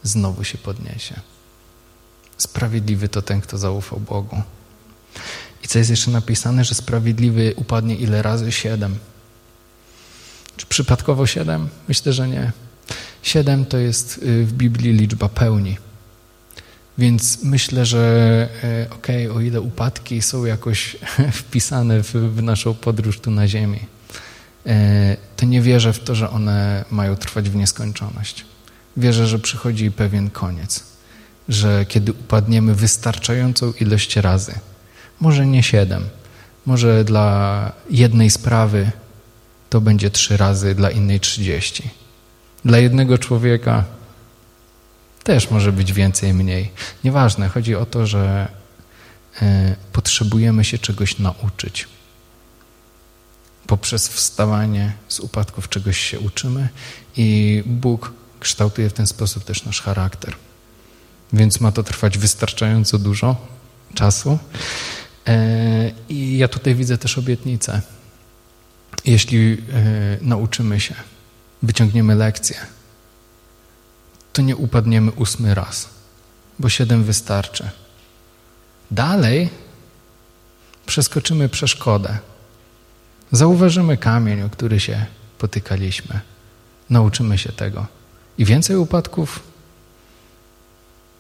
znowu 0.03 0.45
się 0.45 0.59
podniesie. 0.59 1.21
Sprawiedliwy 2.39 3.09
to 3.09 3.23
ten, 3.23 3.41
kto 3.41 3.59
zaufał 3.59 4.01
Bogu. 4.01 4.43
I 5.65 5.69
co 5.69 5.79
jest 5.79 5.91
jeszcze 5.91 6.11
napisane, 6.11 6.65
że 6.65 6.75
sprawiedliwy 6.75 7.55
upadnie 7.57 7.97
ile 7.97 8.23
razy? 8.23 8.53
Siedem. 8.53 8.99
Czy 10.57 10.67
przypadkowo 10.67 11.27
siedem? 11.27 11.69
Myślę, 11.89 12.13
że 12.13 12.29
nie. 12.29 12.53
Siedem 13.23 13.65
to 13.67 13.79
jest 13.79 14.19
y, 14.19 14.45
w 14.45 14.53
Biblii 14.53 14.93
liczba 14.93 15.29
pełni. 15.29 15.77
Więc 16.99 17.43
myślę, 17.43 17.87
że 17.87 17.99
e, 18.65 18.87
okej, 18.91 19.27
okay, 19.27 19.39
o 19.39 19.41
ile 19.41 19.61
upadki 19.61 20.23
są 20.23 20.45
jakoś 20.45 20.97
wpisane 21.33 22.03
w, 22.03 22.13
w 22.13 22.43
naszą 22.43 22.75
podróż 22.75 23.21
tu 23.21 23.31
na 23.31 23.49
ziemi, 23.49 23.81
e, 24.67 25.17
to 25.37 25.47
nie 25.47 25.63
wierzę 25.63 25.93
w 25.93 25.99
to, 25.99 26.15
że 26.15 26.31
one 26.31 26.85
mają 26.91 27.17
trwać 27.17 27.51
w 27.51 27.57
nieskończoność. 27.57 28.45
Wierzę, 28.97 29.27
że 29.27 29.39
przychodzi 29.39 29.91
pewien 29.91 30.31
koniec, 30.31 30.85
że 31.49 31.87
kiedy 31.89 32.13
upadniemy 32.13 32.75
wystarczającą 32.75 33.73
ilość 33.81 34.17
razy, 34.17 34.55
może 35.21 35.47
nie 35.47 35.63
siedem, 35.63 36.05
może 36.67 37.05
dla 37.05 37.73
jednej 37.91 38.31
sprawy 38.31 38.91
to 39.71 39.81
będzie 39.81 40.11
trzy 40.11 40.37
razy, 40.37 40.75
dla 40.75 40.91
innej 40.91 41.21
trzydzieści. 41.21 41.91
Dla 42.65 42.79
jednego 42.79 43.19
człowieka 43.19 43.85
też 45.29 45.51
może 45.51 45.73
być 45.73 45.93
więcej, 45.93 46.35
mniej. 46.35 46.71
Nieważne, 47.05 47.49
chodzi 47.49 47.75
o 47.75 47.87
to, 47.87 48.07
że 48.07 48.49
e, 49.43 49.77
potrzebujemy 49.93 50.65
się 50.65 50.79
czegoś 50.79 51.19
nauczyć. 51.19 51.89
Poprzez 53.67 54.09
wstawanie 54.09 54.93
z 55.09 55.21
upadków 55.21 55.69
czegoś 55.69 55.99
się 56.01 56.21
uczymy 56.21 56.69
i 57.17 57.63
Bóg 57.67 58.13
kształtuje 58.41 58.91
w 58.91 58.93
ten 58.93 59.07
sposób 59.07 59.45
też 59.45 59.65
nasz 59.65 59.81
charakter. 59.81 60.35
Więc 61.33 61.61
ma 61.61 61.73
to 61.73 61.83
trwać 61.83 62.19
wystarczająco 62.19 62.99
dużo 62.99 63.37
czasu. 63.95 64.39
E, 65.27 65.91
I 66.09 66.39
ja 66.39 66.49
tutaj 66.49 66.75
widzę 66.75 66.99
też 66.99 67.19
obietnicę. 67.19 67.83
Jeśli 69.05 69.53
e, 69.53 69.59
nauczymy 70.21 70.81
się, 70.81 70.95
wyciągniemy 71.63 72.15
lekcję, 72.15 72.57
to 74.39 74.43
nie 74.43 74.57
upadniemy 74.57 75.13
ósmy 75.13 75.55
raz, 75.55 75.89
bo 76.59 76.69
siedem 76.69 77.05
wystarczy. 77.05 77.71
Dalej 78.91 79.49
przeskoczymy 80.87 81.49
przeszkodę. 81.49 82.19
Zauważymy 83.33 83.97
kamień, 83.97 84.43
o 84.43 84.51
który 84.51 84.81
się 84.81 85.07
potykaliśmy. 85.39 86.21
Nauczymy 86.91 87.39
się 87.39 87.53
tego. 87.53 87.87
I 88.39 88.45
więcej 88.45 88.77
upadków 88.77 89.43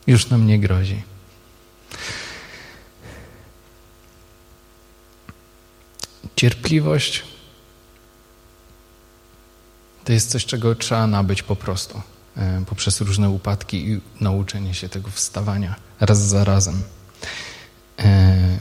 już 0.06 0.30
nam 0.30 0.46
nie 0.46 0.60
grozi. 0.60 1.02
Cierpliwość 6.36 7.24
to 10.04 10.12
jest 10.12 10.30
coś, 10.30 10.46
czego 10.46 10.74
trzeba 10.74 11.06
nabyć 11.06 11.42
po 11.42 11.56
prostu. 11.56 12.02
E, 12.38 12.64
poprzez 12.66 13.00
różne 13.00 13.30
upadki 13.30 13.88
i 13.88 14.00
nauczenie 14.20 14.74
się 14.74 14.88
tego 14.88 15.10
wstawania 15.10 15.74
raz 16.00 16.18
za 16.18 16.44
razem. 16.44 16.82
E, 17.98 18.58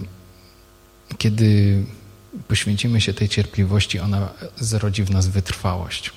kiedy 1.18 1.84
poświęcimy 2.48 3.02
się 3.02 3.14
tej 3.14 3.30
cierpliwości, 3.30 4.00
ona 4.00 4.30
zrodzi 4.60 5.04
w 5.04 5.12
nas 5.12 5.28
wytrwałość. 5.28 6.12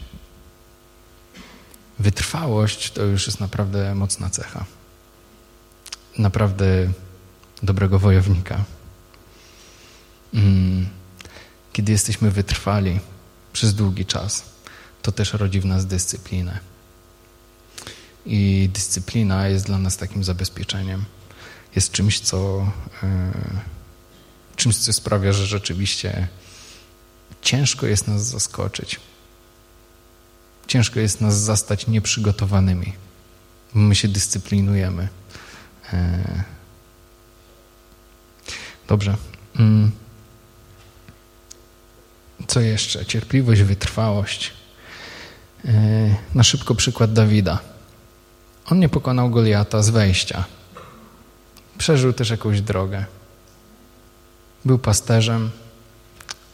Wytrwałość 1.99 2.93
to 2.93 3.03
już 3.03 3.27
jest 3.27 3.41
naprawdę 3.41 3.95
mocna 3.95 4.31
cecha. 4.31 4.65
Naprawdę 6.19 6.93
dobrego 7.63 7.99
wojownika. 7.99 8.65
Mm, 10.35 10.89
kiedy 11.73 11.93
jesteśmy 11.93 12.31
wytrwali 12.31 13.01
przez 13.53 13.75
długi 13.75 14.07
czas, 14.07 14.45
to 15.03 15.13
też 15.13 15.33
rodzi 15.33 15.61
w 15.61 15.65
nas 15.65 15.87
dyscyplinę. 15.87 16.70
I 18.27 18.71
dyscyplina 18.73 19.49
jest 19.49 19.67
dla 19.67 19.79
nas 19.79 19.97
takim 19.97 20.25
zabezpieczeniem. 20.25 21.05
Jest 21.77 21.93
czymś, 21.93 22.21
co, 22.21 22.73
e, 23.03 23.33
czymś, 24.57 24.77
co 24.77 24.93
sprawia, 24.93 25.33
że 25.33 25.47
rzeczywiście 25.47 26.29
ciężko 27.43 27.87
jest 27.87 28.09
nas 28.09 28.27
zaskoczyć. 28.27 29.01
Ciężko 30.67 31.01
jest 31.01 31.21
nas 31.21 31.41
zastać 31.41 31.87
nieprzygotowanymi. 31.87 32.93
My 33.75 33.95
się 33.95 34.09
dyscyplinujemy. 34.09 35.09
E, 35.93 36.45
dobrze. 38.89 39.17
Mm. 39.59 39.91
Co 42.47 42.61
jeszcze? 42.61 43.07
Cierpliwość, 43.07 43.63
wytrwałość. 43.63 44.53
E, 45.65 45.71
na 46.35 46.43
szybko 46.43 46.75
przykład 46.75 47.13
Dawida. 47.13 47.70
On 48.71 48.79
nie 48.79 48.89
pokonał 48.89 49.31
Goliata 49.31 49.83
z 49.83 49.91
wejścia. 49.91 50.45
Przeżył 51.79 52.13
też 52.13 52.31
jakąś 52.31 52.61
drogę. 52.61 53.05
Był 54.65 54.79
pasterzem. 54.79 55.51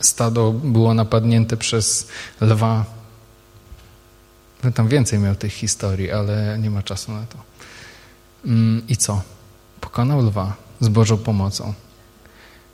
Stado 0.01 0.53
było 0.53 0.95
napadnięte 0.95 1.57
przez 1.57 2.09
lwa. 2.41 2.85
bym 4.63 4.73
tam 4.73 4.89
więcej 4.89 5.19
miał 5.19 5.35
tych 5.35 5.53
historii, 5.53 6.11
ale 6.11 6.59
nie 6.59 6.71
ma 6.71 6.83
czasu 6.83 7.13
na 7.13 7.27
to. 7.27 7.39
Mm, 8.45 8.83
I 8.89 8.97
co? 8.97 9.23
Pokonał 9.81 10.27
lwa 10.27 10.57
z 10.81 10.89
Bożą 10.89 11.19
pomocą. 11.19 11.75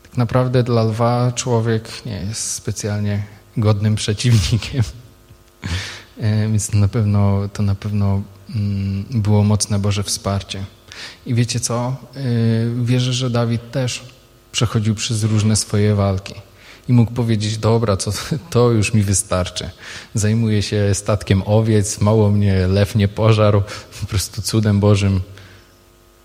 Tak 0.02 0.16
naprawdę 0.16 0.62
dla 0.62 0.82
lwa 0.82 1.32
człowiek 1.32 2.06
nie 2.06 2.20
jest 2.20 2.50
specjalnie 2.50 3.22
godnym 3.56 3.94
przeciwnikiem. 3.94 4.82
E, 6.18 6.48
więc 6.48 6.72
na 6.72 6.88
pewno, 6.88 7.48
to 7.52 7.62
na 7.62 7.74
pewno 7.74 8.22
było 9.10 9.44
mocne 9.44 9.78
Boże 9.78 10.02
wsparcie. 10.02 10.64
I 11.26 11.34
wiecie 11.34 11.60
co? 11.60 11.96
E, 12.16 12.20
wierzę, 12.84 13.12
że 13.12 13.30
Dawid 13.30 13.70
też 13.70 14.04
przechodził 14.52 14.94
przez 14.94 15.24
różne 15.24 15.56
swoje 15.56 15.94
walki 15.94 16.34
i 16.88 16.92
mógł 16.92 17.12
powiedzieć, 17.12 17.58
dobra, 17.58 17.96
to, 17.96 18.12
to 18.50 18.70
już 18.70 18.94
mi 18.94 19.02
wystarczy. 19.02 19.70
Zajmuję 20.14 20.62
się 20.62 20.94
statkiem 20.94 21.42
owiec, 21.46 22.00
mało 22.00 22.30
mnie 22.30 22.66
lew 22.66 22.94
nie 22.94 23.08
pożarł, 23.08 23.62
po 24.00 24.06
prostu 24.06 24.42
cudem 24.42 24.80
Bożym 24.80 25.20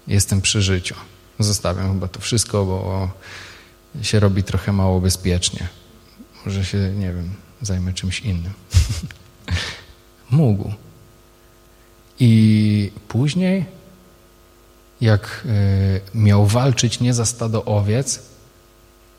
jestem 0.07 0.41
przy 0.41 0.61
życiu. 0.61 0.95
Zostawiam 1.39 1.93
chyba 1.93 2.07
to 2.07 2.19
wszystko, 2.19 2.65
bo 2.65 3.11
się 4.01 4.19
robi 4.19 4.43
trochę 4.43 4.73
mało 4.73 5.01
bezpiecznie. 5.01 5.67
Może 6.45 6.65
się, 6.65 6.77
nie 6.77 7.13
wiem, 7.13 7.29
zajmę 7.61 7.93
czymś 7.93 8.19
innym. 8.19 8.53
Mógł. 10.31 10.73
I 12.19 12.91
później, 13.07 13.65
jak 15.01 15.43
e, 15.45 16.17
miał 16.17 16.45
walczyć 16.45 16.99
nie 16.99 17.13
za 17.13 17.25
stado 17.25 17.65
owiec, 17.65 18.21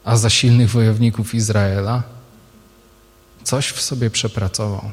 a 0.05 0.16
za 0.16 0.30
silnych 0.30 0.70
wojowników 0.70 1.34
Izraela, 1.34 2.03
coś 3.44 3.68
w 3.68 3.80
sobie 3.80 4.11
przepracował. 4.11 4.90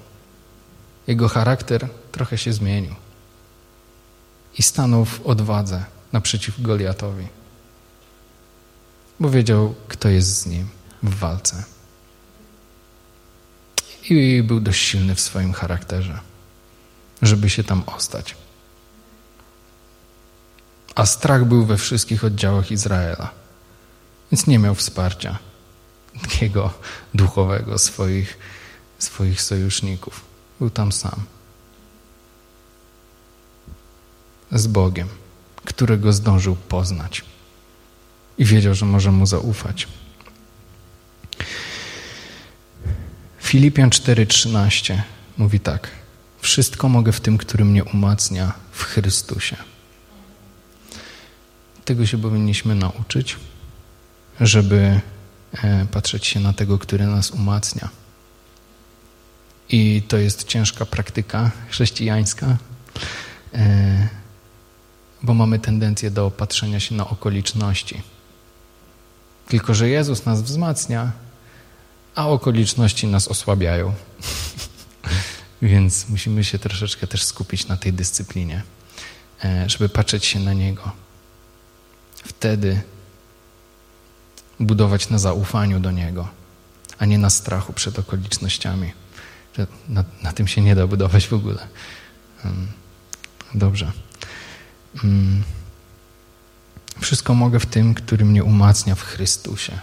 Jego 1.07 1.27
charakter 1.27 1.87
trochę 2.11 2.37
się 2.37 2.53
zmienił 2.53 2.95
i 4.57 4.63
stanął 4.63 5.05
w 5.05 5.21
odwadze 5.21 5.85
naprzeciw 6.11 6.61
Goliatowi, 6.61 7.27
bo 9.19 9.29
wiedział, 9.29 9.75
kto 9.87 10.09
jest 10.09 10.37
z 10.37 10.45
nim 10.45 10.67
w 11.03 11.15
walce. 11.15 11.63
I 14.09 14.43
był 14.43 14.59
dość 14.59 14.81
silny 14.81 15.15
w 15.15 15.21
swoim 15.21 15.53
charakterze, 15.53 16.19
żeby 17.21 17.49
się 17.49 17.63
tam 17.63 17.83
ostać. 17.85 18.35
A 20.95 21.05
strach 21.05 21.45
był 21.45 21.65
we 21.65 21.77
wszystkich 21.77 22.23
oddziałach 22.23 22.71
Izraela. 22.71 23.31
Więc 24.31 24.47
nie 24.47 24.59
miał 24.59 24.75
wsparcia 24.75 25.39
takiego 26.21 26.73
duchowego 27.13 27.77
swoich, 27.77 28.37
swoich 28.99 29.41
sojuszników. 29.41 30.21
Był 30.59 30.69
tam 30.69 30.91
sam. 30.91 31.23
Z 34.51 34.67
Bogiem, 34.67 35.07
którego 35.65 36.13
zdążył 36.13 36.55
poznać 36.55 37.25
i 38.37 38.45
wiedział, 38.45 38.73
że 38.73 38.85
może 38.85 39.11
mu 39.11 39.25
zaufać. 39.25 39.87
Filipian 43.41 43.89
4:13 43.89 45.01
mówi 45.37 45.59
tak: 45.59 45.91
Wszystko 46.45 46.89
mogę 46.89 47.11
w 47.11 47.21
tym, 47.21 47.37
który 47.37 47.65
mnie 47.65 47.83
umacnia 47.83 48.53
w 48.71 48.83
Chrystusie. 48.83 49.57
Tego 51.85 52.05
się 52.05 52.17
powinniśmy 52.17 52.75
nauczyć 52.75 53.37
żeby 54.41 55.01
e, 55.63 55.85
patrzeć 55.91 56.27
się 56.27 56.39
na 56.39 56.53
tego, 56.53 56.79
który 56.79 57.05
nas 57.05 57.31
umacnia. 57.31 57.89
I 59.69 60.01
to 60.07 60.17
jest 60.17 60.43
ciężka 60.43 60.85
praktyka 60.85 61.51
chrześcijańska, 61.69 62.57
e, 63.53 64.09
bo 65.23 65.33
mamy 65.33 65.59
tendencję 65.59 66.11
do 66.11 66.31
patrzenia 66.31 66.79
się 66.79 66.95
na 66.95 67.09
okoliczności. 67.09 68.01
Tylko, 69.47 69.73
że 69.73 69.89
Jezus 69.89 70.25
nas 70.25 70.41
wzmacnia, 70.41 71.11
a 72.15 72.27
okoliczności 72.27 73.07
nas 73.07 73.27
osłabiają. 73.27 73.93
Więc 75.61 76.09
musimy 76.09 76.43
się 76.43 76.59
troszeczkę 76.59 77.07
też 77.07 77.23
skupić 77.23 77.67
na 77.67 77.77
tej 77.77 77.93
dyscyplinie, 77.93 78.63
e, 79.43 79.69
żeby 79.69 79.89
patrzeć 79.89 80.25
się 80.25 80.39
na 80.39 80.53
Niego. 80.53 80.91
Wtedy 82.23 82.81
budować 84.59 85.09
na 85.09 85.17
zaufaniu 85.19 85.79
do 85.79 85.91
Niego, 85.91 86.27
a 86.97 87.05
nie 87.05 87.17
na 87.17 87.29
strachu 87.29 87.73
przed 87.73 87.99
okolicznościami. 87.99 88.91
Na, 89.89 90.03
na 90.21 90.33
tym 90.33 90.47
się 90.47 90.61
nie 90.61 90.75
da 90.75 90.87
budować 90.87 91.27
w 91.27 91.33
ogóle. 91.33 91.67
Dobrze. 93.53 93.91
Wszystko 97.01 97.33
mogę 97.33 97.59
w 97.59 97.65
tym, 97.65 97.93
który 97.93 98.25
mnie 98.25 98.43
umacnia 98.43 98.95
w 98.95 99.01
Chrystusie. 99.01 99.79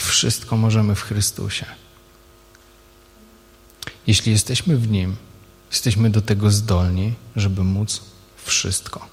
Wszystko 0.00 0.56
możemy 0.56 0.94
w 0.94 1.02
Chrystusie. 1.02 1.66
Jeśli 4.06 4.32
jesteśmy 4.32 4.76
w 4.76 4.90
Nim, 4.90 5.16
jesteśmy 5.70 6.10
do 6.10 6.22
tego 6.22 6.50
zdolni, 6.50 7.14
żeby 7.36 7.64
móc 7.64 8.00
wszystko. 8.44 9.06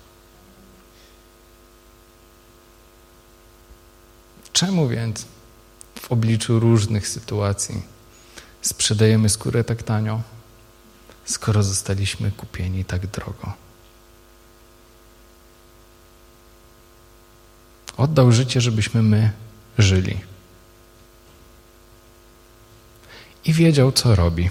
Czemu 4.54 4.88
więc 4.88 5.26
w 6.00 6.12
obliczu 6.12 6.60
różnych 6.60 7.08
sytuacji 7.08 7.82
sprzedajemy 8.62 9.30
skórę 9.30 9.64
tak 9.64 9.84
tanio, 9.84 10.22
skoro 11.26 11.64
zostaliśmy 11.64 12.32
kupieni 12.32 12.86
tak 12.86 13.08
drogo? 13.08 13.54
Oddał 17.98 18.32
życie, 18.32 18.62
żebyśmy 18.62 19.04
my 19.04 19.32
żyli. 19.78 20.37
I 23.48 23.54
wiedział, 23.54 23.92
co 23.92 24.16
robi. 24.16 24.50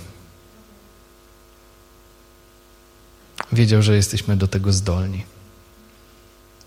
Wiedział, 3.53 3.83
że 3.83 3.97
jesteśmy 3.97 4.37
do 4.37 4.49
tego 4.49 4.73
zdolni. 4.73 5.25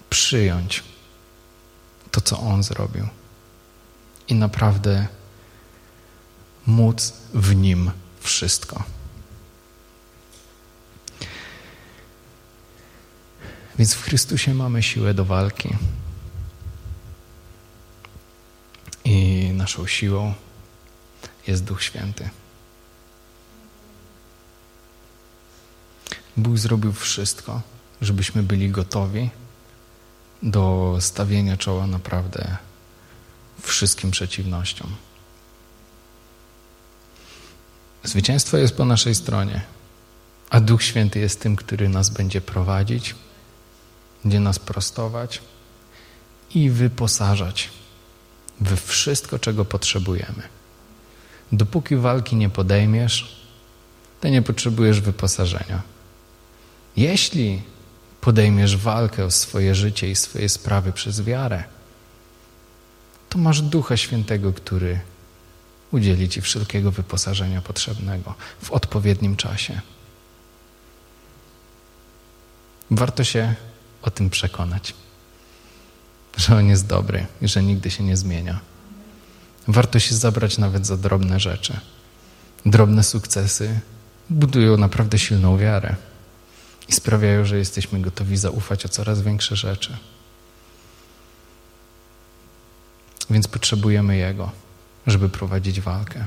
Przyjąć 0.10 0.84
to, 2.12 2.22
co 2.22 2.40
On 2.40 2.64
zrobił 2.64 3.08
i 4.28 4.36
naprawdę 4.36 5.08
móc 6.66 7.14
w 7.34 7.56
Nim 7.56 7.92
wszystko. 8.20 8.84
Więc 13.78 13.94
w 13.94 14.04
Chrystusie 14.04 14.54
mamy 14.54 14.84
siłę 14.84 15.14
do 15.14 15.26
walki. 15.26 15.70
I 19.06 19.50
naszą 19.54 19.88
siłą 19.88 20.34
jest 21.48 21.64
Duch 21.64 21.84
Święty. 21.84 22.30
Bóg 26.38 26.58
zrobił 26.58 26.94
wszystko, 26.94 27.62
żebyśmy 28.02 28.44
byli 28.44 28.70
gotowi 28.70 29.30
do 30.44 30.98
stawienia 31.00 31.58
czoła 31.58 31.88
naprawdę 31.88 32.58
wszystkim 33.62 34.12
przeciwnościom. 34.12 34.96
Zwycięstwo 38.04 38.58
jest 38.58 38.76
po 38.76 38.86
naszej 38.86 39.16
stronie, 39.16 39.62
a 40.50 40.60
Duch 40.60 40.84
Święty 40.84 41.20
jest 41.20 41.42
tym, 41.42 41.56
który 41.56 41.90
nas 41.90 42.10
będzie 42.10 42.42
prowadzić, 42.42 43.16
będzie 44.24 44.40
nas 44.40 44.60
prostować 44.60 45.42
i 46.56 46.70
wyposażać 46.70 47.70
we 48.62 48.76
wszystko, 48.76 49.40
czego 49.40 49.66
potrzebujemy. 49.66 50.59
Dopóki 51.52 51.96
walki 51.96 52.36
nie 52.36 52.50
podejmiesz, 52.50 53.46
to 54.22 54.30
nie 54.30 54.42
potrzebujesz 54.42 55.02
wyposażenia. 55.02 55.82
Jeśli 56.98 57.62
podejmiesz 58.22 58.78
walkę 58.78 59.26
o 59.26 59.32
swoje 59.32 59.76
życie 59.76 60.10
i 60.10 60.16
swoje 60.16 60.50
sprawy 60.50 60.94
przez 60.94 61.22
wiarę, 61.22 61.64
to 63.30 63.40
masz 63.40 63.62
Ducha 63.62 63.98
Świętego, 63.98 64.54
który 64.54 65.00
udzieli 65.92 66.30
Ci 66.30 66.42
wszelkiego 66.42 66.92
wyposażenia 66.92 67.62
potrzebnego 67.62 68.36
w 68.62 68.72
odpowiednim 68.72 69.36
czasie. 69.36 69.82
Warto 72.92 73.24
się 73.24 73.56
o 74.02 74.12
tym 74.12 74.30
przekonać, 74.30 74.94
że 76.38 76.56
On 76.56 76.68
jest 76.68 76.88
dobry 76.88 77.26
i 77.42 77.48
że 77.48 77.64
nigdy 77.64 77.92
się 77.92 78.04
nie 78.04 78.18
zmienia. 78.18 78.60
Warto 79.70 80.00
się 80.00 80.16
zabrać 80.16 80.58
nawet 80.58 80.86
za 80.86 80.98
drobne 80.98 81.40
rzeczy. 81.40 81.80
Drobne 82.66 83.04
sukcesy 83.04 83.80
budują 84.30 84.78
naprawdę 84.78 85.20
silną 85.20 85.58
wiarę 85.58 85.96
i 86.88 86.94
sprawiają, 86.94 87.46
że 87.46 87.58
jesteśmy 87.58 88.02
gotowi 88.02 88.38
zaufać 88.38 88.86
o 88.86 88.90
coraz 88.90 89.22
większe 89.22 89.56
rzeczy. 89.56 89.98
Więc 93.30 93.48
potrzebujemy 93.48 94.18
Jego, 94.18 94.52
żeby 95.08 95.30
prowadzić 95.30 95.82
walkę. 95.82 96.26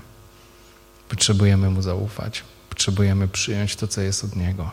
Potrzebujemy 1.09 1.70
Mu 1.70 1.82
zaufać. 1.82 2.45
Potrzebujemy 2.68 3.28
przyjąć 3.28 3.76
to, 3.76 3.88
co 3.88 4.01
jest 4.01 4.24
od 4.24 4.36
Niego. 4.36 4.70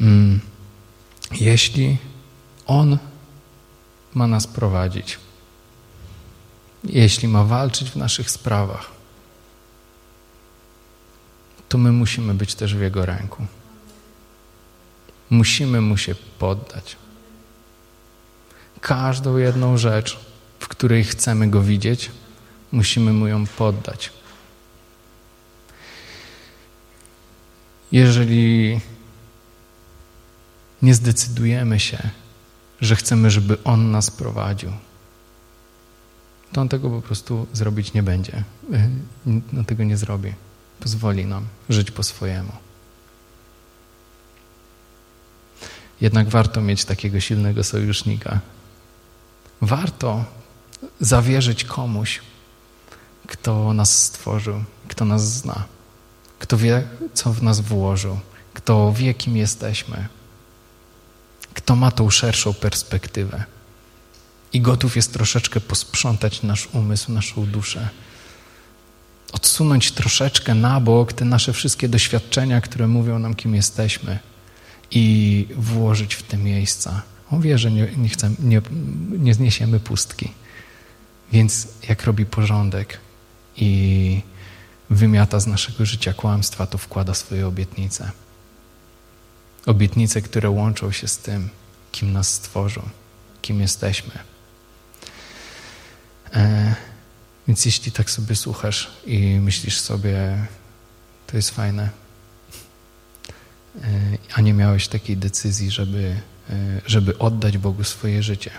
Mm. 0.00 0.40
Jeśli 1.32 1.98
On 2.66 2.98
ma 4.14 4.26
nas 4.26 4.46
prowadzić, 4.46 5.18
jeśli 6.84 7.28
ma 7.28 7.44
walczyć 7.44 7.90
w 7.90 7.96
naszych 7.96 8.30
sprawach, 8.30 8.90
to 11.68 11.78
my 11.78 11.92
musimy 11.92 12.34
być 12.34 12.54
też 12.54 12.74
w 12.74 12.80
Jego 12.80 13.06
ręku. 13.06 13.46
Musimy 15.30 15.80
Mu 15.80 15.96
się 15.96 16.14
poddać. 16.38 16.96
Każdą 18.80 19.36
jedną 19.36 19.78
rzecz, 19.78 20.20
w 20.60 20.68
której 20.68 21.04
chcemy 21.04 21.50
Go 21.50 21.62
widzieć, 21.62 22.10
musimy 22.72 23.12
Mu 23.12 23.26
ją 23.26 23.46
poddać. 23.46 24.12
Jeżeli 27.92 28.80
nie 30.82 30.94
zdecydujemy 30.94 31.80
się, 31.80 31.98
że 32.80 32.96
chcemy, 32.96 33.30
żeby 33.30 33.58
On 33.64 33.90
nas 33.90 34.10
prowadził, 34.10 34.72
to 36.54 36.60
On 36.60 36.68
tego 36.68 36.90
po 36.90 37.02
prostu 37.02 37.46
zrobić 37.52 37.92
nie 37.92 38.02
będzie. 38.02 38.44
On 39.58 39.64
tego 39.64 39.84
nie 39.84 39.96
zrobi. 39.96 40.32
Pozwoli 40.80 41.26
nam 41.26 41.46
żyć 41.68 41.90
po 41.90 42.02
swojemu. 42.02 42.52
Jednak 46.00 46.28
warto 46.28 46.60
mieć 46.60 46.84
takiego 46.84 47.20
silnego 47.20 47.64
sojusznika. 47.64 48.40
Warto 49.60 50.24
zawierzyć 51.00 51.64
komuś, 51.64 52.20
kto 53.26 53.72
nas 53.72 54.02
stworzył, 54.02 54.64
kto 54.88 55.04
nas 55.04 55.32
zna, 55.32 55.64
kto 56.38 56.56
wie, 56.56 56.88
co 57.14 57.32
w 57.32 57.42
nas 57.42 57.60
włożył, 57.60 58.18
kto 58.54 58.92
wie, 58.92 59.14
kim 59.14 59.36
jesteśmy, 59.36 60.08
kto 61.54 61.76
ma 61.76 61.90
tą 61.90 62.10
szerszą 62.10 62.54
perspektywę 62.54 63.44
i 64.54 64.60
gotów 64.60 64.96
jest 64.96 65.12
troszeczkę 65.12 65.60
posprzątać 65.60 66.42
nasz 66.42 66.68
umysł, 66.72 67.12
naszą 67.12 67.46
duszę. 67.46 67.88
Odsunąć 69.32 69.92
troszeczkę 69.92 70.54
na 70.54 70.80
bok 70.80 71.12
te 71.12 71.24
nasze 71.24 71.52
wszystkie 71.52 71.88
doświadczenia, 71.88 72.60
które 72.60 72.88
mówią 72.88 73.18
nam, 73.18 73.34
kim 73.34 73.54
jesteśmy 73.54 74.18
i 74.90 75.46
włożyć 75.56 76.14
w 76.14 76.22
te 76.22 76.36
miejsca. 76.36 77.02
On 77.30 77.40
wie, 77.40 77.58
że 77.58 77.70
nie, 77.70 77.88
nie, 77.96 78.10
nie, 78.38 78.62
nie 79.10 79.34
zniesiemy 79.34 79.80
pustki. 79.80 80.30
Więc 81.32 81.68
jak 81.88 82.04
robi 82.04 82.26
porządek 82.26 83.00
i 83.56 84.20
wymiata 84.90 85.40
z 85.40 85.46
naszego 85.46 85.86
życia 85.86 86.12
kłamstwa, 86.12 86.66
to 86.66 86.78
wkłada 86.78 87.14
swoje 87.14 87.46
obietnice. 87.46 88.10
Obietnice, 89.66 90.22
które 90.22 90.50
łączą 90.50 90.92
się 90.92 91.08
z 91.08 91.18
tym, 91.18 91.48
kim 91.92 92.12
nas 92.12 92.34
stworzył, 92.34 92.82
kim 93.42 93.60
jesteśmy. 93.60 94.33
E, 96.34 96.74
więc 97.46 97.64
jeśli 97.64 97.92
tak 97.92 98.10
sobie 98.10 98.36
słuchasz 98.36 98.90
i 99.06 99.40
myślisz 99.40 99.80
sobie, 99.80 100.46
to 101.26 101.36
jest 101.36 101.50
fajne, 101.50 101.88
e, 103.76 103.80
a 104.34 104.40
nie 104.40 104.54
miałeś 104.54 104.88
takiej 104.88 105.16
decyzji, 105.16 105.70
żeby, 105.70 106.16
e, 106.50 106.80
żeby 106.86 107.18
oddać 107.18 107.58
Bogu 107.58 107.84
swoje 107.84 108.22
życie 108.22 108.50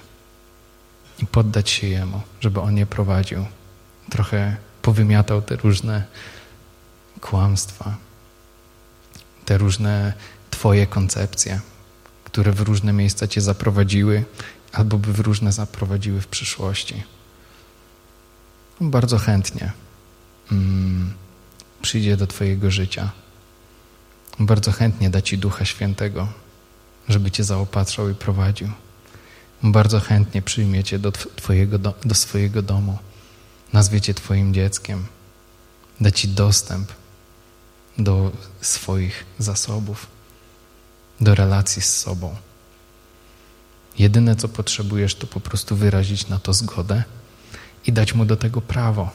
i 1.20 1.26
poddać 1.26 1.70
się 1.70 1.88
Jemu, 1.88 2.22
żeby 2.42 2.62
On 2.62 2.78
je 2.78 2.86
prowadził, 2.86 3.46
trochę 4.10 4.58
powymiatał 4.82 5.42
te 5.42 5.56
różne 5.56 6.04
kłamstwa, 7.22 7.98
te 9.46 9.58
różne 9.58 10.14
Twoje 10.52 10.88
koncepcje, 10.88 11.62
które 12.24 12.52
w 12.52 12.60
różne 12.60 12.94
miejsca 12.94 13.28
Cię 13.28 13.42
zaprowadziły 13.42 14.26
albo 14.72 14.98
by 14.98 15.14
w 15.14 15.20
różne 15.20 15.52
zaprowadziły 15.52 16.22
w 16.22 16.28
przyszłości. 16.28 17.04
Bardzo 18.82 19.18
chętnie 19.18 19.72
mm, 20.52 21.14
przyjdzie 21.82 22.18
do 22.18 22.28
Twojego 22.28 22.72
życia. 22.72 23.12
Bardzo 24.40 24.72
chętnie 24.72 25.10
da 25.10 25.22
Ci 25.22 25.38
Ducha 25.38 25.66
Świętego, 25.66 26.28
żeby 27.10 27.32
Cię 27.32 27.44
zaopatrzał 27.44 28.10
i 28.10 28.16
prowadził. 28.16 28.70
Bardzo 29.64 30.00
chętnie 30.00 30.42
przyjmie 30.42 30.84
Cię 30.84 31.00
do, 31.00 31.12
twojego, 31.12 31.80
do, 31.80 31.94
do 32.06 32.16
swojego 32.16 32.62
domu, 32.62 32.98
nazwie 33.74 34.02
Cię 34.02 34.14
Twoim 34.14 34.54
dzieckiem, 34.54 35.06
da 36.02 36.12
Ci 36.12 36.28
dostęp 36.28 36.92
do 37.98 38.32
swoich 38.62 39.26
zasobów 39.40 40.08
do 41.22 41.36
relacji 41.36 41.82
z 41.82 41.98
sobą. 41.98 42.36
Jedyne, 44.00 44.36
co 44.36 44.48
potrzebujesz, 44.48 45.16
to 45.16 45.28
po 45.28 45.40
prostu 45.40 45.76
wyrazić 45.76 46.28
na 46.28 46.40
to 46.40 46.54
zgodę 46.54 47.04
i 47.88 47.92
dać 47.92 48.14
mu 48.14 48.26
do 48.26 48.36
tego 48.36 48.62
prawo, 48.62 49.10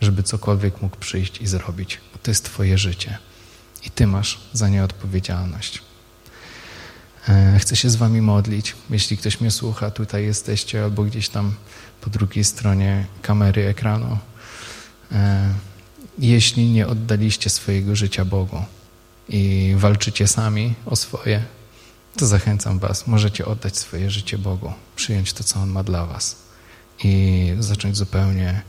żeby 0.00 0.22
cokolwiek 0.22 0.82
mógł 0.82 0.96
przyjść 0.96 1.40
i 1.40 1.46
zrobić. 1.46 2.00
Bo 2.12 2.18
to 2.22 2.30
jest 2.30 2.44
Twoje 2.44 2.78
życie 2.78 3.18
i 3.86 3.90
Ty 3.90 4.06
masz 4.06 4.40
za 4.52 4.68
nie 4.68 4.84
odpowiedzialność. 4.84 5.82
E, 7.28 7.58
chcę 7.58 7.76
się 7.76 7.90
z 7.90 7.96
Wami 7.96 8.20
modlić. 8.20 8.76
Jeśli 8.90 9.16
ktoś 9.16 9.40
mnie 9.40 9.50
słucha, 9.50 9.90
tutaj 9.90 10.24
jesteście 10.24 10.84
albo 10.84 11.02
gdzieś 11.02 11.28
tam 11.28 11.54
po 12.00 12.10
drugiej 12.10 12.44
stronie 12.44 13.06
kamery 13.22 13.66
ekranu. 13.68 14.18
E, 15.12 15.54
jeśli 16.18 16.70
nie 16.70 16.86
oddaliście 16.86 17.50
swojego 17.50 17.96
życia 17.96 18.24
Bogu, 18.24 18.62
i 19.28 19.74
walczycie 19.76 20.28
sami 20.28 20.74
o 20.86 20.96
swoje, 20.96 21.42
to 22.16 22.26
zachęcam 22.26 22.78
Was, 22.78 23.06
możecie 23.06 23.46
oddać 23.46 23.76
swoje 23.76 24.10
życie 24.10 24.38
Bogu, 24.38 24.72
przyjąć 24.96 25.32
to, 25.32 25.44
co 25.44 25.60
On 25.60 25.70
ma 25.70 25.82
dla 25.82 26.06
Was 26.06 26.36
i 27.02 27.56
zacząć 27.58 27.96
zupełnie 27.96 28.62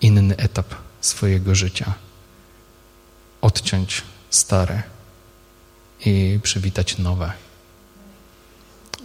inny 0.00 0.36
etap 0.36 0.74
swojego 1.00 1.54
życia. 1.54 1.94
Odciąć 3.40 4.02
stare 4.30 4.82
i 6.04 6.40
przywitać 6.42 6.98
nowe. 6.98 7.32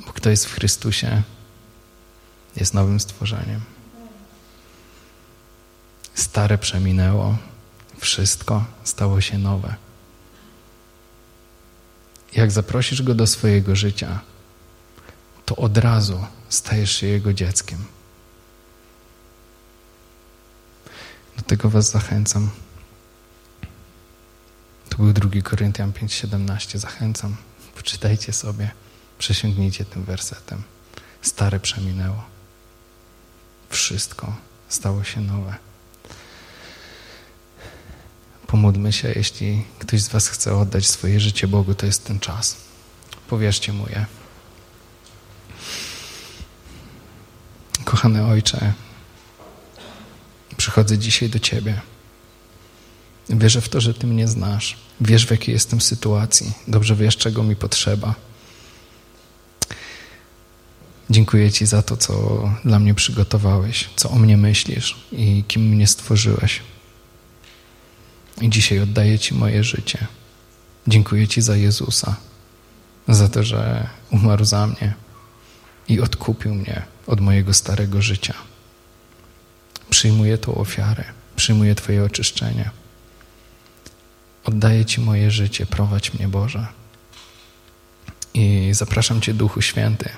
Bo 0.06 0.14
kto 0.14 0.30
jest 0.30 0.46
w 0.46 0.54
Chrystusie, 0.54 1.24
jest 2.56 2.74
nowym 2.74 3.00
stworzeniem. 3.00 3.62
Stare 6.14 6.58
przeminęło, 6.58 7.38
wszystko 8.00 8.66
stało 8.84 9.22
się 9.22 9.38
nowe. 9.38 9.76
Jak 12.36 12.52
zaprosisz 12.52 13.02
go 13.02 13.16
do 13.16 13.28
swojego 13.28 13.76
życia, 13.76 14.20
to 15.46 15.56
od 15.56 15.78
razu 15.78 16.26
stajesz 16.50 16.92
się 16.92 17.08
jego 17.08 17.34
dzieckiem. 17.34 17.86
Do 21.40 21.46
tego 21.46 21.70
Was 21.70 21.92
zachęcam. 21.92 22.50
To 24.90 24.98
był 24.98 25.14
2 25.14 25.42
Koryntian 25.42 25.92
5,17. 25.92 26.78
Zachęcam. 26.78 27.36
Poczytajcie 27.76 28.34
sobie, 28.34 28.72
przesiągnijcie 29.20 29.86
tym 29.86 30.04
wersetem. 30.04 30.64
Stare 31.22 31.60
przeminęło. 31.60 32.24
Wszystko 33.70 34.36
stało 34.70 35.04
się 35.04 35.22
nowe. 35.22 35.56
Pomódlmy 38.48 38.94
się, 38.94 39.12
jeśli 39.16 39.66
ktoś 39.80 40.02
z 40.02 40.08
Was 40.08 40.28
chce 40.28 40.58
oddać 40.58 40.88
swoje 40.88 41.20
życie 41.20 41.48
Bogu, 41.48 41.76
to 41.76 41.86
jest 41.86 42.06
ten 42.06 42.20
czas. 42.20 42.58
Powierzcie 43.28 43.74
Mu 43.74 43.90
je. 43.90 44.06
Kochany 47.86 48.26
Ojcze, 48.26 48.74
przychodzę 50.60 50.98
dzisiaj 50.98 51.30
do 51.30 51.40
Ciebie. 51.40 51.82
Wierzę 53.30 53.62
w 53.62 53.70
to, 53.70 53.82
że 53.82 53.94
Ty 53.94 54.08
mnie 54.08 54.28
znasz. 54.28 54.78
Wiesz, 55.02 55.28
w 55.28 55.32
jakiej 55.32 55.54
jestem 55.54 55.82
sytuacji. 55.82 56.52
Dobrze 56.68 56.96
wiesz, 56.96 57.18
czego 57.18 57.44
mi 57.44 57.56
potrzeba. 57.56 58.16
Dziękuję 61.10 61.52
Ci 61.52 61.66
za 61.66 61.82
to, 61.82 61.98
co 61.98 62.14
dla 62.66 62.80
mnie 62.80 62.94
przygotowałeś, 62.94 63.90
co 63.96 64.10
o 64.10 64.16
mnie 64.16 64.38
myślisz 64.38 64.96
i 65.12 65.44
kim 65.48 65.62
mnie 65.62 65.88
stworzyłeś. 65.88 66.62
I 68.42 68.50
dzisiaj 68.50 68.80
oddaję 68.80 69.20
Ci 69.20 69.34
moje 69.34 69.64
życie. 69.64 70.08
Dziękuję 70.88 71.28
Ci 71.28 71.42
za 71.42 71.56
Jezusa, 71.56 72.16
za 73.08 73.30
to, 73.30 73.44
że 73.44 73.88
umarł 74.12 74.46
za 74.46 74.68
mnie 74.68 74.94
i 75.88 76.02
odkupił 76.02 76.56
mnie 76.56 76.82
od 77.08 77.22
mojego 77.22 77.54
starego 77.54 78.02
życia. 78.02 78.34
Przyjmuję 79.90 80.38
tą 80.38 80.56
ofiarę, 80.56 81.04
przyjmuję 81.36 81.76
Twoje 81.76 82.04
oczyszczenie. 82.04 82.70
Oddaję 84.44 84.86
Ci 84.86 85.02
moje 85.02 85.32
życie, 85.32 85.66
prowadź 85.66 86.14
mnie 86.14 86.28
Boże. 86.28 86.68
I 88.34 88.70
zapraszam 88.74 89.22
Cię, 89.22 89.34
Duchu 89.34 89.62
Święty, 89.62 90.10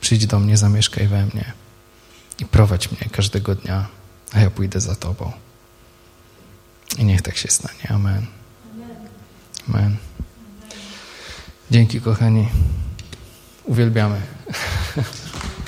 przyjdź 0.00 0.26
do 0.26 0.38
mnie, 0.38 0.56
zamieszkaj 0.56 1.08
we 1.08 1.26
mnie 1.26 1.52
i 2.38 2.46
prowadź 2.46 2.90
mnie 2.90 3.10
każdego 3.12 3.54
dnia, 3.54 3.86
a 4.32 4.40
ja 4.40 4.50
pójdę 4.50 4.80
za 4.80 4.96
Tobą. 4.96 5.32
I 6.98 7.04
niech 7.04 7.22
tak 7.22 7.36
się 7.36 7.48
stanie. 7.48 7.88
Amen. 7.88 8.26
Amen. 9.68 9.96
Dzięki, 11.70 12.00
kochani. 12.00 12.48
Uwielbiamy. 13.64 14.20